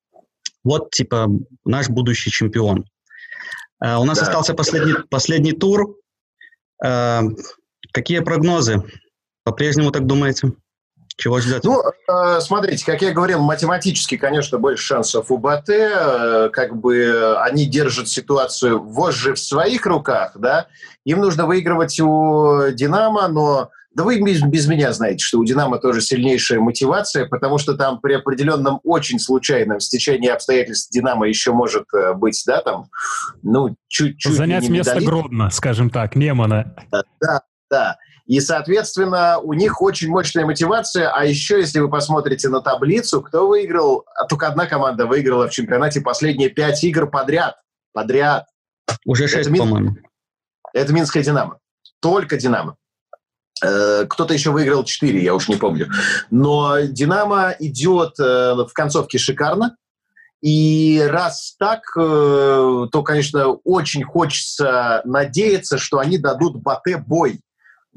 вот, 0.63 0.91
типа, 0.91 1.27
наш 1.65 1.89
будущий 1.89 2.31
чемпион. 2.31 2.85
У 3.79 4.03
нас 4.03 4.17
да. 4.17 4.25
остался 4.25 4.55
последний, 4.55 4.95
последний 5.09 5.53
тур. 5.53 5.95
Какие 6.79 8.19
прогнозы? 8.19 8.83
По-прежнему 9.43 9.91
так 9.91 10.07
думаете? 10.07 10.51
Чего 11.17 11.39
ждать? 11.39 11.63
Ну, 11.63 11.81
э, 11.81 12.39
смотрите, 12.41 12.85
как 12.85 13.01
я 13.01 13.11
говорил, 13.11 13.39
математически, 13.41 14.17
конечно, 14.17 14.59
больше 14.59 14.85
шансов 14.85 15.31
у 15.31 15.37
БАТ. 15.39 15.69
Э, 15.69 16.49
как 16.53 16.77
бы 16.77 17.35
они 17.39 17.65
держат 17.65 18.07
ситуацию 18.07 18.81
вожжи 18.83 19.33
в 19.33 19.39
своих 19.39 19.85
руках, 19.87 20.33
да. 20.35 20.67
Им 21.05 21.19
нужно 21.19 21.47
выигрывать 21.47 21.99
у 21.99 22.69
«Динамо», 22.71 23.27
но 23.27 23.71
да 23.97 24.03
вы 24.03 24.21
без, 24.21 24.43
без 24.43 24.67
меня 24.67 24.93
знаете, 24.93 25.25
что 25.25 25.39
у 25.39 25.43
«Динамо» 25.43 25.79
тоже 25.79 26.01
сильнейшая 26.01 26.59
мотивация, 26.59 27.25
потому 27.27 27.57
что 27.57 27.73
там 27.73 27.99
при 27.99 28.13
определенном 28.13 28.79
очень 28.83 29.17
случайном 29.17 29.79
стечении 29.79 30.29
обстоятельств 30.29 30.91
«Динамо» 30.91 31.27
еще 31.27 31.51
может 31.51 31.85
э, 31.95 32.13
быть, 32.13 32.43
да, 32.45 32.61
там, 32.61 32.91
ну, 33.41 33.75
чуть-чуть... 33.87 34.35
Занять 34.35 34.69
место 34.69 35.01
Гродно, 35.01 35.49
скажем 35.49 35.89
так, 35.89 36.15
Немана. 36.15 36.75
Да, 36.91 37.41
да. 37.71 37.97
И, 38.27 38.41
соответственно, 38.41 39.39
у 39.39 39.53
них 39.53 39.81
очень 39.81 40.09
мощная 40.09 40.45
мотивация. 40.45 41.09
А 41.09 41.25
еще, 41.25 41.59
если 41.59 41.79
вы 41.79 41.89
посмотрите 41.89 42.49
на 42.49 42.59
таблицу, 42.59 43.21
кто 43.21 43.47
выиграл? 43.47 44.05
А 44.15 44.25
только 44.25 44.47
одна 44.47 44.65
команда 44.65 45.05
выиграла 45.05 45.47
в 45.47 45.51
чемпионате 45.51 46.01
последние 46.01 46.49
пять 46.49 46.83
игр 46.83 47.09
подряд. 47.09 47.55
Подряд. 47.93 48.45
Уже 49.05 49.29
шесть, 49.29 49.49
по-моему. 49.49 49.95
Это 50.73 50.93
Минская 50.93 51.23
«Динамо». 51.23 51.59
Только 52.01 52.37
«Динамо». 52.37 52.75
Э, 53.63 54.05
кто-то 54.07 54.33
еще 54.33 54.51
выиграл 54.51 54.83
4, 54.83 55.23
я 55.23 55.33
уж 55.33 55.47
не 55.47 55.55
помню. 55.55 55.89
Но 56.29 56.81
«Динамо» 56.81 57.55
идет 57.59 58.19
э, 58.19 58.53
в 58.55 58.71
концовке 58.73 59.17
шикарно. 59.17 59.77
И 60.41 61.01
раз 61.09 61.55
так, 61.57 61.81
э, 61.97 62.87
то, 62.91 63.03
конечно, 63.03 63.53
очень 63.63 64.03
хочется 64.03 65.01
надеяться, 65.05 65.77
что 65.77 65.99
они 65.99 66.17
дадут 66.17 66.61
Бате 66.61 66.97
бой. 66.97 67.39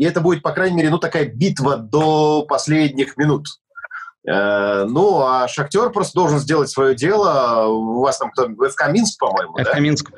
И 0.01 0.05
это 0.05 0.23
будет, 0.23 0.43
по 0.43 0.53
крайней 0.53 0.77
мере, 0.79 0.89
ну, 0.89 0.97
такая 0.97 1.27
битва 1.27 1.77
до 1.77 2.47
последних 2.49 3.19
минут. 3.19 3.47
Ну, 4.25 5.21
а 5.21 5.47
Шахтер 5.47 5.91
просто 5.91 6.15
должен 6.15 6.39
сделать 6.39 6.71
свое 6.71 6.95
дело. 6.95 7.67
У 7.67 8.01
вас 8.01 8.17
там 8.17 8.31
кто? 8.31 8.49
ФК 8.49 8.89
Минск, 8.89 9.19
по-моему, 9.19 9.53
ФК 9.59 9.75
да? 9.75 9.79
Минск. 9.79 10.11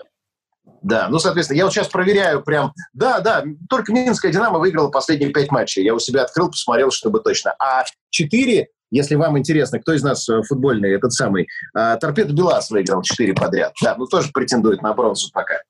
Да, 0.82 1.08
ну, 1.08 1.18
соответственно, 1.18 1.58
я 1.58 1.64
вот 1.64 1.72
сейчас 1.72 1.88
проверяю 1.88 2.44
прям... 2.44 2.72
Да, 2.92 3.18
да, 3.18 3.42
только 3.68 3.92
Минская 3.92 4.30
«Динамо» 4.30 4.60
выиграла 4.60 4.88
последние 4.88 5.30
пять 5.30 5.50
матчей. 5.50 5.82
Я 5.82 5.94
у 5.94 5.98
себя 5.98 6.22
открыл, 6.22 6.48
посмотрел, 6.48 6.92
чтобы 6.92 7.18
точно. 7.18 7.54
А 7.58 7.84
четыре, 8.10 8.68
если 8.92 9.14
вам 9.14 9.38
интересно, 9.38 9.80
кто 9.80 9.94
из 9.94 10.02
нас 10.02 10.28
э, 10.28 10.42
футбольный, 10.42 10.92
этот 10.92 11.12
самый, 11.12 11.48
а, 11.74 11.96
Торпедо 11.96 12.34
Белас 12.34 12.70
выиграл 12.70 13.02
четыре 13.02 13.32
подряд. 13.32 13.72
Да, 13.82 13.96
ну 13.96 14.06
тоже 14.06 14.30
претендует 14.32 14.82
на 14.82 14.92
бронзу 14.92 15.30
пока. 15.32 15.62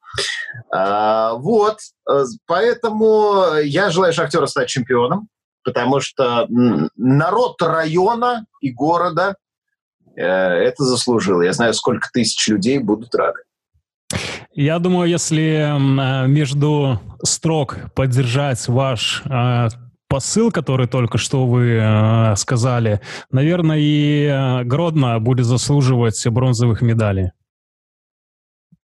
А, 0.70 1.35
вот, 1.35 1.79
э, 2.11 2.25
поэтому 2.47 3.55
я 3.62 3.91
желаю 3.91 4.12
Шахтеру 4.12 4.49
стать 4.49 4.68
чемпионом, 4.68 5.29
потому 5.64 6.01
что 6.01 6.47
народ 6.97 7.62
района 7.62 8.45
и 8.61 8.70
города 8.70 9.37
э, 10.16 10.23
это 10.25 10.83
заслужил. 10.83 11.43
Я 11.43 11.53
знаю, 11.53 11.75
сколько 11.75 12.09
тысяч 12.12 12.49
людей 12.49 12.79
будут 12.79 13.14
рады. 13.14 13.39
Я 14.53 14.79
думаю, 14.81 15.09
если 15.09 16.25
э, 16.25 16.27
между 16.27 17.01
строк 17.23 17.77
поддержать 17.95 18.66
ваш 18.68 19.23
э, 19.25 19.68
посыл, 20.13 20.53
который 20.53 20.87
только 20.87 21.17
что 21.17 21.47
вы 21.47 21.79
э, 21.81 22.37
сказали, 22.37 23.01
наверное, 23.31 23.79
и 23.81 24.63
Гродно 24.65 25.19
будет 25.21 25.47
заслуживать 25.47 26.23
бронзовых 26.27 26.83
медалей. 26.83 27.31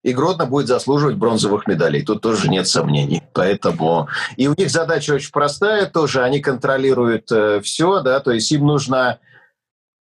И 0.01 0.11
Гродно 0.11 0.47
будет 0.47 0.65
заслуживать 0.67 1.17
бронзовых 1.17 1.67
медалей. 1.67 2.03
Тут 2.03 2.21
тоже 2.21 2.49
нет 2.49 2.67
сомнений. 2.67 3.21
Поэтому 3.33 4.07
и 4.37 4.47
у 4.47 4.55
них 4.57 4.71
задача 4.71 5.11
очень 5.11 5.31
простая 5.31 5.85
тоже. 5.85 6.23
Они 6.23 6.39
контролируют 6.39 7.31
э, 7.31 7.61
все, 7.61 8.01
да, 8.01 8.19
то 8.21 8.31
есть 8.31 8.51
им 8.51 8.65
нужно 8.65 9.19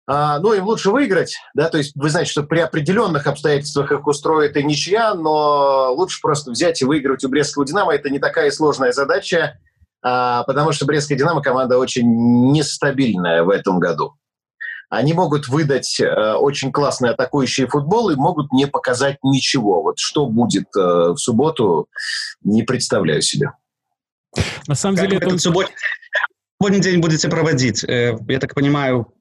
а, 0.07 0.39
ну, 0.39 0.53
им 0.53 0.63
лучше 0.63 0.89
выиграть, 0.89 1.35
да, 1.53 1.69
то 1.69 1.77
есть 1.77 1.91
вы 1.95 2.09
знаете, 2.09 2.31
что 2.31 2.41
при 2.41 2.59
определенных 2.59 3.27
обстоятельствах 3.27 3.91
их 3.91 4.07
устроит 4.07 4.57
и 4.57 4.63
ничья, 4.63 5.13
но 5.13 5.93
лучше 5.93 6.19
просто 6.19 6.49
взять 6.49 6.81
и 6.81 6.85
выиграть 6.85 7.23
у 7.23 7.29
Брестского 7.29 7.63
«Динамо». 7.63 7.93
Это 7.93 8.09
не 8.09 8.17
такая 8.17 8.49
сложная 8.49 8.91
задача, 8.91 9.59
потому 10.01 10.71
что 10.71 10.85
Брестская 10.85 11.17
«Динамо» 11.17 11.41
команда 11.41 11.77
очень 11.77 12.05
нестабильная 12.51 13.43
в 13.43 13.49
этом 13.49 13.79
году. 13.79 14.15
Они 14.89 15.13
могут 15.13 15.47
выдать 15.47 15.99
э, 15.99 16.33
очень 16.33 16.71
классный 16.71 17.11
атакующий 17.11 17.67
футбол 17.67 18.09
и 18.09 18.15
могут 18.15 18.51
не 18.51 18.65
показать 18.65 19.17
ничего. 19.21 19.83
Вот 19.83 19.99
что 19.99 20.25
будет 20.25 20.65
э, 20.75 20.79
в 20.79 21.17
субботу, 21.17 21.87
не 22.41 22.63
представляю 22.63 23.21
себе. 23.21 23.51
На 24.67 24.73
самом 24.73 24.95
как 24.95 25.09
деле, 25.09 25.17
это... 25.17 25.37
Субботний 25.37 26.81
день 26.81 26.99
будете 27.01 27.29
проводить? 27.29 27.83
Э, 27.83 28.17
я 28.27 28.39
так 28.39 28.55
понимаю, 28.55 29.13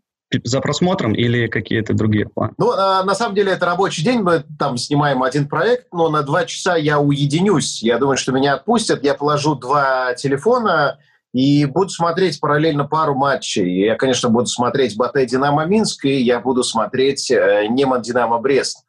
за 0.45 0.61
просмотром 0.61 1.15
или 1.15 1.47
какие-то 1.47 1.95
другие 1.95 2.29
планы? 2.29 2.55
Ну, 2.59 2.73
а, 2.73 3.03
на 3.05 3.15
самом 3.15 3.35
деле, 3.35 3.53
это 3.53 3.67
рабочий 3.67 4.03
день. 4.03 4.21
Мы 4.21 4.45
там 4.59 4.77
снимаем 4.77 5.23
один 5.23 5.49
проект, 5.49 5.87
но 5.93 6.09
на 6.11 6.23
два 6.23 6.45
часа 6.45 6.77
я 6.77 6.99
уединюсь. 6.99 7.83
Я 7.83 7.99
думаю, 7.99 8.17
что 8.17 8.33
меня 8.33 8.55
отпустят. 8.55 9.05
Я 9.05 9.15
положу 9.15 9.55
два 9.55 10.15
телефона 10.15 10.99
и 11.33 11.67
буду 11.67 11.91
смотреть 11.91 12.41
параллельно 12.41 12.85
пару 12.85 13.15
матчей. 13.15 13.85
Я, 13.85 13.97
конечно, 13.97 14.29
буду 14.29 14.47
смотреть 14.47 14.97
Батэ 14.97 15.27
Динамо 15.27 15.65
Минск, 15.65 16.05
и 16.05 16.21
я 16.21 16.41
буду 16.41 16.63
смотреть 16.63 17.31
э, 17.31 17.67
Неман 17.69 18.03
Динамо 18.03 18.39
Брест. 18.39 18.85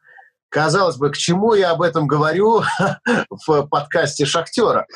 Казалось 0.50 0.96
бы, 0.96 1.10
к 1.10 1.16
чему 1.16 1.54
я 1.54 1.70
об 1.70 1.80
этом 1.80 2.08
говорю 2.08 2.62
в 3.46 3.66
подкасте 3.68 4.26
«Шахтера»? 4.26 4.86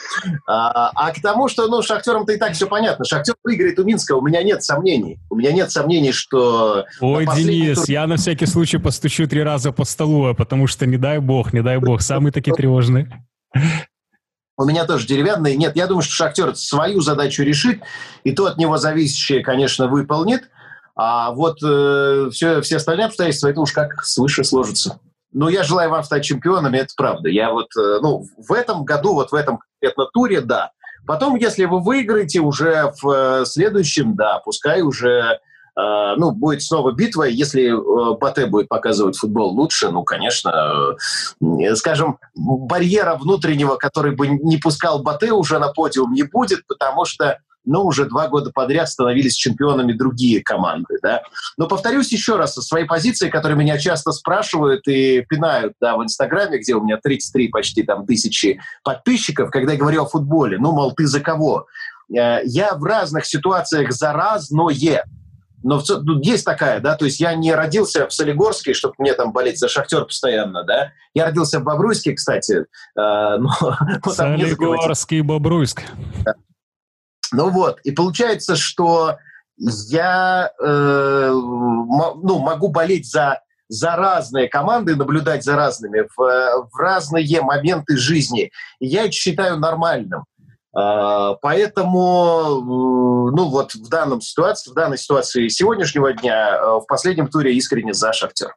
А, 0.48 0.90
а 0.94 1.12
к 1.12 1.22
тому, 1.22 1.48
что, 1.48 1.68
ну, 1.68 1.80
«Шахтером»-то 1.80 2.32
и 2.32 2.36
так 2.36 2.54
все 2.54 2.66
понятно. 2.66 3.04
«Шахтер» 3.04 3.36
выиграет 3.44 3.78
у 3.78 3.84
Минска, 3.84 4.16
у 4.16 4.20
меня 4.20 4.42
нет 4.42 4.64
сомнений. 4.64 5.20
У 5.30 5.36
меня 5.36 5.52
нет 5.52 5.70
сомнений, 5.70 6.10
что... 6.10 6.86
Ой, 7.00 7.26
Денис, 7.36 7.78
тур... 7.78 7.84
я 7.88 8.06
на 8.08 8.16
всякий 8.16 8.46
случай 8.46 8.78
постучу 8.78 9.28
три 9.28 9.44
раза 9.44 9.70
по 9.70 9.84
столу, 9.84 10.34
потому 10.34 10.66
что 10.66 10.86
не 10.86 10.96
дай 10.96 11.20
бог, 11.20 11.52
не 11.52 11.62
дай 11.62 11.78
бог, 11.78 12.02
самые 12.02 12.32
такие 12.32 12.52
тревожные. 12.52 13.24
У 14.56 14.64
меня 14.64 14.86
тоже 14.86 15.06
деревянный. 15.06 15.56
Нет, 15.56 15.76
я 15.76 15.86
думаю, 15.86 16.02
что 16.02 16.14
«Шахтер» 16.14 16.56
свою 16.56 17.00
задачу 17.00 17.44
решит, 17.44 17.80
и 18.24 18.32
то 18.32 18.46
от 18.46 18.56
него 18.56 18.76
зависящее, 18.76 19.44
конечно, 19.44 19.86
выполнит. 19.86 20.50
А 20.96 21.30
вот 21.32 21.58
э, 21.64 22.28
все, 22.32 22.60
все 22.60 22.76
остальные 22.76 23.06
обстоятельства, 23.06 23.48
это 23.48 23.60
уж 23.60 23.72
как 23.72 24.04
свыше 24.04 24.44
сложится. 24.44 25.00
Ну, 25.34 25.48
я 25.48 25.64
желаю 25.64 25.90
вам 25.90 26.04
стать 26.04 26.24
чемпионами, 26.24 26.78
это 26.78 26.94
правда. 26.96 27.28
Я 27.28 27.50
вот, 27.50 27.66
э, 27.76 27.98
ну, 28.00 28.24
в 28.38 28.52
этом 28.52 28.84
году, 28.84 29.14
вот 29.14 29.32
в 29.32 29.34
этом 29.34 29.58
конкретно 29.58 30.06
туре, 30.12 30.40
да. 30.40 30.70
Потом, 31.06 31.34
если 31.34 31.64
вы 31.64 31.80
выиграете 31.80 32.40
уже 32.40 32.92
в 33.02 33.10
э, 33.10 33.44
следующем, 33.44 34.14
да, 34.14 34.40
пускай 34.44 34.82
уже 34.82 35.40
Uh, 35.76 36.14
ну, 36.18 36.30
будет 36.30 36.62
снова 36.62 36.92
битва. 36.92 37.24
Если 37.24 37.72
Батэ 38.20 38.46
будет 38.46 38.68
показывать 38.68 39.16
футбол 39.16 39.50
лучше, 39.50 39.90
ну, 39.90 40.04
конечно, 40.04 40.94
скажем, 41.74 42.20
барьера 42.36 43.16
внутреннего, 43.16 43.74
который 43.74 44.14
бы 44.14 44.28
не 44.28 44.56
пускал 44.58 45.02
Батэ 45.02 45.32
уже 45.32 45.58
на 45.58 45.72
подиум, 45.72 46.12
не 46.12 46.22
будет, 46.22 46.64
потому 46.68 47.04
что 47.04 47.40
но 47.64 47.84
уже 47.84 48.06
два 48.06 48.28
года 48.28 48.50
подряд 48.52 48.88
становились 48.88 49.34
чемпионами 49.34 49.92
другие 49.92 50.42
команды. 50.42 50.98
Да? 51.02 51.22
Но 51.56 51.66
повторюсь 51.66 52.12
еще 52.12 52.36
раз, 52.36 52.54
со 52.54 52.62
своей 52.62 52.86
позиции, 52.86 53.30
которые 53.30 53.56
меня 53.56 53.78
часто 53.78 54.12
спрашивают 54.12 54.86
и 54.86 55.24
пинают 55.28 55.74
да, 55.80 55.96
в 55.96 56.02
Инстаграме, 56.02 56.58
где 56.58 56.74
у 56.74 56.82
меня 56.82 56.98
33 57.02 57.48
почти 57.48 57.82
там, 57.82 58.06
тысячи 58.06 58.60
подписчиков, 58.82 59.50
когда 59.50 59.72
я 59.72 59.78
говорю 59.78 60.02
о 60.02 60.06
футболе, 60.06 60.58
ну, 60.58 60.72
мол, 60.72 60.92
ты 60.92 61.06
за 61.06 61.20
кого? 61.20 61.66
Э, 62.14 62.40
я 62.44 62.74
в 62.74 62.84
разных 62.84 63.26
ситуациях 63.26 63.92
за 63.92 64.12
разное. 64.12 65.04
но 65.62 65.82
ну, 65.88 66.20
есть 66.20 66.44
такая, 66.44 66.80
да, 66.80 66.96
то 66.96 67.04
есть 67.04 67.20
я 67.20 67.34
не 67.34 67.54
родился 67.54 68.06
в 68.06 68.12
Солигорске, 68.12 68.74
чтобы 68.74 68.94
мне 68.98 69.14
там 69.14 69.32
болеть 69.32 69.58
за 69.58 69.68
«Шахтер» 69.68 70.04
постоянно, 70.04 70.64
да. 70.64 70.92
Я 71.14 71.26
родился 71.26 71.60
в 71.60 71.64
Бобруйске, 71.64 72.12
кстати. 72.12 72.66
Э, 72.98 73.36
но, 73.38 73.50
Солигорский 74.06 75.22
Бобруйск. 75.22 75.82
Ну 77.34 77.50
вот, 77.50 77.80
и 77.84 77.90
получается, 77.90 78.56
что 78.56 79.18
я 79.56 80.50
э, 80.60 81.30
ну, 81.30 82.38
могу 82.38 82.68
болеть 82.68 83.10
за, 83.10 83.40
за 83.68 83.96
разные 83.96 84.48
команды, 84.48 84.96
наблюдать 84.96 85.44
за 85.44 85.56
разными 85.56 86.06
в, 86.16 86.68
в 86.72 86.76
разные 86.76 87.40
моменты 87.40 87.96
жизни. 87.96 88.50
И 88.80 88.86
я 88.86 89.04
это 89.04 89.12
считаю 89.12 89.58
нормальным. 89.58 90.24
А, 90.76 91.34
поэтому, 91.34 93.30
ну 93.30 93.48
вот 93.48 93.74
в 93.74 93.88
данном 93.88 94.20
ситуации, 94.20 94.70
в 94.70 94.74
данной 94.74 94.98
ситуации 94.98 95.48
сегодняшнего 95.48 96.12
дня 96.12 96.56
э, 96.56 96.66
в 96.80 96.86
последнем 96.88 97.28
туре 97.28 97.54
искренне 97.54 97.94
за 97.94 98.12
«Шахтер». 98.12 98.56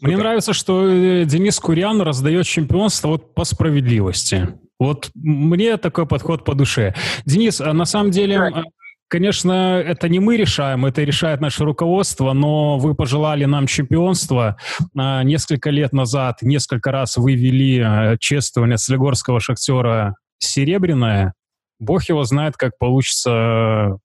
Мне 0.00 0.12
Супер. 0.12 0.18
нравится, 0.18 0.52
что 0.52 0.86
э, 0.86 1.24
Денис 1.24 1.58
Курян 1.58 2.02
раздает 2.02 2.46
чемпионство 2.46 3.08
вот 3.08 3.34
по 3.34 3.44
справедливости. 3.44 4.48
Вот 4.78 5.10
мне 5.14 5.76
такой 5.76 6.06
подход 6.06 6.44
по 6.44 6.54
душе. 6.54 6.94
Денис, 7.24 7.60
а 7.60 7.72
на 7.72 7.84
самом 7.84 8.10
деле, 8.10 8.38
да. 8.38 8.64
Конечно, 9.10 9.82
это 9.82 10.10
не 10.10 10.20
мы 10.20 10.36
решаем, 10.36 10.84
это 10.84 11.02
решает 11.02 11.40
наше 11.40 11.64
руководство, 11.64 12.34
но 12.34 12.78
вы 12.78 12.94
пожелали 12.94 13.46
нам 13.46 13.66
чемпионства. 13.66 14.58
А, 14.94 15.22
несколько 15.22 15.70
лет 15.70 15.94
назад, 15.94 16.42
несколько 16.42 16.92
раз 16.92 17.16
вы 17.16 17.34
вели 17.34 17.78
э, 17.78 18.16
чествование 18.20 18.76
Солигорского 18.76 19.40
шахтера 19.40 20.16
серебряная, 20.38 21.32
бог 21.78 22.04
его 22.04 22.24
знает, 22.24 22.58
как 22.58 22.76
получится 22.76 23.98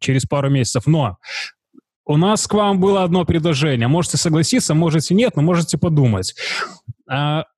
через 0.00 0.26
пару 0.26 0.50
месяцев. 0.50 0.86
Но 0.86 1.16
у 2.04 2.18
нас 2.18 2.46
к 2.46 2.52
вам 2.52 2.78
было 2.78 3.04
одно 3.04 3.24
предложение. 3.24 3.88
Можете 3.88 4.18
согласиться, 4.18 4.74
можете 4.74 5.14
нет, 5.14 5.34
но 5.36 5.42
можете 5.42 5.78
подумать. 5.78 6.34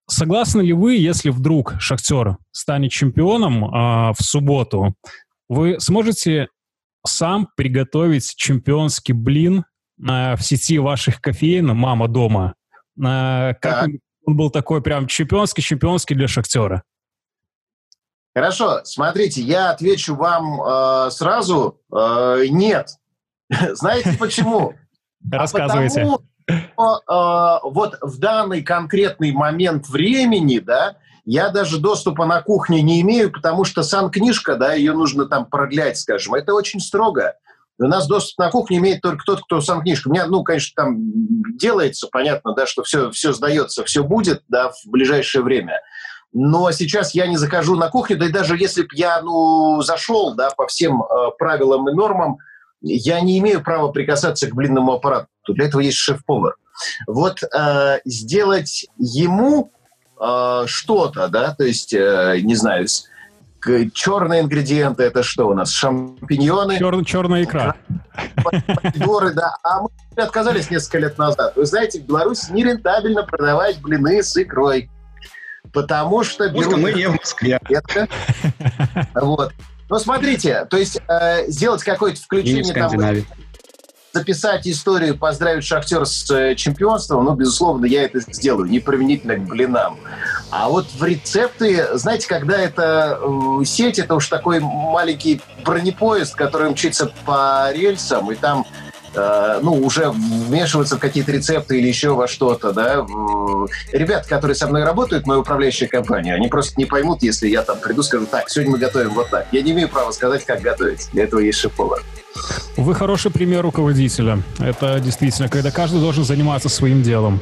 А 0.08 0.12
согласны 0.12 0.62
ли 0.62 0.72
вы, 0.72 0.96
если 0.96 1.30
вдруг 1.30 1.74
Шахтер 1.78 2.38
станет 2.50 2.90
чемпионом 2.90 3.64
а, 3.64 4.12
в 4.14 4.22
субботу, 4.22 4.94
вы 5.48 5.78
сможете 5.80 6.48
сам 7.06 7.48
приготовить 7.56 8.34
чемпионский 8.34 9.12
блин 9.12 9.64
а, 10.06 10.36
в 10.36 10.42
сети 10.42 10.78
ваших 10.78 11.20
кофеин 11.20 11.76
«Мама 11.76 12.08
дома»? 12.08 12.54
А, 13.04 13.54
как 13.54 13.84
он, 13.84 14.00
он 14.24 14.36
был 14.36 14.50
такой 14.50 14.82
прям 14.82 15.06
чемпионский-чемпионский 15.06 16.16
для 16.16 16.26
Шахтера? 16.26 16.82
Хорошо, 18.34 18.84
смотрите, 18.84 19.42
я 19.42 19.70
отвечу 19.70 20.14
вам 20.14 20.62
э, 20.62 21.10
сразу 21.10 21.80
э, 21.92 22.44
нет. 22.50 22.90
Знаете 23.72 24.16
почему? 24.16 24.74
Рассказывайте. 25.28 26.02
А 26.02 26.04
потому, 26.04 26.24
э, 26.48 26.54
вот 26.78 27.98
в 28.00 28.18
данный 28.18 28.62
конкретный 28.62 29.32
момент 29.32 29.88
времени, 29.88 30.58
да, 30.58 30.96
я 31.24 31.50
даже 31.50 31.78
доступа 31.78 32.24
на 32.24 32.40
кухне 32.40 32.80
не 32.82 33.00
имею, 33.02 33.30
потому 33.30 33.64
что 33.64 33.82
сан-книжка, 33.82 34.56
да, 34.56 34.72
ее 34.72 34.92
нужно 34.92 35.26
там 35.26 35.46
продлять, 35.46 35.98
скажем. 35.98 36.34
Это 36.34 36.54
очень 36.54 36.80
строго. 36.80 37.34
У 37.80 37.84
нас 37.84 38.08
доступ 38.08 38.38
на 38.38 38.50
кухню 38.50 38.78
имеет 38.78 39.02
только 39.02 39.22
тот, 39.24 39.42
кто 39.42 39.60
сам 39.60 39.82
книжку. 39.82 40.08
У 40.08 40.12
меня, 40.12 40.26
ну, 40.26 40.42
конечно, 40.42 40.72
там 40.74 40.96
делается, 41.56 42.08
понятно, 42.10 42.54
да, 42.54 42.66
что 42.66 42.82
все, 42.82 43.10
все 43.10 43.32
сдается, 43.32 43.84
все 43.84 44.02
будет, 44.02 44.42
да, 44.48 44.70
в 44.70 44.90
ближайшее 44.90 45.42
время 45.42 45.80
но 46.32 46.70
сейчас 46.72 47.14
я 47.14 47.26
не 47.26 47.36
захожу 47.36 47.76
на 47.76 47.88
кухню, 47.88 48.18
да 48.18 48.26
и 48.26 48.32
даже 48.32 48.56
если 48.56 48.82
бы 48.82 48.88
я 48.92 49.20
ну, 49.22 49.80
зашел 49.82 50.34
да, 50.34 50.50
по 50.50 50.66
всем 50.66 51.02
э, 51.02 51.06
правилам 51.38 51.88
и 51.88 51.94
нормам, 51.94 52.38
я 52.80 53.20
не 53.20 53.38
имею 53.38 53.62
права 53.62 53.88
прикасаться 53.88 54.48
к 54.48 54.54
блинному 54.54 54.92
аппарату. 54.92 55.28
Для 55.48 55.66
этого 55.66 55.80
есть 55.80 55.96
шеф-повар. 55.96 56.54
Вот 57.06 57.42
э, 57.42 57.98
сделать 58.04 58.86
ему 58.98 59.70
э, 60.20 60.62
что-то, 60.66 61.28
да, 61.28 61.54
то 61.54 61.64
есть, 61.64 61.92
э, 61.92 62.38
не 62.42 62.54
знаю, 62.54 62.86
черные 63.92 64.42
ингредиенты, 64.42 65.02
это 65.02 65.24
что 65.24 65.48
у 65.48 65.54
нас? 65.54 65.70
Шампиньоны? 65.70 66.78
Чер, 66.78 67.04
черная 67.04 67.42
икра. 67.42 67.74
Помидоры, 68.44 69.34
да. 69.34 69.56
А 69.64 69.82
мы 69.82 70.22
отказались 70.22 70.70
несколько 70.70 70.98
лет 70.98 71.18
назад. 71.18 71.56
Вы 71.56 71.66
знаете, 71.66 72.00
в 72.00 72.04
Беларуси 72.04 72.52
нерентабельно 72.52 73.24
продавать 73.24 73.80
блины 73.80 74.22
с 74.22 74.36
икрой 74.36 74.88
потому 75.72 76.24
что 76.24 76.48
берут... 76.48 76.78
мы 76.78 76.92
не 76.92 77.08
в 77.08 77.16
Москве. 77.16 77.60
Вот. 79.14 79.52
Но 79.88 79.98
смотрите, 79.98 80.66
то 80.68 80.76
есть 80.76 81.00
э, 81.08 81.48
сделать 81.48 81.82
какое-то 81.82 82.20
включение 82.20 82.74
там 82.74 82.90
записать 84.12 84.66
историю, 84.66 85.16
поздравить 85.16 85.64
Шахтер 85.64 86.04
с 86.06 86.30
э, 86.30 86.54
чемпионством, 86.56 87.24
ну, 87.24 87.34
безусловно, 87.34 87.84
я 87.84 88.04
это 88.04 88.20
сделаю, 88.20 88.68
не 88.68 88.80
применительно 88.80 89.36
к 89.36 89.46
блинам. 89.46 89.98
А 90.50 90.68
вот 90.68 90.86
в 90.86 91.04
рецепты, 91.04 91.86
знаете, 91.94 92.26
когда 92.26 92.58
это 92.58 93.18
э, 93.20 93.64
сеть, 93.64 93.98
это 93.98 94.14
уж 94.14 94.28
такой 94.28 94.60
маленький 94.60 95.40
бронепоезд, 95.64 96.34
который 96.34 96.70
мчится 96.70 97.12
по 97.24 97.70
рельсам, 97.72 98.32
и 98.32 98.34
там 98.34 98.66
ну, 99.14 99.72
уже 99.72 100.10
вмешиваться 100.10 100.96
в 100.96 101.00
какие-то 101.00 101.32
рецепты 101.32 101.78
или 101.78 101.88
еще 101.88 102.10
во 102.10 102.28
что-то, 102.28 102.72
да. 102.72 103.06
Ребята, 103.92 104.28
которые 104.28 104.54
со 104.54 104.66
мной 104.66 104.84
работают, 104.84 105.26
моя 105.26 105.40
управляющая 105.40 105.88
компания, 105.88 106.34
они 106.34 106.48
просто 106.48 106.74
не 106.76 106.84
поймут, 106.84 107.22
если 107.22 107.48
я 107.48 107.62
там 107.62 107.78
приду, 107.78 108.02
скажу, 108.02 108.26
так, 108.26 108.50
сегодня 108.50 108.72
мы 108.72 108.78
готовим 108.78 109.14
вот 109.14 109.30
так. 109.30 109.46
Я 109.52 109.62
не 109.62 109.72
имею 109.72 109.88
права 109.88 110.12
сказать, 110.12 110.44
как 110.44 110.60
готовить. 110.60 111.08
Для 111.12 111.24
этого 111.24 111.40
есть 111.40 111.58
шеф-повар. 111.58 112.02
Вы 112.76 112.94
хороший 112.94 113.30
пример 113.30 113.62
руководителя. 113.62 114.42
Это 114.60 115.00
действительно, 115.00 115.48
когда 115.48 115.70
каждый 115.70 116.00
должен 116.00 116.24
заниматься 116.24 116.68
своим 116.68 117.02
делом. 117.02 117.40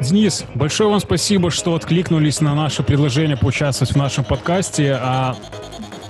Денис, 0.00 0.44
большое 0.54 0.90
вам 0.90 1.00
спасибо, 1.00 1.50
что 1.50 1.74
откликнулись 1.74 2.40
на 2.40 2.54
наше 2.54 2.82
предложение 2.82 3.36
поучаствовать 3.36 3.92
в 3.92 3.96
нашем 3.96 4.24
подкасте. 4.24 4.98
А 5.00 5.36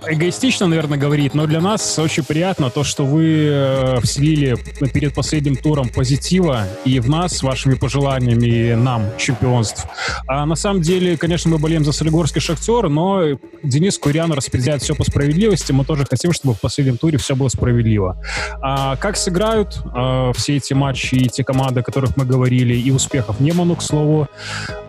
эгоистично, 0.07 0.67
наверное, 0.67 0.99
говорить, 0.99 1.35
но 1.35 1.47
для 1.47 1.61
нас 1.61 1.99
очень 1.99 2.25
приятно 2.25 2.71
то, 2.71 2.85
что 2.85 3.05
вы 3.05 3.49
э, 3.51 4.01
вселили 4.01 4.57
перед 4.93 5.15
последним 5.15 5.57
туром 5.57 5.89
позитива 5.89 6.67
и 6.85 7.01
в 7.01 7.09
нас 7.09 7.43
вашими 7.43 7.75
пожеланиями 7.75 8.47
и 8.47 8.75
нам 8.75 9.05
чемпионств. 9.19 9.87
А 10.27 10.47
на 10.47 10.55
самом 10.55 10.83
деле, 10.83 11.17
конечно, 11.17 11.51
мы 11.51 11.59
болеем 11.59 11.85
за 11.85 11.93
Солигорский 11.93 12.41
Шахтер, 12.41 12.89
но 12.89 13.23
Денис 13.63 13.99
Курян 13.99 14.33
распределяет 14.33 14.83
все 14.83 14.95
по 14.95 15.05
справедливости. 15.05 15.73
Мы 15.73 15.85
тоже 15.85 16.05
хотим, 16.09 16.33
чтобы 16.33 16.55
в 16.55 16.61
последнем 16.61 16.97
туре 16.97 17.19
все 17.19 17.37
было 17.37 17.49
справедливо. 17.49 18.21
А 18.63 18.97
как 18.97 19.17
сыграют 19.17 19.81
а, 19.95 20.33
все 20.33 20.57
эти 20.57 20.75
матчи 20.75 21.15
и 21.15 21.29
те 21.29 21.45
команды, 21.45 21.81
о 21.81 21.83
которых 21.83 22.17
мы 22.17 22.25
говорили, 22.25 22.75
и 22.75 22.91
успехов 22.91 23.41
не 23.41 23.53
ману, 23.53 23.77
к 23.77 23.83
слову, 23.83 24.29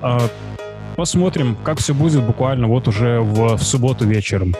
а, 0.01 0.30
посмотрим, 0.95 1.57
как 1.64 1.80
все 1.80 1.93
будет 1.93 2.24
буквально 2.24 2.68
вот 2.68 2.88
уже 2.88 3.20
в, 3.20 3.57
в 3.57 3.64
субботу 3.64 4.05
вечером. 4.05 4.55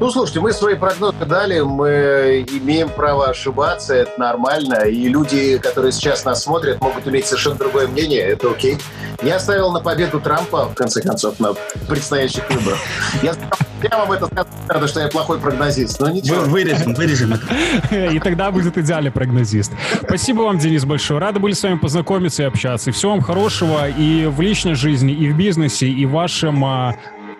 Ну, 0.00 0.10
слушайте, 0.10 0.40
мы 0.40 0.52
свои 0.52 0.76
прогнозы 0.76 1.26
дали, 1.26 1.60
мы 1.60 2.46
имеем 2.50 2.88
право 2.88 3.28
ошибаться, 3.28 3.92
это 3.94 4.18
нормально, 4.18 4.84
и 4.86 5.08
люди, 5.08 5.58
которые 5.58 5.92
сейчас 5.92 6.24
нас 6.24 6.42
смотрят, 6.42 6.80
могут 6.80 7.06
иметь 7.06 7.26
совершенно 7.26 7.56
другое 7.56 7.86
мнение, 7.86 8.22
это 8.22 8.50
окей. 8.50 8.78
Я 9.22 9.38
ставил 9.38 9.70
на 9.72 9.80
победу 9.80 10.18
Трампа, 10.18 10.64
в 10.70 10.74
конце 10.74 11.02
концов, 11.02 11.38
на 11.38 11.52
предстоящих 11.86 12.48
выборах. 12.48 12.78
Я 13.22 13.34
я 13.82 13.98
вам 13.98 14.12
это 14.12 14.26
сказал, 14.26 14.46
потому 14.66 14.86
что 14.88 15.00
я 15.00 15.08
плохой 15.08 15.38
прогнозист, 15.38 16.00
но 16.00 16.10
ничего. 16.10 16.40
Вырежем, 16.42 16.94
вырежем 16.94 17.34
это. 17.34 17.96
И 18.14 18.18
тогда 18.20 18.50
будет 18.50 18.76
идеальный 18.78 19.10
прогнозист. 19.10 19.72
Спасибо 20.02 20.42
вам, 20.42 20.58
Денис, 20.58 20.84
большое. 20.84 21.18
Рады 21.20 21.40
были 21.40 21.52
с 21.52 21.62
вами 21.62 21.78
познакомиться 21.78 22.42
и 22.42 22.46
общаться. 22.46 22.90
И 22.90 22.92
всего 22.92 23.12
вам 23.12 23.22
хорошего 23.22 23.88
и 23.88 24.26
в 24.26 24.40
личной 24.40 24.74
жизни, 24.74 25.14
и 25.14 25.30
в 25.30 25.36
бизнесе, 25.36 25.86
и 25.86 26.04
в 26.04 26.10
вашем 26.10 26.62
а, 26.62 26.94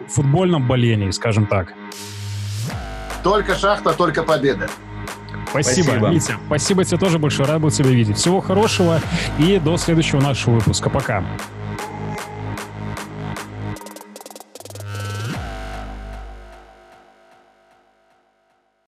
футбольном 0.08 0.66
болении, 0.66 1.10
скажем 1.10 1.46
так. 1.46 1.74
Только 3.22 3.54
шахта, 3.56 3.92
только 3.92 4.22
победа. 4.22 4.68
Спасибо, 5.50 5.84
спасибо. 5.84 6.08
Митя. 6.08 6.36
Спасибо 6.46 6.84
тебе 6.84 6.98
тоже 6.98 7.18
большое. 7.18 7.48
Рад 7.48 7.60
был 7.60 7.70
тебя 7.70 7.90
видеть. 7.90 8.16
Всего 8.16 8.40
хорошего 8.40 9.00
и 9.38 9.58
до 9.58 9.76
следующего 9.76 10.20
нашего 10.20 10.54
выпуска. 10.54 10.90
Пока. 10.90 11.24